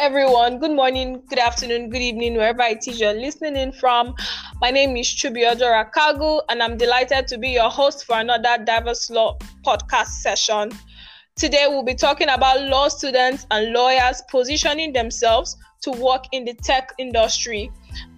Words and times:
everyone. 0.00 0.58
Good 0.58 0.70
morning, 0.70 1.22
good 1.28 1.38
afternoon, 1.38 1.90
good 1.90 2.00
evening, 2.00 2.34
wherever 2.34 2.62
it 2.62 2.88
is 2.88 2.98
you're 2.98 3.12
listening 3.12 3.54
in 3.54 3.70
from. 3.70 4.14
My 4.58 4.70
name 4.70 4.96
is 4.96 5.06
Chubi 5.06 5.42
Odora 5.44 5.92
Kagu, 5.92 6.40
and 6.48 6.62
I'm 6.62 6.78
delighted 6.78 7.28
to 7.28 7.36
be 7.36 7.50
your 7.50 7.68
host 7.68 8.06
for 8.06 8.18
another 8.18 8.56
Diverse 8.64 9.10
Law 9.10 9.36
podcast 9.62 10.22
session. 10.22 10.72
Today, 11.36 11.66
we'll 11.68 11.82
be 11.82 11.94
talking 11.94 12.30
about 12.30 12.62
law 12.62 12.88
students 12.88 13.46
and 13.50 13.74
lawyers 13.74 14.22
positioning 14.30 14.94
themselves 14.94 15.58
to 15.82 15.90
work 15.90 16.24
in 16.32 16.46
the 16.46 16.54
tech 16.54 16.94
industry. 16.96 17.70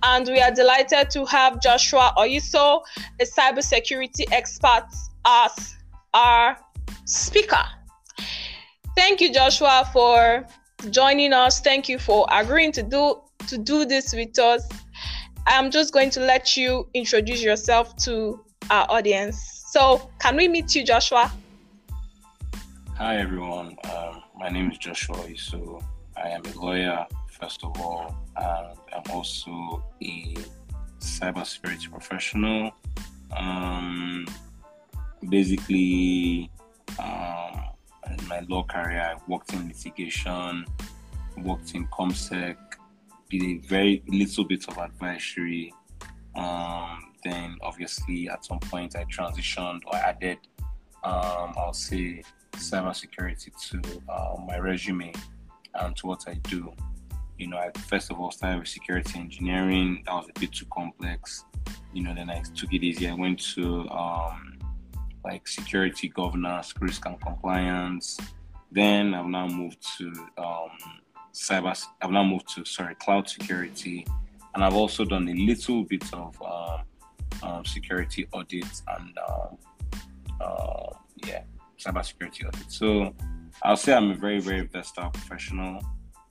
And 0.04 0.24
we 0.28 0.40
are 0.40 0.52
delighted 0.52 1.10
to 1.10 1.24
have 1.24 1.60
Joshua 1.60 2.14
Oyitso, 2.16 2.82
a 3.20 3.24
cybersecurity 3.24 4.30
expert, 4.30 4.86
as 5.26 5.74
our 6.14 6.56
speaker. 7.06 7.64
Thank 8.96 9.20
you, 9.20 9.32
Joshua, 9.32 9.90
for 9.92 10.46
joining 10.90 11.32
us. 11.32 11.60
Thank 11.60 11.88
you 11.88 11.98
for 11.98 12.26
agreeing 12.30 12.72
to 12.72 12.82
do 12.82 13.20
to 13.48 13.58
do 13.58 13.84
this 13.84 14.12
with 14.12 14.38
us. 14.38 14.68
I'm 15.46 15.70
just 15.70 15.92
going 15.92 16.10
to 16.10 16.20
let 16.20 16.56
you 16.56 16.88
introduce 16.94 17.42
yourself 17.42 17.96
to 18.04 18.44
our 18.70 18.86
audience. 18.88 19.64
So, 19.70 20.10
can 20.20 20.36
we 20.36 20.48
meet 20.48 20.74
you, 20.74 20.84
Joshua? 20.84 21.32
Hi, 22.96 23.16
everyone. 23.16 23.76
Um, 23.90 24.22
my 24.38 24.48
name 24.48 24.70
is 24.70 24.78
Joshua. 24.78 25.16
So, 25.36 25.80
I 26.16 26.28
am 26.28 26.42
a 26.44 26.58
lawyer, 26.60 27.06
first 27.30 27.64
of 27.64 27.80
all, 27.80 28.14
and 28.36 28.78
I'm 28.94 29.10
also 29.10 29.82
a 30.02 30.34
cybersecurity 31.00 31.90
professional. 31.90 32.70
Um, 33.36 34.26
basically, 35.28 36.50
um, 36.98 37.71
in 38.10 38.28
my 38.28 38.40
law 38.48 38.64
career, 38.64 39.00
I 39.00 39.30
worked 39.30 39.52
in 39.52 39.68
litigation, 39.68 40.66
worked 41.38 41.74
in 41.74 41.86
ComSec, 41.88 42.56
did 43.30 43.42
a 43.42 43.58
very 43.66 44.02
little 44.08 44.44
bit 44.44 44.66
of 44.68 44.78
advisory. 44.78 45.72
Um, 46.34 47.12
then, 47.24 47.56
obviously, 47.62 48.28
at 48.28 48.44
some 48.44 48.58
point, 48.58 48.96
I 48.96 49.04
transitioned 49.04 49.80
or 49.86 49.96
added, 49.96 50.38
um, 51.04 51.54
I'll 51.56 51.72
say, 51.72 52.22
cybersecurity 52.52 53.50
to 53.70 54.12
uh, 54.12 54.36
my 54.46 54.58
resume 54.58 55.12
and 55.74 55.96
to 55.96 56.06
what 56.06 56.24
I 56.28 56.34
do. 56.34 56.72
You 57.38 57.48
know, 57.48 57.58
I 57.58 57.70
first 57.88 58.10
of 58.10 58.20
all 58.20 58.30
started 58.30 58.60
with 58.60 58.68
security 58.68 59.18
engineering. 59.18 60.02
That 60.06 60.14
was 60.14 60.28
a 60.34 60.40
bit 60.40 60.52
too 60.52 60.66
complex. 60.72 61.44
You 61.92 62.04
know, 62.04 62.14
then 62.14 62.30
I 62.30 62.42
took 62.54 62.72
it 62.72 62.82
easy. 62.82 63.08
I 63.08 63.14
went 63.14 63.40
to 63.54 63.88
um, 63.88 64.51
like 65.24 65.46
security 65.46 66.08
governance, 66.08 66.74
risk 66.80 67.06
and 67.06 67.20
compliance. 67.20 68.18
Then 68.70 69.14
I've 69.14 69.26
now 69.26 69.46
moved 69.46 69.78
to 69.98 70.12
um, 70.38 70.70
cyber. 71.32 71.76
I've 72.00 72.10
now 72.10 72.24
moved 72.24 72.48
to 72.54 72.64
sorry 72.64 72.94
cloud 72.96 73.28
security, 73.28 74.06
and 74.54 74.64
I've 74.64 74.74
also 74.74 75.04
done 75.04 75.28
a 75.28 75.34
little 75.34 75.84
bit 75.84 76.04
of 76.12 76.40
um, 76.42 76.80
um, 77.42 77.64
security 77.64 78.26
audits 78.32 78.82
and 78.96 79.18
um, 79.28 79.58
uh, 80.40 80.86
yeah, 81.26 81.42
cyber 81.78 82.04
security 82.04 82.46
audit. 82.46 82.70
So 82.72 83.14
I'll 83.62 83.76
say 83.76 83.92
I'm 83.92 84.10
a 84.10 84.14
very 84.14 84.40
very 84.40 84.66
versatile 84.66 85.10
professional. 85.10 85.80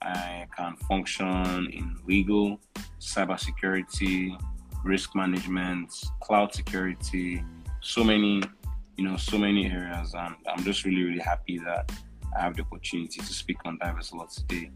I 0.02 0.48
can 0.56 0.76
function 0.88 1.70
in 1.72 1.96
legal, 2.08 2.58
cyber 3.00 3.38
security, 3.38 4.36
risk 4.84 5.14
management, 5.14 5.94
cloud 6.20 6.52
security, 6.52 7.44
so 7.80 8.02
many 8.02 8.42
you 9.02 9.08
know, 9.08 9.16
so 9.16 9.36
many 9.36 9.66
areas. 9.66 10.14
And 10.14 10.36
I'm 10.46 10.62
just 10.62 10.84
really, 10.84 11.02
really 11.02 11.18
happy 11.18 11.58
that 11.58 11.90
I 12.38 12.42
have 12.42 12.54
the 12.54 12.62
opportunity 12.62 13.18
to 13.18 13.34
speak 13.34 13.56
on 13.64 13.76
Diverse 13.78 14.12
Law 14.12 14.26
today, 14.26 14.70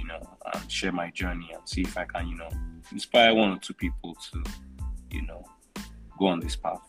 you 0.00 0.06
know, 0.06 0.18
and 0.54 0.72
share 0.72 0.92
my 0.92 1.10
journey 1.10 1.50
and 1.52 1.68
see 1.68 1.82
if 1.82 1.98
I 1.98 2.04
can, 2.06 2.26
you 2.26 2.36
know, 2.38 2.48
inspire 2.90 3.34
one 3.34 3.50
or 3.50 3.58
two 3.58 3.74
people 3.74 4.16
to, 4.32 4.42
you 5.10 5.26
know, 5.26 5.44
go 6.18 6.28
on 6.28 6.40
this 6.40 6.56
path. 6.56 6.80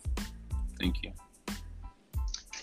Thank 0.80 1.03
you. 1.03 1.12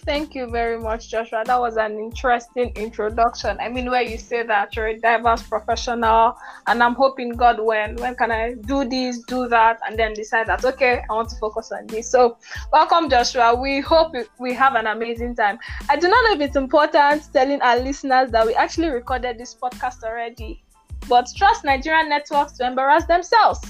Thank 0.06 0.34
you 0.34 0.50
very 0.50 0.78
much, 0.78 1.08
Joshua. 1.08 1.44
That 1.46 1.58
was 1.58 1.78
an 1.78 1.98
interesting 1.98 2.72
introduction. 2.76 3.56
I 3.58 3.70
mean, 3.70 3.90
where 3.90 4.02
you 4.02 4.18
say 4.18 4.42
that 4.42 4.76
you're 4.76 4.88
a 4.88 4.98
diverse 4.98 5.42
professional, 5.42 6.36
and 6.66 6.82
I'm 6.82 6.94
hoping 6.94 7.30
God, 7.30 7.58
when 7.58 7.96
when 7.96 8.14
can 8.14 8.30
I 8.30 8.52
do 8.52 8.84
this, 8.84 9.20
do 9.20 9.48
that, 9.48 9.80
and 9.86 9.98
then 9.98 10.12
decide 10.12 10.46
that 10.48 10.62
okay, 10.62 11.02
I 11.08 11.12
want 11.14 11.30
to 11.30 11.36
focus 11.36 11.72
on 11.72 11.86
this. 11.86 12.10
So, 12.10 12.36
welcome, 12.70 13.08
Joshua. 13.08 13.54
We 13.54 13.80
hope 13.80 14.14
we 14.38 14.52
have 14.52 14.74
an 14.74 14.88
amazing 14.88 15.36
time. 15.36 15.58
I 15.88 15.96
do 15.96 16.06
not 16.08 16.22
know 16.24 16.34
if 16.34 16.40
it's 16.42 16.56
important 16.56 17.32
telling 17.32 17.62
our 17.62 17.78
listeners 17.78 18.30
that 18.30 18.46
we 18.46 18.54
actually 18.54 18.88
recorded 18.88 19.38
this 19.38 19.54
podcast 19.54 20.04
already, 20.04 20.62
but 21.08 21.28
trust 21.34 21.64
Nigerian 21.64 22.10
networks 22.10 22.52
to 22.58 22.66
embarrass 22.66 23.06
themselves. 23.06 23.60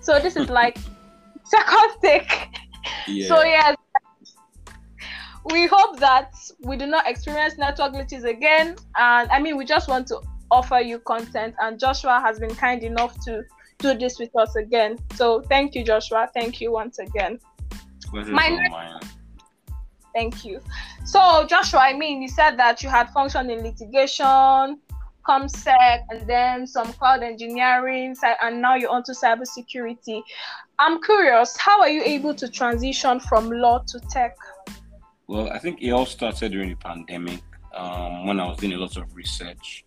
So 0.00 0.18
this 0.18 0.34
is 0.34 0.50
like 0.60 0.78
second 1.44 1.90
take. 2.02 2.48
Yeah. 3.06 3.28
So 3.28 3.44
yes 3.44 3.76
we 5.52 5.66
hope 5.66 5.98
that 6.00 6.32
we 6.60 6.76
do 6.76 6.86
not 6.86 7.06
experience 7.06 7.56
network 7.58 7.92
glitches 7.92 8.24
again. 8.24 8.76
And 8.96 9.30
I 9.30 9.40
mean, 9.40 9.56
we 9.56 9.64
just 9.64 9.88
want 9.88 10.06
to 10.08 10.20
offer 10.50 10.80
you 10.80 10.98
content, 11.00 11.54
and 11.60 11.78
Joshua 11.78 12.20
has 12.24 12.38
been 12.38 12.54
kind 12.54 12.82
enough 12.82 13.18
to 13.24 13.42
do 13.78 13.98
this 13.98 14.18
with 14.18 14.34
us 14.36 14.56
again. 14.56 14.98
So 15.14 15.42
thank 15.42 15.74
you, 15.74 15.84
Joshua. 15.84 16.28
Thank 16.32 16.60
you 16.60 16.72
once 16.72 16.98
again. 16.98 17.38
My 18.12 18.98
Thank 20.14 20.46
you. 20.46 20.60
So, 21.04 21.46
Joshua, 21.46 21.80
I 21.80 21.92
mean, 21.92 22.22
you 22.22 22.28
said 22.28 22.56
that 22.56 22.82
you 22.82 22.88
had 22.88 23.10
functioned 23.10 23.50
in 23.50 23.62
litigation, 23.62 24.80
ComSec, 25.28 26.04
and 26.08 26.26
then 26.26 26.66
some 26.66 26.90
cloud 26.94 27.22
engineering, 27.22 28.16
and 28.42 28.62
now 28.62 28.76
you're 28.76 28.88
onto 28.88 29.12
cybersecurity. 29.12 30.22
I'm 30.78 31.02
curious, 31.02 31.54
how 31.58 31.80
are 31.80 31.90
you 31.90 32.02
able 32.02 32.34
to 32.34 32.48
transition 32.48 33.20
from 33.20 33.50
law 33.50 33.84
to 33.88 34.00
tech? 34.10 34.38
Well, 35.28 35.50
I 35.50 35.58
think 35.58 35.82
it 35.82 35.90
all 35.90 36.06
started 36.06 36.52
during 36.52 36.70
the 36.70 36.76
pandemic 36.76 37.42
um, 37.74 38.26
when 38.26 38.38
I 38.38 38.46
was 38.46 38.58
doing 38.58 38.74
a 38.74 38.78
lot 38.78 38.96
of 38.96 39.12
research 39.16 39.84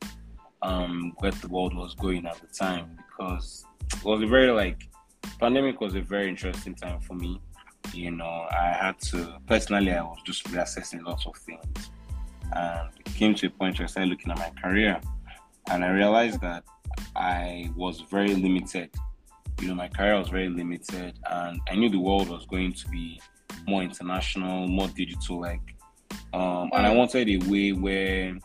um, 0.62 1.14
where 1.20 1.32
the 1.32 1.48
world 1.48 1.74
was 1.74 1.96
going 1.96 2.26
at 2.26 2.42
the 2.42 2.48
time 2.48 2.98
because 2.98 3.64
it 3.94 4.04
was 4.04 4.22
a 4.22 4.28
very 4.28 4.52
like 4.52 4.90
pandemic 5.40 5.80
was 5.80 5.96
a 5.96 6.02
very 6.02 6.28
interesting 6.28 6.76
time 6.76 7.00
for 7.00 7.14
me. 7.14 7.40
You 7.94 8.12
know, 8.12 8.48
I 8.52 8.76
had 8.80 9.00
to 9.12 9.38
personally 9.48 9.94
I 9.94 10.02
was 10.02 10.20
just 10.26 10.44
reassessing 10.46 11.06
lots 11.06 11.26
of 11.26 11.38
things, 11.38 11.90
and 12.52 12.90
it 13.00 13.14
came 13.14 13.34
to 13.36 13.48
a 13.48 13.50
point 13.50 13.80
where 13.80 13.86
I 13.86 13.90
started 13.90 14.10
looking 14.10 14.32
at 14.32 14.38
my 14.38 14.52
career, 14.62 15.00
and 15.72 15.86
I 15.86 15.90
realized 15.92 16.42
that 16.42 16.66
I 17.16 17.72
was 17.78 18.02
very 18.02 18.36
limited. 18.36 18.90
You 19.62 19.70
know, 19.70 19.76
my 19.76 19.88
career 19.88 20.20
was 20.20 20.28
very 20.28 20.50
limited, 20.50 21.18
and 21.32 21.62
I 21.70 21.76
knew 21.76 21.90
the 21.90 22.00
world 22.00 22.28
was 22.28 22.46
going 22.46 22.74
to 22.74 22.90
be 22.90 23.22
more 23.68 23.84
international, 23.84 24.68
more 24.68 24.88
digital. 24.90 25.42
Like, 25.42 25.62
um, 26.34 26.70
and 26.74 26.86
I 26.86 26.94
wanted 26.94 27.30
a 27.30 27.38
way 27.50 27.72
where 27.72 28.38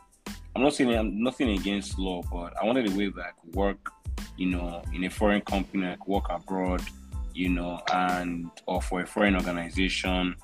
I'm 0.56 0.62
not 0.62 0.74
saying 0.74 0.94
I'm 0.94 1.22
nothing 1.22 1.50
against 1.50 1.98
law, 1.98 2.22
but 2.30 2.54
I 2.60 2.64
wanted 2.64 2.92
a 2.92 2.96
way 2.96 3.08
that 3.08 3.20
I 3.20 3.30
could 3.40 3.54
work, 3.54 3.90
you 4.36 4.46
know, 4.46 4.82
in 4.92 5.04
a 5.04 5.10
foreign 5.10 5.40
company, 5.40 5.86
I 5.88 5.96
could 5.96 6.06
work 6.06 6.26
abroad, 6.30 6.82
you 7.34 7.48
know, 7.48 7.80
and 7.92 8.50
or 8.66 8.80
for 8.80 9.00
a 9.00 9.06
foreign 9.06 9.34
organization, 9.36 10.36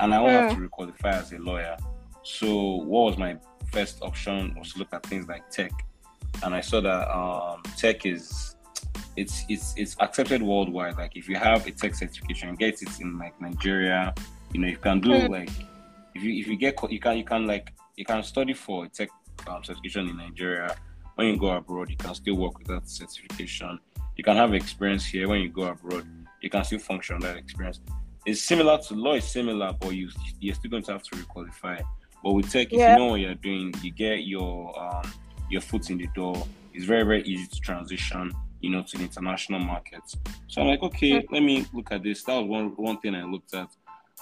and 0.00 0.14
I 0.14 0.20
won't 0.20 0.32
have 0.32 0.54
to 0.54 0.68
requalify 0.68 1.14
as 1.14 1.32
a 1.32 1.38
lawyer. 1.38 1.76
So, 2.22 2.76
what 2.76 3.04
was 3.04 3.18
my 3.18 3.36
first 3.72 4.02
option 4.02 4.54
was 4.58 4.72
to 4.72 4.80
look 4.80 4.88
at 4.92 5.04
things 5.04 5.26
like 5.28 5.48
tech, 5.50 5.72
and 6.42 6.54
I 6.54 6.60
saw 6.60 6.80
that 6.80 7.10
um, 7.10 7.62
tech 7.76 8.06
is 8.06 8.55
it's 9.16 9.44
it's 9.48 9.74
it's 9.76 9.96
accepted 10.00 10.42
worldwide. 10.42 10.96
Like 10.96 11.16
if 11.16 11.28
you 11.28 11.36
have 11.36 11.66
a 11.66 11.70
tech 11.70 11.94
certification, 11.94 12.54
get 12.54 12.82
it 12.82 13.00
in 13.00 13.18
like 13.18 13.40
Nigeria. 13.40 14.14
You 14.52 14.60
know, 14.60 14.68
you 14.68 14.76
can 14.76 15.00
do 15.00 15.10
mm. 15.10 15.28
like 15.28 15.50
if 16.14 16.22
you 16.22 16.34
if 16.40 16.46
you 16.46 16.56
get 16.56 16.78
you 16.90 17.00
can 17.00 17.16
you 17.16 17.24
can 17.24 17.46
like 17.46 17.72
you 17.96 18.04
can 18.04 18.22
study 18.22 18.52
for 18.52 18.84
a 18.84 18.88
tech 18.88 19.08
um, 19.48 19.64
certification 19.64 20.08
in 20.08 20.16
Nigeria. 20.16 20.76
When 21.14 21.28
you 21.28 21.38
go 21.38 21.48
abroad, 21.48 21.88
you 21.88 21.96
can 21.96 22.14
still 22.14 22.36
work 22.36 22.58
with 22.58 22.68
that 22.68 22.88
certification. 22.88 23.78
You 24.16 24.24
can 24.24 24.36
have 24.36 24.52
experience 24.52 25.06
here. 25.06 25.28
When 25.28 25.40
you 25.40 25.48
go 25.48 25.62
abroad, 25.62 26.06
you 26.42 26.50
can 26.50 26.62
still 26.64 26.78
function 26.78 27.18
that 27.20 27.38
experience. 27.38 27.80
It's 28.26 28.42
similar 28.42 28.78
to 28.78 28.94
law. 28.94 29.14
It's 29.14 29.30
similar, 29.30 29.72
but 29.80 29.90
you 29.94 30.10
you're 30.40 30.54
still 30.54 30.70
going 30.70 30.82
to 30.84 30.92
have 30.92 31.02
to 31.04 31.16
requalify. 31.16 31.82
But 32.22 32.32
with 32.32 32.50
tech, 32.50 32.68
yeah. 32.70 32.92
if 32.92 32.98
you 32.98 33.04
know 33.04 33.10
what 33.12 33.20
you're 33.20 33.34
doing, 33.34 33.72
you 33.82 33.92
get 33.92 34.24
your 34.26 34.78
um, 34.78 35.10
your 35.48 35.62
foot 35.62 35.88
in 35.88 35.96
the 35.96 36.08
door. 36.08 36.46
It's 36.74 36.84
very 36.84 37.04
very 37.04 37.22
easy 37.22 37.46
to 37.46 37.60
transition 37.60 38.30
you 38.60 38.70
know, 38.70 38.82
to 38.82 38.96
the 38.96 39.04
international 39.04 39.60
markets. 39.60 40.16
So 40.48 40.62
I'm 40.62 40.68
like, 40.68 40.82
okay, 40.82 41.26
let 41.30 41.42
me 41.42 41.66
look 41.72 41.92
at 41.92 42.02
this. 42.02 42.22
That 42.24 42.34
was 42.34 42.48
one 42.48 42.68
one 42.76 42.98
thing 43.00 43.14
I 43.14 43.24
looked 43.24 43.54
at. 43.54 43.68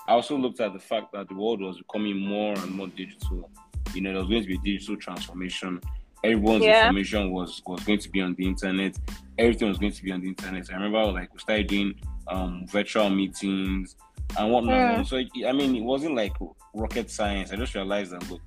I 0.06 0.12
also 0.12 0.36
looked 0.36 0.60
at 0.60 0.72
the 0.72 0.78
fact 0.78 1.12
that 1.12 1.28
the 1.28 1.34
world 1.34 1.60
was 1.60 1.78
becoming 1.78 2.18
more 2.18 2.54
and 2.54 2.70
more 2.72 2.88
digital. 2.88 3.50
You 3.94 4.02
know, 4.02 4.10
there 4.10 4.20
was 4.20 4.28
going 4.28 4.42
to 4.42 4.48
be 4.48 4.58
digital 4.58 4.96
transformation. 4.96 5.80
Everyone's 6.22 6.64
yeah. 6.64 6.86
information 6.86 7.30
was 7.30 7.62
was 7.66 7.80
going 7.84 8.00
to 8.00 8.08
be 8.08 8.20
on 8.20 8.34
the 8.34 8.46
internet. 8.46 8.96
Everything 9.38 9.68
was 9.68 9.78
going 9.78 9.92
to 9.92 10.02
be 10.02 10.12
on 10.12 10.20
the 10.20 10.28
internet. 10.28 10.68
I 10.70 10.74
remember 10.74 11.04
like 11.12 11.32
we 11.32 11.38
started 11.38 11.66
doing 11.68 11.94
um, 12.28 12.66
virtual 12.66 13.10
meetings 13.10 13.96
and 14.38 14.52
whatnot. 14.52 14.74
Yeah. 14.74 15.02
So 15.02 15.18
I 15.18 15.52
mean, 15.52 15.76
it 15.76 15.82
wasn't 15.82 16.16
like 16.16 16.32
rocket 16.74 17.10
science. 17.10 17.52
I 17.52 17.56
just 17.56 17.74
realized 17.74 18.12
that 18.12 18.28
look, 18.30 18.42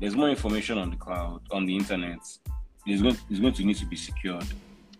there's 0.00 0.16
more 0.16 0.28
information 0.28 0.78
on 0.78 0.90
the 0.90 0.96
cloud, 0.96 1.40
on 1.52 1.64
the 1.64 1.76
internet, 1.76 2.18
it's 2.86 3.02
going 3.02 3.16
it's 3.30 3.40
going 3.40 3.52
to 3.54 3.64
need 3.64 3.76
to 3.76 3.86
be 3.86 3.96
secured. 3.96 4.46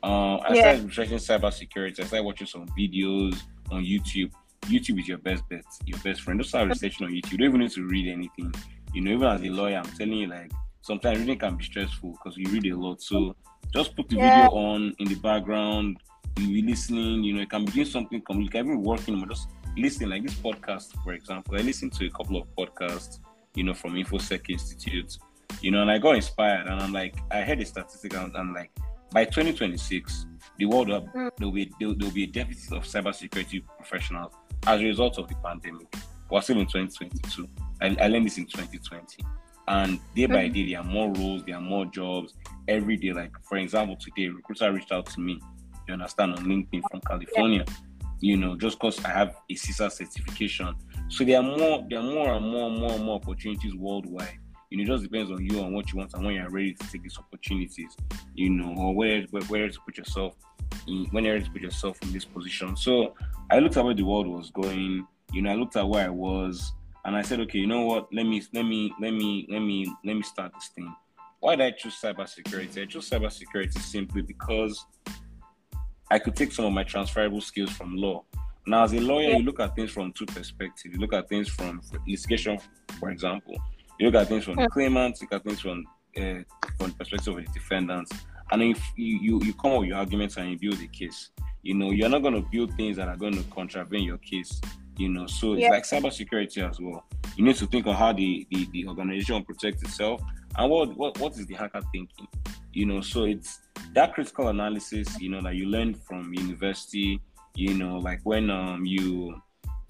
Uh, 0.02 0.37
I 0.38 0.54
Yeah. 0.54 0.60
started 0.60 0.84
researching 0.84 1.19
cybersecurity. 1.19 2.00
I 2.00 2.04
started 2.04 2.25
watching 2.25 2.46
some 2.46 2.66
videos 2.78 3.40
on 3.70 3.84
YouTube. 3.84 4.31
YouTube 4.62 5.00
is 5.00 5.08
your 5.08 5.19
best 5.19 5.49
bet, 5.49 5.64
your 5.87 5.99
best 6.00 6.22
friend. 6.22 6.38
Just 6.40 6.50
start 6.50 6.69
researching 6.69 7.06
on 7.06 7.12
YouTube. 7.12 7.32
You 7.32 7.38
don't 7.38 7.49
even 7.49 7.60
need 7.60 7.70
to 7.72 7.84
read 7.87 8.08
anything. 8.08 8.52
You 8.94 9.00
know, 9.02 9.12
even 9.12 9.26
as 9.28 9.43
a 9.43 9.49
lawyer, 9.49 9.76
I'm 9.78 9.84
telling 9.96 10.14
you, 10.14 10.26
like 10.28 10.50
sometimes 10.82 11.19
reading 11.20 11.38
can 11.38 11.56
be 11.56 11.64
stressful 11.64 12.12
because 12.12 12.37
you 12.37 12.46
read 12.50 12.66
a 12.66 12.76
lot. 12.76 13.00
So 13.02 13.34
just 13.72 13.96
put 13.96 14.08
the 14.08 14.16
Yeah. 14.16 14.31
video 14.31 14.50
on 14.50 14.94
in 14.99 15.08
the 15.08 15.14
background. 15.16 15.99
You 16.38 16.48
be 16.48 16.62
listening. 16.62 17.22
You 17.25 17.34
know, 17.34 17.43
it 17.43 17.50
can 17.50 17.64
be 17.64 17.72
doing 17.72 17.87
something. 17.87 18.19
You 18.28 18.48
can 18.48 18.64
even 18.66 18.82
working, 18.82 19.19
but 19.20 19.28
just 19.31 19.48
listening. 19.76 20.10
Like 20.10 20.22
this 20.22 20.34
podcast, 20.34 20.94
for 21.02 21.12
example, 21.12 21.56
I 21.56 21.62
listened 21.62 21.93
to 21.94 22.06
a 22.06 22.10
couple 22.10 22.37
of 22.37 22.46
podcasts. 22.56 23.19
You 23.55 23.64
know, 23.64 23.75
from 23.75 23.94
InfoSec 23.94 24.48
Institute. 24.48 25.19
You 25.60 25.70
know, 25.72 25.82
and 25.82 25.90
I 25.90 25.98
got 25.98 26.14
inspired, 26.16 26.66
and 26.66 26.81
I'm 26.81 26.93
like, 26.93 27.14
I 27.31 27.43
heard 27.43 27.60
a 27.60 27.66
statistic, 27.66 28.14
and 28.14 28.34
I'm 28.37 28.55
like, 28.55 28.70
by 29.12 29.24
2026, 29.24 30.26
the 30.58 30.66
world 30.66 30.88
will, 30.88 31.02
Mm. 31.14 31.30
there'll 31.38 31.52
be 31.52 31.70
there'll, 31.78 31.94
there'll 31.96 32.14
be 32.14 32.24
a 32.24 32.26
deficit 32.26 32.72
of 32.72 32.84
cybersecurity 32.84 33.62
professionals 33.76 34.32
as 34.66 34.80
a 34.80 34.84
result 34.84 35.18
of 35.18 35.28
the 35.28 35.34
pandemic. 35.36 35.94
We're 36.30 36.40
still 36.40 36.58
in 36.58 36.66
2022. 36.66 37.48
I, 37.80 37.96
I 38.00 38.08
learned 38.08 38.26
this 38.26 38.38
in 38.38 38.46
2020, 38.46 39.22
and 39.68 39.98
day 40.14 40.26
by 40.26 40.48
Mhm. 40.48 40.54
day, 40.54 40.70
there 40.70 40.80
are 40.80 40.84
more 40.84 41.12
roles, 41.12 41.44
there 41.44 41.56
are 41.56 41.60
more 41.60 41.84
jobs 41.86 42.34
every 42.68 42.96
day. 42.96 43.12
Like 43.12 43.32
for 43.44 43.58
example, 43.58 43.96
today, 43.96 44.26
a 44.26 44.32
recruiter 44.32 44.72
reached 44.72 44.92
out 44.92 45.06
to 45.06 45.20
me. 45.20 45.40
You 45.88 45.94
understand 45.94 46.32
on 46.38 46.44
LinkedIn 46.44 46.82
from 46.90 47.00
California. 47.00 47.64
You 48.20 48.36
know, 48.36 48.56
just 48.56 48.78
because 48.78 49.04
I 49.04 49.08
have 49.08 49.34
a 49.50 49.54
CISA 49.54 49.90
certification. 49.90 50.72
So 51.08 51.24
there 51.24 51.40
are 51.40 51.42
more, 51.42 51.84
there 51.90 51.98
are 51.98 52.04
more 52.04 52.34
and 52.34 52.46
more 52.46 52.70
and 52.70 52.78
more 52.80 52.92
and 52.92 53.04
more 53.04 53.16
opportunities 53.16 53.74
worldwide. 53.74 54.38
You 54.72 54.78
know, 54.78 54.84
it 54.84 54.86
just 54.86 55.02
depends 55.02 55.30
on 55.30 55.44
you 55.44 55.60
and 55.60 55.74
what 55.74 55.92
you 55.92 55.98
want 55.98 56.14
and 56.14 56.24
when 56.24 56.34
you're 56.34 56.48
ready 56.48 56.72
to 56.72 56.90
take 56.90 57.02
these 57.02 57.19
opportunities. 57.19 57.94
You 58.34 58.48
know, 58.48 58.74
or 58.78 58.94
where 58.94 59.22
where, 59.30 59.42
where 59.42 59.69
to 59.69 59.78
put 59.84 59.98
yourself 59.98 60.34
in, 60.88 61.04
when 61.10 61.24
you're 61.26 61.38
to 61.38 61.50
put 61.50 61.60
yourself 61.60 61.98
in 62.00 62.10
this 62.10 62.24
position. 62.24 62.74
So 62.74 63.14
I 63.50 63.58
looked 63.58 63.76
at 63.76 63.84
where 63.84 63.94
the 63.94 64.02
world 64.02 64.26
was 64.26 64.50
going. 64.50 65.06
You 65.30 65.42
know, 65.42 65.50
I 65.50 65.56
looked 65.56 65.76
at 65.76 65.86
where 65.86 66.06
I 66.06 66.08
was, 66.08 66.72
and 67.04 67.14
I 67.14 67.20
said, 67.20 67.40
okay, 67.40 67.58
you 67.58 67.66
know 67.66 67.84
what? 67.84 68.08
Let 68.14 68.24
me 68.24 68.42
let 68.54 68.64
me 68.64 68.94
let 68.98 69.12
me 69.12 69.46
let 69.50 69.60
me 69.60 69.94
let 70.06 70.16
me 70.16 70.22
start 70.22 70.52
this 70.54 70.69
thing. 70.69 70.90
Why 71.40 71.54
did 71.54 71.66
I 71.66 71.70
choose 71.72 72.00
cybersecurity? 72.02 72.82
I 72.82 72.86
chose 72.86 73.10
cybersecurity 73.10 73.78
simply 73.78 74.22
because 74.22 74.86
I 76.10 76.19
could 76.19 76.34
take 76.34 76.52
some 76.52 76.64
of 76.64 76.72
my 76.72 76.82
transferable 76.82 77.42
skills 77.42 77.72
from 77.72 77.94
law. 77.94 78.24
Now, 78.66 78.84
as 78.84 78.92
a 78.94 79.00
lawyer, 79.00 79.30
you 79.36 79.42
look 79.42 79.60
at 79.60 79.74
things 79.74 79.90
from 79.90 80.12
two 80.12 80.24
perspectives. 80.24 80.94
You 80.94 81.00
look 81.00 81.12
at 81.12 81.28
things 81.28 81.48
from 81.48 81.82
litigation, 82.06 82.58
for 82.98 83.10
example. 83.10 83.56
You 83.98 84.10
look 84.10 84.20
at 84.22 84.28
things 84.28 84.44
from 84.44 84.56
the 84.56 84.62
Yeah. 84.62 84.68
claimants. 84.68 85.20
You 85.20 85.28
look 85.30 85.40
at 85.40 85.44
things 85.44 85.60
from 85.60 85.84
uh, 86.16 86.42
from 86.78 86.90
the 86.90 86.94
perspective 86.98 87.36
of 87.36 87.44
the 87.44 87.52
defendants. 87.52 88.12
And 88.50 88.60
then 88.60 88.70
if 88.70 88.82
you, 88.96 89.18
you 89.18 89.40
you 89.44 89.54
come 89.54 89.72
up 89.72 89.80
with 89.80 89.88
your 89.88 89.98
arguments 89.98 90.36
and 90.36 90.50
you 90.50 90.58
build 90.58 90.82
a 90.82 90.86
case. 90.88 91.30
You 91.62 91.74
know, 91.74 91.90
you're 91.90 92.08
not 92.08 92.22
going 92.22 92.34
to 92.34 92.46
build 92.50 92.74
things 92.74 92.96
that 92.96 93.08
are 93.08 93.16
going 93.16 93.34
to 93.34 93.42
contravene 93.50 94.02
your 94.04 94.18
case. 94.18 94.60
You 94.98 95.08
know, 95.08 95.26
so 95.26 95.52
it's 95.54 95.62
Yeah. 95.62 95.70
like 95.70 95.84
cybersecurity 95.84 96.68
as 96.68 96.78
well. 96.80 97.04
You 97.36 97.44
need 97.44 97.56
to 97.56 97.66
think 97.66 97.86
on 97.86 97.94
how 97.94 98.12
the, 98.12 98.46
the, 98.50 98.68
the 98.72 98.86
organization 98.88 99.42
protects 99.42 99.82
itself 99.82 100.20
and 100.58 100.70
what, 100.70 100.94
what 100.96 101.18
what 101.18 101.32
is 101.32 101.46
the 101.46 101.54
hacker 101.54 101.80
thinking. 101.92 102.28
You 102.74 102.86
know, 102.86 103.00
so 103.00 103.24
it's 103.24 103.60
that 103.94 104.12
critical 104.12 104.48
analysis, 104.48 105.18
you 105.20 105.30
know, 105.30 105.40
that 105.42 105.54
you 105.54 105.66
learn 105.66 105.94
from 105.94 106.34
university, 106.34 107.20
you 107.54 107.74
know, 107.74 107.98
like 107.98 108.20
when 108.24 108.50
um 108.50 108.84
you 108.84 109.40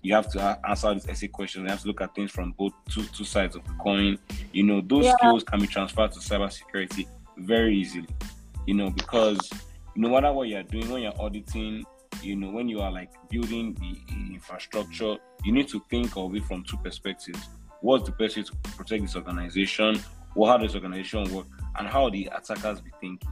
you 0.03 0.15
have 0.15 0.29
to 0.33 0.59
answer 0.69 0.93
these 0.95 1.09
essay 1.09 1.29
questions, 1.29 1.65
you 1.65 1.71
have 1.71 1.81
to 1.81 1.87
look 1.87 2.01
at 2.01 2.15
things 2.15 2.31
from 2.31 2.53
both 2.59 2.73
two 2.91 3.05
two 3.05 3.25
sides 3.25 3.57
of 3.57 3.65
the 3.65 3.73
coin. 3.75 4.19
You 4.53 4.65
know, 4.65 4.81
those 4.81 5.05
Yeah. 5.07 5.15
skills 5.17 5.45
can 5.45 5.61
be 5.61 5.67
transferred 5.67 6.13
to 6.13 6.19
cybersecurity 6.19 7.07
very 7.39 7.77
easily. 7.77 8.09
You 8.67 8.75
know, 8.75 8.91
because 8.91 9.51
no 9.95 10.09
matter 10.09 10.33
what 10.33 10.49
you're 10.49 10.63
doing, 10.63 10.91
when 10.91 11.03
you're 11.03 11.21
auditing, 11.21 11.85
you 12.23 12.37
know, 12.37 12.51
when 12.51 12.69
you 12.69 12.81
are 12.81 12.91
like 12.91 13.11
building 13.31 13.75
the 13.75 13.97
infrastructure, 14.35 15.17
you 15.45 15.53
need 15.53 15.69
to 15.69 15.81
think 15.91 16.17
of 16.17 16.35
it 16.35 16.45
from 16.45 16.63
two 16.65 16.77
perspectives. 16.79 17.49
What's 17.81 18.05
the 18.05 18.13
best 18.13 18.37
way 18.37 18.43
to 18.45 18.53
protect 18.77 19.03
this 19.03 19.17
organization? 19.17 19.99
What 20.35 20.49
how 20.49 20.59
does 20.59 20.73
this 20.73 20.83
organization 20.83 21.33
work? 21.35 21.47
And 21.79 21.89
how 21.89 22.11
the 22.11 22.29
attackers 22.33 22.81
be 22.81 22.91
thinking? 23.01 23.29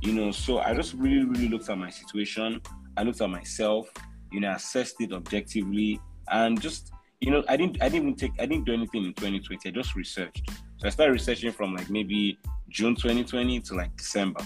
You 0.00 0.12
know, 0.12 0.30
so 0.30 0.58
I 0.58 0.74
just 0.74 0.94
really, 0.94 1.24
really 1.24 1.48
looked 1.48 1.68
at 1.68 1.76
my 1.76 1.90
situation. 1.90 2.60
I 2.96 3.02
looked 3.02 3.20
at 3.20 3.28
myself, 3.28 3.90
you 4.32 4.40
know, 4.40 4.50
assessed 4.52 5.00
it 5.00 5.12
objectively, 5.12 6.00
and 6.30 6.60
just 6.60 6.92
you 7.20 7.30
know, 7.30 7.44
I 7.48 7.56
didn't 7.56 7.82
I 7.82 7.88
didn't 7.88 8.08
even 8.08 8.14
take 8.16 8.32
I 8.38 8.46
didn't 8.46 8.64
do 8.64 8.72
anything 8.72 9.04
in 9.04 9.12
2020. 9.14 9.68
I 9.68 9.72
just 9.72 9.94
researched. 9.94 10.48
So 10.78 10.86
I 10.86 10.90
started 10.90 11.12
researching 11.12 11.52
from 11.52 11.74
like 11.74 11.90
maybe 11.90 12.38
June 12.70 12.94
2020 12.94 13.60
to 13.60 13.74
like 13.74 13.94
December. 13.96 14.40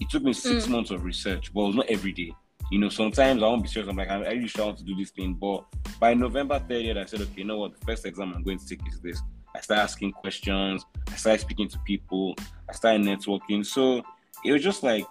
It 0.00 0.10
took 0.10 0.22
me 0.22 0.32
six 0.32 0.66
Mm. 0.66 0.70
months 0.70 0.90
of 0.90 1.04
research, 1.04 1.52
but 1.52 1.60
it 1.62 1.66
was 1.66 1.74
not 1.76 1.86
every 1.86 2.12
day. 2.12 2.32
You 2.70 2.78
know, 2.78 2.88
sometimes 2.88 3.42
I 3.42 3.46
won't 3.46 3.62
be 3.62 3.68
serious. 3.68 3.88
I'm 3.90 3.96
like, 3.96 4.08
I 4.10 4.22
I 4.22 4.30
really 4.32 4.46
sure 4.48 4.62
I 4.62 4.66
want 4.66 4.78
to 4.78 4.84
do 4.84 4.94
this 4.96 5.10
thing. 5.10 5.34
But 5.34 5.64
by 6.00 6.14
November 6.14 6.60
30th, 6.60 6.96
I 6.98 7.04
said, 7.04 7.20
okay, 7.22 7.32
you 7.36 7.44
know 7.44 7.58
what? 7.58 7.78
The 7.78 7.84
first 7.84 8.06
exam 8.06 8.32
I'm 8.34 8.42
going 8.42 8.58
to 8.58 8.66
take 8.66 8.80
is 8.88 9.00
this. 9.00 9.20
I 9.56 9.60
started 9.60 9.82
asking 9.82 10.12
questions. 10.12 10.84
I 11.12 11.16
started 11.16 11.40
speaking 11.40 11.68
to 11.68 11.78
people. 11.80 12.34
I 12.68 12.72
started 12.72 13.02
networking. 13.02 13.64
So 13.66 14.02
it 14.44 14.52
was 14.52 14.62
just 14.62 14.82
like, 14.82 15.06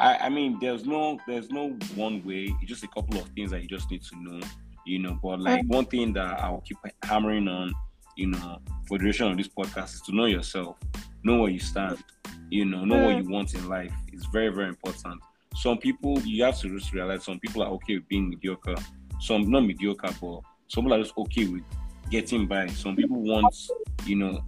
I, 0.00 0.16
I 0.16 0.28
mean, 0.28 0.58
there's 0.60 0.84
no, 0.84 1.18
there's 1.26 1.50
no 1.50 1.70
one 1.94 2.22
way. 2.24 2.54
It's 2.60 2.68
just 2.70 2.84
a 2.84 2.88
couple 2.88 3.18
of 3.18 3.28
things 3.30 3.50
that 3.50 3.62
you 3.62 3.68
just 3.68 3.90
need 3.90 4.02
to 4.04 4.16
know, 4.22 4.40
you 4.86 4.98
know. 4.98 5.18
But 5.22 5.40
like 5.40 5.64
one 5.66 5.84
thing 5.84 6.12
that 6.14 6.40
I'll 6.40 6.62
keep 6.62 6.78
hammering 7.02 7.48
on, 7.48 7.72
you 8.16 8.28
know, 8.28 8.58
for 8.86 8.98
the 8.98 9.02
duration 9.04 9.30
of 9.30 9.36
this 9.36 9.48
podcast 9.48 9.94
is 9.94 10.00
to 10.02 10.14
know 10.14 10.26
yourself, 10.26 10.76
know 11.22 11.40
where 11.42 11.50
you 11.50 11.58
stand, 11.58 12.02
you 12.50 12.64
know, 12.64 12.84
know 12.84 13.04
what 13.04 13.16
mm. 13.16 13.24
you 13.24 13.30
want 13.30 13.54
in 13.54 13.68
life. 13.68 13.92
It's 14.12 14.26
very, 14.26 14.48
very 14.48 14.68
important. 14.68 15.20
Some 15.54 15.78
people, 15.78 16.20
you 16.20 16.44
have 16.44 16.58
to 16.60 16.68
just 16.68 16.92
realize 16.92 17.24
some 17.24 17.38
people 17.40 17.62
are 17.62 17.70
okay 17.72 17.96
with 17.96 18.08
being 18.08 18.28
mediocre. 18.28 18.76
Some 19.20 19.50
not 19.50 19.60
mediocre, 19.60 20.14
but 20.20 20.40
some 20.68 20.84
people 20.84 20.94
are 20.94 21.02
just 21.02 21.16
okay 21.16 21.46
with 21.46 21.62
getting 22.10 22.46
by. 22.46 22.66
Some 22.68 22.94
people 22.96 23.20
want, 23.22 23.54
you 24.04 24.16
know, 24.16 24.44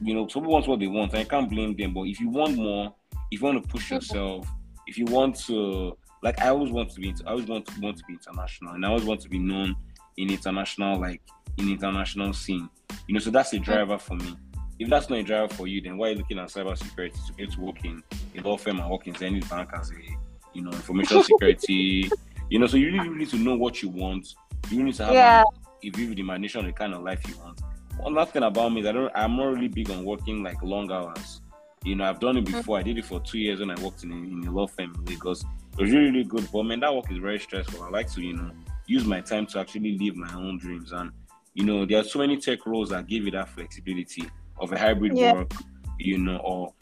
you 0.00 0.14
know, 0.14 0.28
some 0.28 0.42
people 0.42 0.52
want 0.52 0.68
what 0.68 0.80
they 0.80 0.86
want. 0.86 1.14
I 1.14 1.24
can't 1.24 1.48
blame 1.48 1.74
them. 1.76 1.94
But 1.94 2.02
if 2.02 2.20
you 2.20 2.28
want 2.28 2.56
more, 2.56 2.94
if 3.30 3.40
you 3.40 3.46
want 3.46 3.62
to 3.62 3.68
push 3.68 3.86
mm-hmm. 3.86 3.94
yourself, 3.94 4.46
if 4.86 4.98
you 4.98 5.06
want 5.06 5.36
to, 5.46 5.96
like, 6.22 6.40
I 6.40 6.48
always 6.48 6.70
want 6.70 6.90
to 6.90 7.00
be, 7.00 7.14
I 7.26 7.30
always 7.30 7.46
want 7.46 7.66
to 7.66 7.80
want 7.80 7.98
to 7.98 8.04
be 8.04 8.14
international, 8.14 8.74
and 8.74 8.84
I 8.84 8.88
always 8.88 9.04
want 9.04 9.20
to 9.22 9.28
be 9.28 9.38
known 9.38 9.76
in 10.16 10.30
international, 10.30 10.98
like, 11.00 11.20
in 11.58 11.70
international 11.70 12.32
scene. 12.32 12.68
You 13.06 13.14
know, 13.14 13.20
so 13.20 13.30
that's 13.30 13.52
a 13.52 13.56
mm-hmm. 13.56 13.64
driver 13.64 13.98
for 13.98 14.14
me. 14.14 14.36
If 14.78 14.88
that's 14.88 15.08
not 15.10 15.18
a 15.18 15.22
driver 15.22 15.52
for 15.54 15.66
you, 15.66 15.80
then 15.80 15.96
why 15.96 16.08
are 16.08 16.10
you 16.10 16.16
looking 16.16 16.38
at 16.38 16.48
cybersecurity 16.48 17.26
to 17.26 17.32
get 17.34 17.52
to 17.52 17.60
work 17.60 17.84
in 17.84 18.02
a 18.36 18.40
law 18.40 18.56
firm 18.56 18.80
and 18.80 18.90
work 18.90 19.06
in 19.06 19.14
Zenith 19.14 19.48
Bank 19.48 19.70
as 19.74 19.90
a, 19.90 19.94
you 20.54 20.62
know, 20.62 20.70
information 20.70 21.22
security? 21.24 22.10
you 22.52 22.58
know, 22.58 22.66
so 22.66 22.76
you 22.76 22.86
really, 22.86 23.00
really 23.00 23.18
need 23.20 23.30
to 23.30 23.38
know 23.38 23.56
what 23.56 23.82
you 23.82 23.88
want. 23.88 24.34
You 24.70 24.82
need 24.82 24.94
to 24.96 25.04
have 25.06 25.14
Yeah. 25.14 25.40
an, 25.40 25.44
a 25.82 25.90
vivid 25.90 26.18
imagination 26.18 26.60
of 26.60 26.66
the 26.66 26.72
kind 26.72 26.94
of 26.94 27.02
life 27.02 27.26
you 27.26 27.34
want. 27.38 27.60
One 27.98 28.14
last 28.14 28.32
thing 28.32 28.42
about 28.42 28.72
me 28.72 28.80
is 28.82 28.86
I 28.86 28.92
don't, 28.92 29.10
I'm 29.14 29.36
not 29.36 29.54
really 29.54 29.68
big 29.68 29.90
on 29.90 30.04
working 30.04 30.42
like 30.42 30.62
long 30.62 30.90
hours. 30.92 31.40
You 31.84 31.96
know, 31.96 32.04
I've 32.04 32.20
done 32.20 32.36
it 32.36 32.44
mm-hmm. 32.44 32.58
before. 32.58 32.78
I 32.78 32.82
did 32.82 32.98
it 32.98 33.04
for 33.06 33.20
two 33.20 33.38
years 33.38 33.60
when 33.60 33.70
I 33.70 33.80
worked 33.80 34.04
in 34.04 34.12
a, 34.12 34.16
in 34.16 34.46
a 34.46 34.50
law 34.52 34.66
firm 34.66 34.94
in 34.94 35.04
Lagos. 35.06 35.44
It 35.72 35.80
was 35.82 35.90
really, 35.90 36.10
really 36.10 36.24
good. 36.24 36.48
But 36.52 36.64
man, 36.64 36.80
that 36.80 36.94
work 36.94 37.10
is 37.10 37.18
very 37.18 37.38
stressful. 37.38 37.82
I 37.82 37.88
like 37.88 38.10
to, 38.12 38.22
you 38.22 38.34
know, 38.34 38.50
use 38.86 39.04
my 39.04 39.20
time 39.20 39.46
to 39.46 39.58
actually 39.60 39.98
live 39.98 40.16
my 40.16 40.32
own 40.34 40.58
dreams. 40.58 40.92
And, 40.92 41.10
you 41.54 41.64
know, 41.64 41.86
there 41.86 42.00
are 42.00 42.04
so 42.04 42.18
many 42.18 42.36
tech 42.36 42.66
roles 42.66 42.90
that 42.90 43.06
give 43.06 43.24
you 43.24 43.30
that 43.32 43.48
flexibility 43.48 44.24
of 44.58 44.72
a 44.72 44.78
hybrid 44.78 45.14
Yeah. 45.14 45.32
work, 45.32 45.52
you 45.98 46.18
know, 46.18 46.36
or 46.38 46.74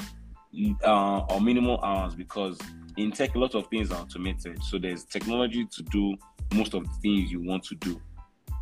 uh, 0.84 1.18
or 1.20 1.40
minimal 1.40 1.80
hours 1.84 2.16
because 2.16 2.58
in 2.96 3.12
tech 3.12 3.36
a 3.36 3.38
lot 3.38 3.54
of 3.54 3.68
things 3.68 3.92
are 3.92 4.02
automated. 4.02 4.60
So 4.64 4.78
there's 4.78 5.04
technology 5.04 5.64
to 5.66 5.82
do 5.84 6.16
most 6.52 6.74
of 6.74 6.82
the 6.82 6.90
things 7.00 7.30
you 7.30 7.40
want 7.42 7.62
to 7.64 7.76
do. 7.76 8.00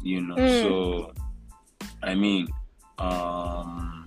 You 0.03 0.21
know, 0.21 0.37
Mm. 0.37 0.61
so 0.61 1.13
I 2.03 2.15
mean, 2.15 2.49
um, 2.99 4.07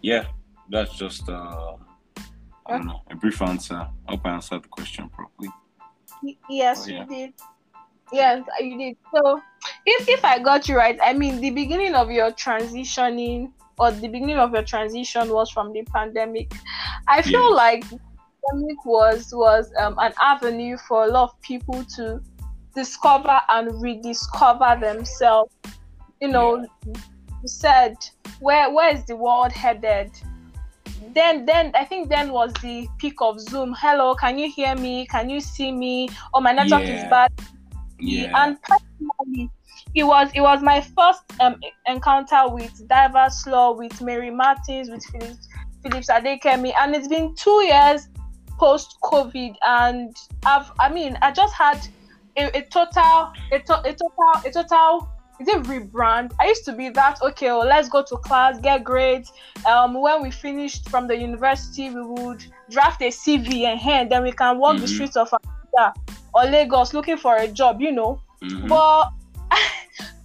yeah, 0.00 0.26
that's 0.70 0.96
just 0.96 1.28
uh, 1.28 1.74
I 2.66 2.72
don't 2.78 2.86
know 2.86 3.00
a 3.10 3.16
brief 3.16 3.42
answer. 3.42 3.74
I 3.76 4.10
hope 4.12 4.20
I 4.24 4.30
answered 4.30 4.62
the 4.64 4.68
question 4.68 5.08
properly. 5.08 5.50
Yes, 6.48 6.86
Oh, 6.86 6.90
yeah. 6.90 7.00
you 7.04 7.08
did. 7.08 7.34
Yes, 8.12 8.42
you 8.60 8.78
did. 8.78 8.96
So, 9.14 9.40
if 9.86 10.08
if 10.08 10.24
I 10.24 10.38
got 10.38 10.68
you 10.68 10.76
right, 10.76 10.98
I 11.02 11.12
mean 11.12 11.40
the 11.40 11.50
beginning 11.50 11.94
of 11.94 12.10
your 12.10 12.30
transitioning 12.32 13.52
or 13.78 13.90
the 13.90 14.06
beginning 14.08 14.36
of 14.38 14.52
your 14.52 14.62
transition 14.62 15.30
was 15.30 15.50
from 15.50 15.72
the 15.72 15.82
pandemic. 15.94 16.52
I 17.08 17.22
feel 17.22 17.48
Yes. 17.50 17.56
like 17.56 17.88
the 17.90 17.98
pandemic 18.50 18.84
was 18.84 19.32
was 19.32 19.72
um, 19.80 19.96
an 19.98 20.12
avenue 20.20 20.76
for 20.86 21.04
a 21.04 21.08
lot 21.08 21.30
of 21.30 21.40
people 21.40 21.82
to 21.96 22.20
discover 22.74 23.40
and 23.48 23.80
rediscover 23.82 24.78
themselves. 24.80 25.52
You 26.20 26.28
know, 26.28 26.66
you 26.86 27.48
said 27.48 27.96
where 28.40 28.70
where 28.70 28.94
is 28.94 29.04
the 29.06 29.16
world 29.16 29.52
headed? 29.52 30.10
Then 31.14 31.44
then 31.44 31.72
I 31.74 31.84
think 31.84 32.08
then 32.08 32.32
was 32.32 32.52
the 32.62 32.88
peak 32.98 33.14
of 33.20 33.40
Zoom. 33.40 33.74
Hello, 33.78 34.14
can 34.14 34.38
you 34.38 34.50
hear 34.50 34.74
me? 34.74 35.06
Can 35.06 35.28
you 35.28 35.40
see 35.40 35.70
me? 35.70 36.08
Oh 36.32 36.40
my 36.40 36.52
network 36.52 36.82
is 36.82 37.04
bad. 37.10 37.30
Yeah, 37.98 38.32
And 38.34 38.58
personally, 38.62 39.50
it 39.94 40.04
was 40.04 40.30
it 40.34 40.40
was 40.40 40.62
my 40.62 40.80
first 40.80 41.22
um 41.40 41.56
encounter 41.86 42.48
with 42.48 42.88
diverse 42.88 43.46
law, 43.46 43.72
with 43.72 44.00
Mary 44.00 44.30
Martins, 44.30 44.90
with 44.90 45.04
Philip 45.04 45.36
Phillips 45.82 46.08
Adekemi, 46.08 46.72
and 46.78 46.94
it's 46.94 47.08
been 47.08 47.34
two 47.34 47.62
years 47.64 48.08
post 48.58 48.96
COVID, 49.02 49.54
and 49.66 50.16
I've 50.46 50.70
I 50.80 50.90
mean 50.92 51.18
I 51.20 51.30
just 51.32 51.54
had 51.54 51.86
a, 52.36 52.56
a 52.56 52.62
total 52.62 53.32
a, 53.52 53.58
to, 53.58 53.80
a 53.80 53.92
total 53.92 54.32
a 54.46 54.50
total 54.50 55.11
is 55.40 55.48
it 55.48 55.62
rebrand? 55.64 56.32
I 56.40 56.46
used 56.46 56.64
to 56.66 56.72
be 56.72 56.88
that 56.90 57.20
okay, 57.22 57.46
well, 57.46 57.66
let's 57.66 57.88
go 57.88 58.02
to 58.02 58.16
class, 58.18 58.58
get 58.60 58.84
grades. 58.84 59.32
Um, 59.66 60.00
when 60.00 60.22
we 60.22 60.30
finished 60.30 60.88
from 60.88 61.08
the 61.08 61.16
university, 61.16 61.90
we 61.90 62.02
would 62.02 62.44
draft 62.70 63.02
a 63.02 63.08
CV 63.08 63.64
and 63.64 63.78
hand, 63.80 64.10
then 64.10 64.22
we 64.22 64.32
can 64.32 64.58
walk 64.58 64.74
mm-hmm. 64.74 64.82
the 64.82 64.88
streets 64.88 65.16
of 65.16 65.30
Abuja 65.30 65.94
or 66.34 66.44
Lagos 66.44 66.94
looking 66.94 67.16
for 67.16 67.36
a 67.36 67.48
job, 67.48 67.80
you 67.80 67.92
know. 67.92 68.20
Mm-hmm. 68.42 68.68
But 68.68 69.10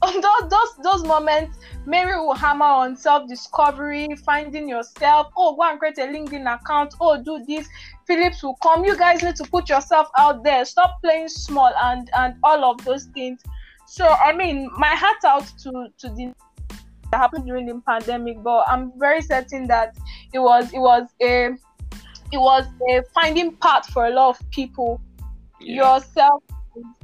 those, 0.21 0.49
those 0.49 0.69
those 0.83 1.03
moments, 1.03 1.57
Mary 1.85 2.19
will 2.19 2.33
hammer 2.33 2.65
on 2.65 2.95
self-discovery, 2.95 4.15
finding 4.25 4.67
yourself. 4.67 5.27
Oh, 5.37 5.55
go 5.55 5.63
and 5.63 5.79
create 5.79 5.97
a 5.97 6.01
LinkedIn 6.01 6.53
account. 6.53 6.93
Oh, 6.99 7.21
do 7.21 7.43
this. 7.47 7.67
Phillips 8.05 8.43
will 8.43 8.55
come. 8.55 8.85
You 8.85 8.97
guys 8.97 9.21
need 9.23 9.35
to 9.37 9.43
put 9.43 9.69
yourself 9.69 10.09
out 10.17 10.43
there. 10.43 10.63
Stop 10.65 11.01
playing 11.01 11.29
small 11.29 11.73
and 11.83 12.09
and 12.15 12.35
all 12.43 12.63
of 12.65 12.83
those 12.85 13.05
things. 13.05 13.41
So 13.87 14.05
I 14.07 14.33
mean, 14.35 14.69
my 14.77 14.93
heart 14.95 15.23
out 15.25 15.51
to 15.63 15.87
to 15.99 16.09
the 16.09 16.33
that 17.11 17.17
happened 17.17 17.45
during 17.45 17.65
the 17.65 17.81
pandemic, 17.87 18.43
but 18.43 18.65
I'm 18.67 18.91
very 18.97 19.21
certain 19.21 19.67
that 19.67 19.95
it 20.33 20.39
was 20.39 20.71
it 20.73 20.79
was 20.79 21.07
a 21.21 21.55
it 22.31 22.37
was 22.37 22.65
a 22.89 23.01
finding 23.13 23.55
path 23.55 23.87
for 23.87 24.07
a 24.07 24.09
lot 24.09 24.29
of 24.37 24.51
people, 24.51 24.99
yeah. 25.61 25.95
yourself, 25.95 26.43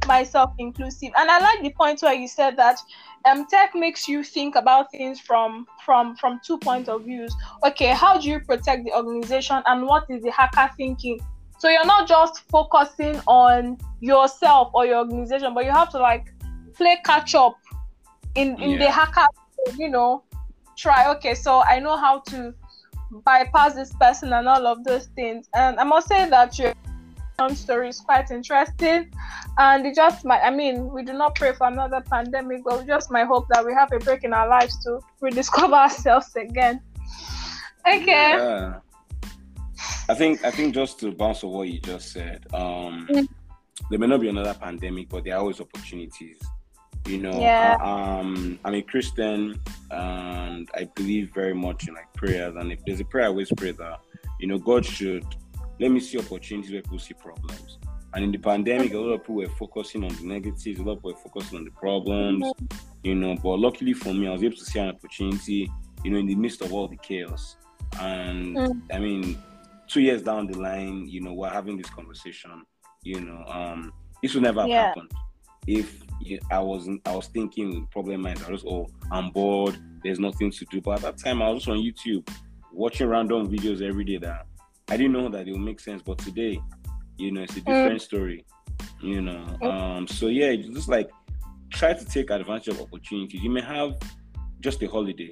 myself 0.06 0.54
inclusive. 0.60 1.12
And 1.18 1.32
I 1.32 1.40
like 1.40 1.64
the 1.64 1.72
point 1.72 2.02
where 2.02 2.14
you 2.14 2.28
said 2.28 2.58
that 2.58 2.80
um, 3.26 3.46
tech 3.48 3.74
makes 3.74 4.10
you 4.10 4.24
think 4.24 4.56
about 4.56 4.92
things 4.92 5.20
from 5.20 5.66
from 5.86 6.16
from 6.18 6.42
two 6.46 6.58
points 6.58 6.90
of 6.90 7.06
views. 7.06 7.34
Okay, 7.66 7.94
how 7.94 8.20
do 8.20 8.30
you 8.30 8.40
protect 8.40 8.84
the 8.84 8.94
organization, 8.94 9.62
and 9.66 9.86
what 9.86 10.06
is 10.10 10.22
the 10.24 10.32
hacker 10.32 10.70
thinking? 10.76 11.20
So 11.60 11.70
you're 11.70 11.86
not 11.86 12.10
just 12.10 12.42
focusing 12.50 13.22
on 13.26 13.78
yourself 14.02 14.72
or 14.74 14.86
your 14.86 14.98
organization, 14.98 15.54
but 15.54 15.64
you 15.64 15.72
have 15.72 15.90
to 15.92 15.98
like 15.98 16.33
play 16.76 16.98
catch 17.06 17.36
up 17.36 17.58
in 18.36 18.62
in 18.62 18.72
yeah. 18.72 18.78
the 18.78 18.92
hacker 18.92 19.28
you 19.78 19.90
know 19.90 20.24
try 20.76 21.10
okay 21.10 21.34
so 21.34 21.62
i 21.62 21.80
know 21.80 21.98
how 21.98 22.20
to 22.20 22.54
bypass 23.26 23.76
this 23.76 23.94
person 23.94 24.34
and 24.34 24.48
all 24.48 24.66
of 24.66 24.84
those 24.84 25.06
things 25.16 25.48
and 25.54 25.80
i 25.80 25.84
must 25.84 26.08
say 26.08 26.30
that 26.30 26.58
your 26.58 26.74
story 27.54 27.90
is 27.90 28.00
quite 28.00 28.32
interesting 28.32 29.12
and 29.58 29.86
it 29.86 29.96
just 29.96 30.24
might 30.24 30.42
i 30.42 30.50
mean 30.50 30.88
we 30.94 31.04
do 31.04 31.14
not 31.14 31.36
pray 31.36 31.52
for 31.52 31.68
another 31.68 32.02
pandemic 32.02 32.64
but 32.64 32.80
we 32.80 32.86
just 32.86 33.12
my 33.12 33.24
hope 33.24 33.46
that 33.50 33.66
we 33.66 33.74
have 33.74 33.92
a 33.92 34.00
break 34.00 34.24
in 34.24 34.34
our 34.34 34.48
lives 34.48 34.82
to 34.84 35.00
rediscover 35.20 35.74
ourselves 35.86 36.36
again 36.36 36.80
okay 37.88 38.38
yeah. 38.38 38.80
i 40.08 40.14
think 40.14 40.44
i 40.46 40.52
think 40.52 40.74
just 40.74 41.00
to 41.00 41.12
bounce 41.12 41.44
on 41.44 41.52
what 41.52 41.68
you 41.68 41.80
just 41.80 42.12
said 42.12 42.46
um 42.54 43.08
mm. 43.10 43.28
there 43.90 44.00
may 44.00 44.08
not 44.08 44.22
be 44.22 44.30
another 44.30 44.54
pandemic 44.54 45.10
but 45.10 45.24
there 45.24 45.36
are 45.36 45.40
always 45.40 45.60
opportunities 45.60 46.40
you 47.06 47.18
know, 47.18 47.40
yeah. 47.40 47.78
um, 47.82 48.60
I'm 48.64 48.76
a 48.76 48.82
Christian 48.82 49.60
and 49.92 50.70
I 50.76 50.86
believe 50.96 51.34
very 51.34 51.54
much 51.54 51.88
in 51.88 51.96
like 51.96 52.12
prayers. 52.14 52.56
And 52.56 52.72
if 52.72 52.84
there's 52.86 53.00
a 53.00 53.06
prayer, 53.06 53.26
I 53.26 53.28
always 53.28 53.52
pray 53.56 53.72
that, 53.72 54.00
you 54.40 54.48
know, 54.48 54.58
God 54.58 54.86
should 54.86 55.26
let 55.80 55.92
me 55.92 56.00
see 56.00 56.18
opportunities 56.18 56.72
where 56.72 56.82
people 56.82 57.00
see 57.00 57.14
problems. 57.14 57.78
And 58.14 58.24
in 58.24 58.32
the 58.32 58.38
pandemic, 58.38 58.94
a 58.94 58.98
lot 58.98 59.14
of 59.14 59.22
people 59.22 59.36
were 59.36 59.50
focusing 59.50 60.04
on 60.04 60.16
the 60.16 60.24
negatives, 60.24 60.80
a 60.80 60.84
lot 60.84 60.94
of 60.94 60.98
people 61.00 61.12
were 61.12 61.18
focusing 61.18 61.58
on 61.58 61.66
the 61.66 61.72
problems, 61.72 62.44
mm-hmm. 62.44 62.78
you 63.04 63.16
know. 63.16 63.36
But 63.36 63.58
luckily 63.58 63.94
for 63.94 64.14
me, 64.14 64.28
I 64.28 64.32
was 64.32 64.44
able 64.44 64.56
to 64.56 64.66
see 64.66 64.80
an 64.80 64.90
opportunity, 64.90 65.70
you 66.04 66.12
know, 66.12 66.18
in 66.20 66.28
the 66.28 66.36
midst 66.36 66.62
of 66.62 66.72
all 66.72 66.88
the 66.88 66.98
chaos. 66.98 67.58
And 68.00 68.56
mm. 68.56 68.82
I 68.92 69.00
mean, 69.00 69.38
two 69.88 70.02
years 70.02 70.22
down 70.22 70.48
the 70.48 70.58
line, 70.58 71.08
you 71.08 71.22
know, 71.22 71.34
we're 71.34 71.50
having 71.50 71.78
this 71.78 71.90
conversation, 71.90 72.64
you 73.04 73.22
know, 73.22 73.44
um, 73.48 73.92
this 74.22 74.34
would 74.36 74.44
never 74.44 74.62
have 74.62 74.70
yeah. 74.70 74.88
happened 74.88 75.12
if 75.68 76.02
I 76.52 76.60
wasn't, 76.60 77.08
I 77.08 77.16
was 77.16 77.28
thinking 77.28 77.88
problem 77.92 78.22
might 78.22 78.44
I 78.48 78.52
was 78.52 78.64
oh 78.66 78.88
I'm 79.12 79.30
bored, 79.32 79.78
there's 80.04 80.20
nothing 80.20 80.52
to 80.52 80.66
do. 80.66 80.82
But 80.82 80.98
at 80.98 81.02
that 81.02 81.18
time 81.18 81.42
I 81.42 81.50
was 81.50 81.68
on 81.68 81.78
YouTube 81.78 82.28
watching 82.72 83.08
random 83.08 83.50
videos 83.50 83.82
every 83.82 84.04
day 84.04 84.18
that 84.18 84.46
I 84.90 84.98
didn't 84.98 85.14
know 85.14 85.30
that 85.30 85.48
it 85.48 85.52
would 85.52 85.62
make 85.62 85.80
sense. 85.80 86.02
But 86.02 86.18
today, 86.20 86.60
you 87.18 87.32
know, 87.32 87.42
it's 87.42 87.58
a 87.58 87.62
different 87.62 88.02
mm. 88.02 88.02
story. 88.02 88.46
You 89.02 89.22
know. 89.22 89.46
Mm. 89.62 89.74
Um 89.74 90.08
so 90.08 90.28
yeah, 90.28 90.56
just 90.56 90.90
like 90.90 91.10
try 91.72 91.94
to 91.94 92.06
take 92.06 92.30
advantage 92.30 92.70
of 92.70 92.82
opportunities. 92.82 93.42
You 93.42 93.50
may 93.50 93.62
have 93.62 93.98
just 94.60 94.82
a 94.84 94.88
holiday. 94.88 95.30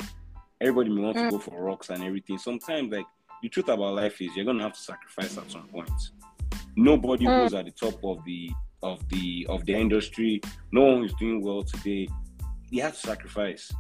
Everybody 0.60 0.90
may 0.90 1.02
want 1.02 1.18
mm. 1.18 1.26
to 1.26 1.32
go 1.32 1.40
for 1.40 1.64
rocks 1.64 1.90
and 1.90 2.04
everything. 2.04 2.38
Sometimes 2.38 2.92
like 2.92 3.06
the 3.42 3.50
truth 3.50 3.70
about 3.70 3.96
life 3.96 4.22
is 4.22 4.36
you're 4.36 4.46
gonna 4.46 4.64
have 4.64 4.74
to 4.74 4.82
sacrifice 4.82 5.38
at 5.38 5.50
some 5.50 5.68
point. 5.68 5.90
Nobody 6.76 7.26
mm. 7.26 7.42
goes 7.42 7.54
at 7.54 7.66
the 7.66 7.72
top 7.72 8.04
of 8.04 8.24
the 8.26 8.52
of 8.84 9.08
the 9.10 9.46
of 9.50 9.66
the 9.66 9.74
industry. 9.74 10.42
No 10.72 10.82
one 10.82 11.04
is 11.04 11.14
doing 11.14 11.42
well 11.42 11.64
today. 11.64 12.08
You 12.70 12.82
have 12.84 12.94
to 12.94 13.00
sacrifice. 13.00 13.72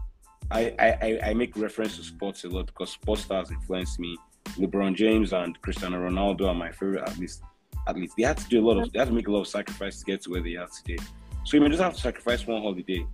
I, 0.51 0.75
I, 0.79 1.19
I 1.29 1.33
make 1.33 1.55
reference 1.55 1.95
to 1.95 2.03
sports 2.03 2.43
a 2.43 2.49
lot 2.49 2.65
because 2.65 2.91
sports 2.91 3.23
stars 3.23 3.51
influence 3.51 3.97
me. 3.99 4.17
LeBron 4.57 4.95
James 4.95 5.31
and 5.31 5.59
Cristiano 5.61 5.97
Ronaldo 5.97 6.49
are 6.49 6.53
my 6.53 6.71
favorite 6.71 7.07
at 7.07 7.17
least. 7.17 7.41
At 7.87 7.95
least 7.95 8.15
they 8.17 8.23
have 8.23 8.35
to 8.35 8.49
do 8.49 8.59
a 8.59 8.65
lot 8.67 8.81
of 8.81 8.91
they 8.91 8.99
have 8.99 9.07
to 9.07 9.13
make 9.13 9.27
a 9.27 9.31
lot 9.31 9.41
of 9.41 9.47
sacrifice 9.47 9.99
to 9.99 10.05
get 10.05 10.21
to 10.23 10.31
where 10.31 10.41
they 10.41 10.55
are 10.55 10.67
today. 10.67 11.01
So 11.45 11.57
you 11.57 11.61
may 11.61 11.69
just 11.69 11.81
have 11.81 11.93
to 11.93 12.01
sacrifice 12.01 12.45
one 12.45 12.61
holiday. 12.61 13.05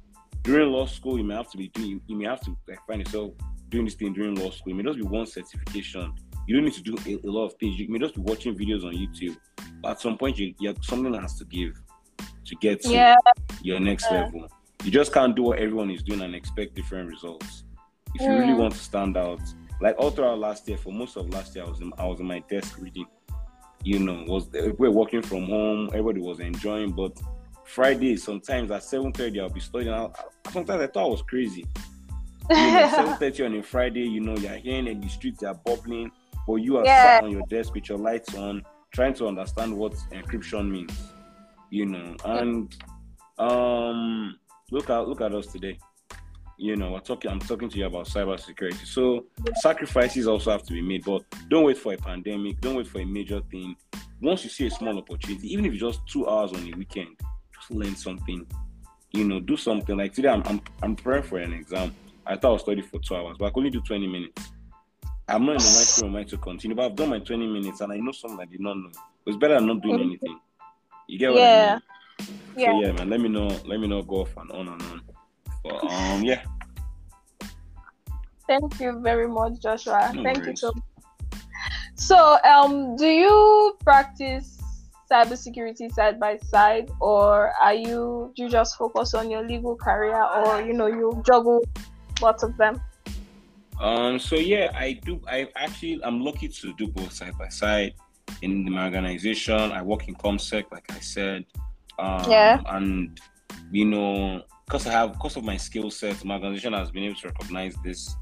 During 0.43 0.71
law 0.71 0.85
school, 0.85 1.17
you 1.17 1.23
may 1.23 1.35
have 1.35 1.51
to 1.51 1.57
be 1.57 1.67
doing 1.69 2.01
you 2.07 2.15
may 2.15 2.25
have 2.25 2.41
to 2.41 2.57
like, 2.67 2.79
find 2.87 3.05
yourself 3.05 3.33
doing 3.69 3.85
this 3.85 3.95
thing 3.95 4.13
during 4.13 4.35
law 4.35 4.49
school. 4.49 4.73
It 4.73 4.77
may 4.77 4.83
just 4.83 4.97
be 4.97 5.03
one 5.03 5.25
certification. 5.25 6.13
You 6.47 6.55
don't 6.55 6.65
need 6.65 6.73
to 6.73 6.81
do 6.81 6.95
a, 7.05 7.27
a 7.27 7.29
lot 7.29 7.45
of 7.45 7.53
things. 7.59 7.77
You 7.77 7.87
may 7.89 7.99
just 7.99 8.15
be 8.15 8.21
watching 8.21 8.57
videos 8.57 8.83
on 8.83 8.93
YouTube 8.93 9.37
at 9.85 10.01
some 10.01 10.17
point 10.17 10.37
you, 10.37 10.53
you 10.59 10.73
something 10.81 11.13
has 11.13 11.37
to 11.37 11.45
give 11.45 11.79
to 12.45 12.55
get 12.55 12.81
to 12.81 12.89
yeah. 12.89 13.15
your 13.61 13.79
next 13.79 14.07
yeah. 14.09 14.23
level. 14.23 14.49
You 14.83 14.91
just 14.91 15.13
can't 15.13 15.35
do 15.35 15.43
what 15.43 15.59
everyone 15.59 15.91
is 15.91 16.03
doing 16.03 16.21
and 16.21 16.33
expect 16.33 16.75
different 16.75 17.09
results. 17.09 17.63
If 18.15 18.21
you 18.21 18.29
really 18.29 18.53
want 18.53 18.73
to 18.73 18.79
stand 18.79 19.17
out, 19.17 19.41
like 19.81 19.95
all 19.99 20.09
throughout 20.09 20.39
last 20.39 20.67
year, 20.67 20.77
for 20.77 20.91
most 20.91 21.17
of 21.17 21.29
last 21.29 21.55
year, 21.55 21.65
I 21.65 21.69
was 21.69 21.81
in, 21.81 21.91
I 21.97 22.05
was 22.05 22.19
in 22.19 22.25
my 22.25 22.39
desk 22.49 22.77
reading. 22.79 23.05
You 23.83 23.99
know, 23.99 24.23
was 24.27 24.47
we're 24.77 24.91
working 24.91 25.21
from 25.21 25.45
home, 25.45 25.89
everybody 25.89 26.21
was 26.21 26.39
enjoying, 26.39 26.91
but 26.91 27.17
Friday 27.63 28.17
sometimes 28.17 28.71
at 28.71 28.83
seven 28.83 29.11
thirty 29.11 29.39
I'll 29.39 29.49
be 29.49 29.59
studying. 29.59 29.93
I, 29.93 30.09
sometimes 30.51 30.81
I 30.81 30.87
thought 30.87 31.05
I 31.05 31.09
was 31.09 31.21
crazy. 31.21 31.65
You 32.49 32.55
know, 32.55 32.89
seven 32.95 33.17
thirty 33.17 33.43
on 33.43 33.55
a 33.55 33.61
Friday, 33.61 34.07
you 34.07 34.21
know, 34.21 34.35
you're 34.35 34.53
hearing 34.53 34.87
in 34.87 34.99
the 34.99 35.09
streets 35.09 35.43
are 35.43 35.53
bubbling, 35.53 36.11
but 36.47 36.55
you 36.55 36.77
are 36.77 36.85
yeah. 36.85 37.19
sat 37.19 37.23
on 37.25 37.31
your 37.31 37.45
desk 37.47 37.75
with 37.75 37.89
your 37.89 37.97
lights 37.97 38.33
on, 38.35 38.63
trying 38.93 39.13
to 39.15 39.27
understand 39.27 39.75
what 39.75 39.93
encryption 40.11 40.69
means, 40.69 40.97
you 41.69 41.85
know. 41.85 42.15
And 42.25 42.75
um, 43.37 44.37
look 44.71 44.89
at 44.89 45.07
look 45.07 45.21
at 45.21 45.33
us 45.33 45.47
today. 45.47 45.77
You 46.57 46.75
know, 46.75 46.91
we're 46.91 46.99
talking. 46.99 47.29
I'm 47.29 47.39
talking 47.39 47.69
to 47.69 47.77
you 47.77 47.85
about 47.85 48.07
cybersecurity. 48.07 48.85
So 48.85 49.25
sacrifices 49.55 50.27
also 50.27 50.51
have 50.51 50.63
to 50.63 50.73
be 50.73 50.81
made, 50.81 51.05
but 51.05 51.23
don't 51.49 51.65
wait 51.65 51.77
for 51.77 51.93
a 51.93 51.97
pandemic. 51.97 52.59
Don't 52.61 52.75
wait 52.75 52.87
for 52.87 52.99
a 52.99 53.05
major 53.05 53.41
thing. 53.51 53.75
Once 54.21 54.43
you 54.43 54.49
see 54.49 54.65
a 54.65 54.71
small 54.71 54.97
opportunity, 54.97 55.53
even 55.53 55.65
if 55.65 55.73
it's 55.73 55.81
just 55.81 56.07
two 56.07 56.27
hours 56.27 56.51
on 56.53 56.67
a 56.67 56.75
weekend, 56.75 57.15
just 57.53 57.69
learn 57.69 57.95
something. 57.95 58.47
You 59.11 59.23
know, 59.25 59.39
do 59.39 59.55
something. 59.55 59.95
Like 59.95 60.13
today, 60.13 60.29
I'm 60.29 60.41
I'm, 60.45 60.61
I'm 60.81 60.95
preparing 60.95 61.23
for 61.23 61.37
an 61.37 61.53
exam. 61.53 61.93
I 62.25 62.35
thought 62.35 62.49
I 62.49 62.53
was 62.53 62.61
studying 62.63 62.87
for 62.87 62.99
two 62.99 63.15
hours, 63.15 63.37
but 63.37 63.45
I 63.45 63.49
could 63.49 63.59
only 63.59 63.69
do 63.69 63.79
20 63.81 64.07
minutes. 64.07 64.51
I'm 65.29 65.45
not 65.45 65.53
in 65.53 65.57
the 65.57 65.75
right 65.77 65.87
frame 65.95 66.07
of 66.09 66.13
mind 66.13 66.29
to 66.29 66.37
continue, 66.37 66.75
but 66.75 66.85
I've 66.85 66.95
done 66.95 67.09
my 67.09 67.19
20 67.19 67.47
minutes 67.47 67.81
and 67.81 67.91
I 67.91 67.97
know 67.97 68.11
something 68.11 68.39
I 68.39 68.45
did 68.45 68.61
not 68.61 68.77
know. 68.77 68.91
It's 69.25 69.37
better 69.37 69.55
than 69.55 69.67
not 69.67 69.81
doing 69.81 69.99
anything. 69.99 70.39
You 71.07 71.19
get 71.19 71.31
what 71.31 71.39
yeah. 71.39 71.79
I 72.19 72.23
mean? 72.23 72.39
Yeah. 72.57 72.71
So 72.71 72.81
yeah, 72.81 72.91
man. 72.93 73.09
Let 73.09 73.19
me 73.19 73.29
know. 73.29 73.47
Let 73.65 73.79
me 73.79 73.87
know. 73.87 74.01
Go 74.01 74.21
off 74.21 74.35
and 74.37 74.51
on 74.51 74.67
and 74.67 74.81
on. 74.81 75.01
But 75.63 75.83
um, 75.83 76.23
yeah. 76.23 76.43
Thank 78.47 78.79
you 78.79 78.99
very 79.01 79.27
much, 79.27 79.61
Joshua. 79.61 80.11
No 80.13 80.23
Thank 80.23 80.39
worries. 80.39 80.47
you 80.47 80.55
so. 80.55 80.73
So, 81.95 82.37
um, 82.43 82.95
do 82.95 83.05
you 83.05 83.77
practice 83.83 84.61
cybersecurity 85.11 85.91
side 85.91 86.19
by 86.19 86.37
side, 86.37 86.89
or 87.01 87.53
are 87.61 87.73
you 87.73 88.31
do 88.35 88.43
you 88.43 88.49
just 88.49 88.77
focus 88.77 89.13
on 89.13 89.29
your 89.29 89.45
legal 89.45 89.75
career, 89.75 90.23
or 90.23 90.61
you 90.61 90.73
know 90.73 90.87
you 90.87 91.21
juggle 91.25 91.63
lots 92.21 92.43
of 92.43 92.55
them? 92.57 92.79
Um, 93.79 94.19
so 94.19 94.35
yeah, 94.35 94.71
I 94.75 94.93
do. 94.93 95.21
I 95.27 95.47
actually, 95.55 96.03
I'm 96.03 96.21
lucky 96.21 96.47
to 96.47 96.73
do 96.73 96.87
both 96.87 97.13
side 97.13 97.37
by 97.37 97.49
side. 97.49 97.93
In 98.41 98.71
my 98.71 98.85
organization, 98.85 99.71
I 99.71 99.81
work 99.81 100.07
in 100.07 100.15
ComSec, 100.15 100.65
like 100.71 100.91
I 100.91 100.99
said. 100.99 101.45
Um, 101.99 102.29
yeah. 102.29 102.61
And 102.67 103.19
you 103.71 103.85
know, 103.85 104.43
because 104.65 104.87
I 104.87 104.91
have, 104.91 105.13
because 105.13 105.37
of 105.37 105.43
my 105.43 105.57
skill 105.57 105.91
set, 105.91 106.23
my 106.25 106.35
organization 106.35 106.73
has 106.73 106.91
been 106.91 107.03
able 107.03 107.19
to 107.19 107.27
recognize 107.27 107.75
this. 107.83 108.15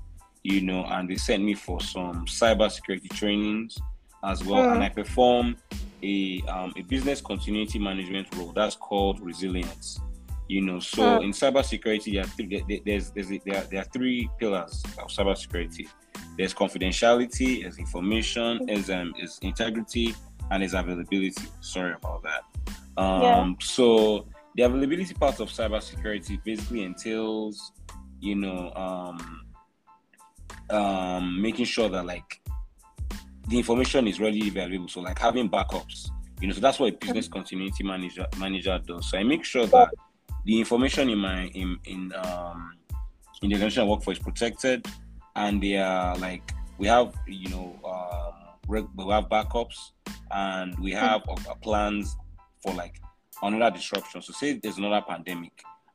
You 0.43 0.61
know, 0.61 0.85
and 0.85 1.09
they 1.09 1.15
sent 1.15 1.43
me 1.43 1.55
for 1.55 1.81
some 1.81 2.25
cyber 2.27 2.69
security 2.69 3.07
trainings 3.07 3.79
as 4.23 4.43
well, 4.43 4.63
mm. 4.63 4.73
and 4.73 4.83
I 4.83 4.89
perform 4.89 5.57
a 6.03 6.43
um, 6.47 6.73
a 6.77 6.81
business 6.83 7.21
continuity 7.21 7.79
management 7.79 8.27
role 8.35 8.51
that's 8.51 8.75
called 8.75 9.19
resilience. 9.21 9.99
You 10.47 10.61
know, 10.61 10.79
so 10.79 11.21
in 11.21 11.31
cybersecurity, 11.31 12.13
there 12.13 12.23
are 12.23 12.27
three, 12.27 12.81
there's, 12.85 13.09
there's, 13.09 13.29
there, 13.45 13.55
are, 13.55 13.63
there 13.63 13.81
are 13.81 13.85
three 13.85 14.29
pillars 14.39 14.83
of 14.99 15.07
cybersecurity. 15.09 15.87
There's 16.37 16.53
confidentiality, 16.53 17.63
there's 17.63 17.79
information, 17.79 18.65
there's 18.67 18.91
um, 18.91 19.13
is 19.19 19.39
integrity, 19.41 20.13
and 20.51 20.61
there's 20.61 20.75
availability. 20.75 21.33
Sorry 21.61 21.93
about 21.93 22.23
that. 22.23 22.43
Um, 23.01 23.21
yeah. 23.21 23.53
So 23.59 24.27
the 24.55 24.63
availability 24.63 25.13
part 25.15 25.39
of 25.39 25.49
cybersecurity 25.49 26.43
basically 26.43 26.83
entails, 26.83 27.71
you 28.19 28.35
know, 28.35 28.71
um, 28.75 29.41
um, 30.69 31.41
making 31.41 31.65
sure 31.65 31.89
that 31.89 32.05
like 32.05 32.41
the 33.47 33.57
information 33.57 34.07
is 34.07 34.19
readily 34.19 34.47
available. 34.47 34.87
So 34.87 35.01
like 35.01 35.19
having 35.19 35.49
backups, 35.49 36.09
you 36.39 36.47
know, 36.47 36.53
so 36.53 36.61
that's 36.61 36.79
what 36.79 36.93
a 36.93 36.97
business 36.97 37.27
continuity 37.27 37.83
manager 37.83 38.27
manager 38.37 38.79
does. 38.85 39.09
So 39.09 39.17
I 39.17 39.23
make 39.23 39.43
sure 39.43 39.65
that 39.67 39.89
the 40.45 40.59
information 40.59 41.09
in 41.09 41.17
my 41.17 41.47
in 41.47 41.77
in 41.85 42.13
um 42.23 42.73
in 43.41 43.49
the 43.49 43.55
organization 43.55 43.83
I 43.83 43.85
work 43.85 44.03
for 44.03 44.11
is 44.13 44.19
protected, 44.19 44.85
and 45.35 45.61
they 45.61 45.77
are 45.77 46.15
like 46.17 46.43
we 46.77 46.87
have 46.87 47.13
you 47.27 47.49
know 47.49 47.79
um, 47.83 48.33
we 48.67 49.11
have 49.11 49.25
backups 49.25 49.91
and 50.31 50.77
we 50.79 50.91
have 50.91 51.21
uh, 51.27 51.53
plans 51.61 52.15
for 52.61 52.73
like 52.73 53.01
another 53.41 53.75
disruption. 53.75 54.21
So 54.21 54.33
say 54.33 54.53
there's 54.53 54.77
another 54.77 55.03
pandemic, 55.07 55.51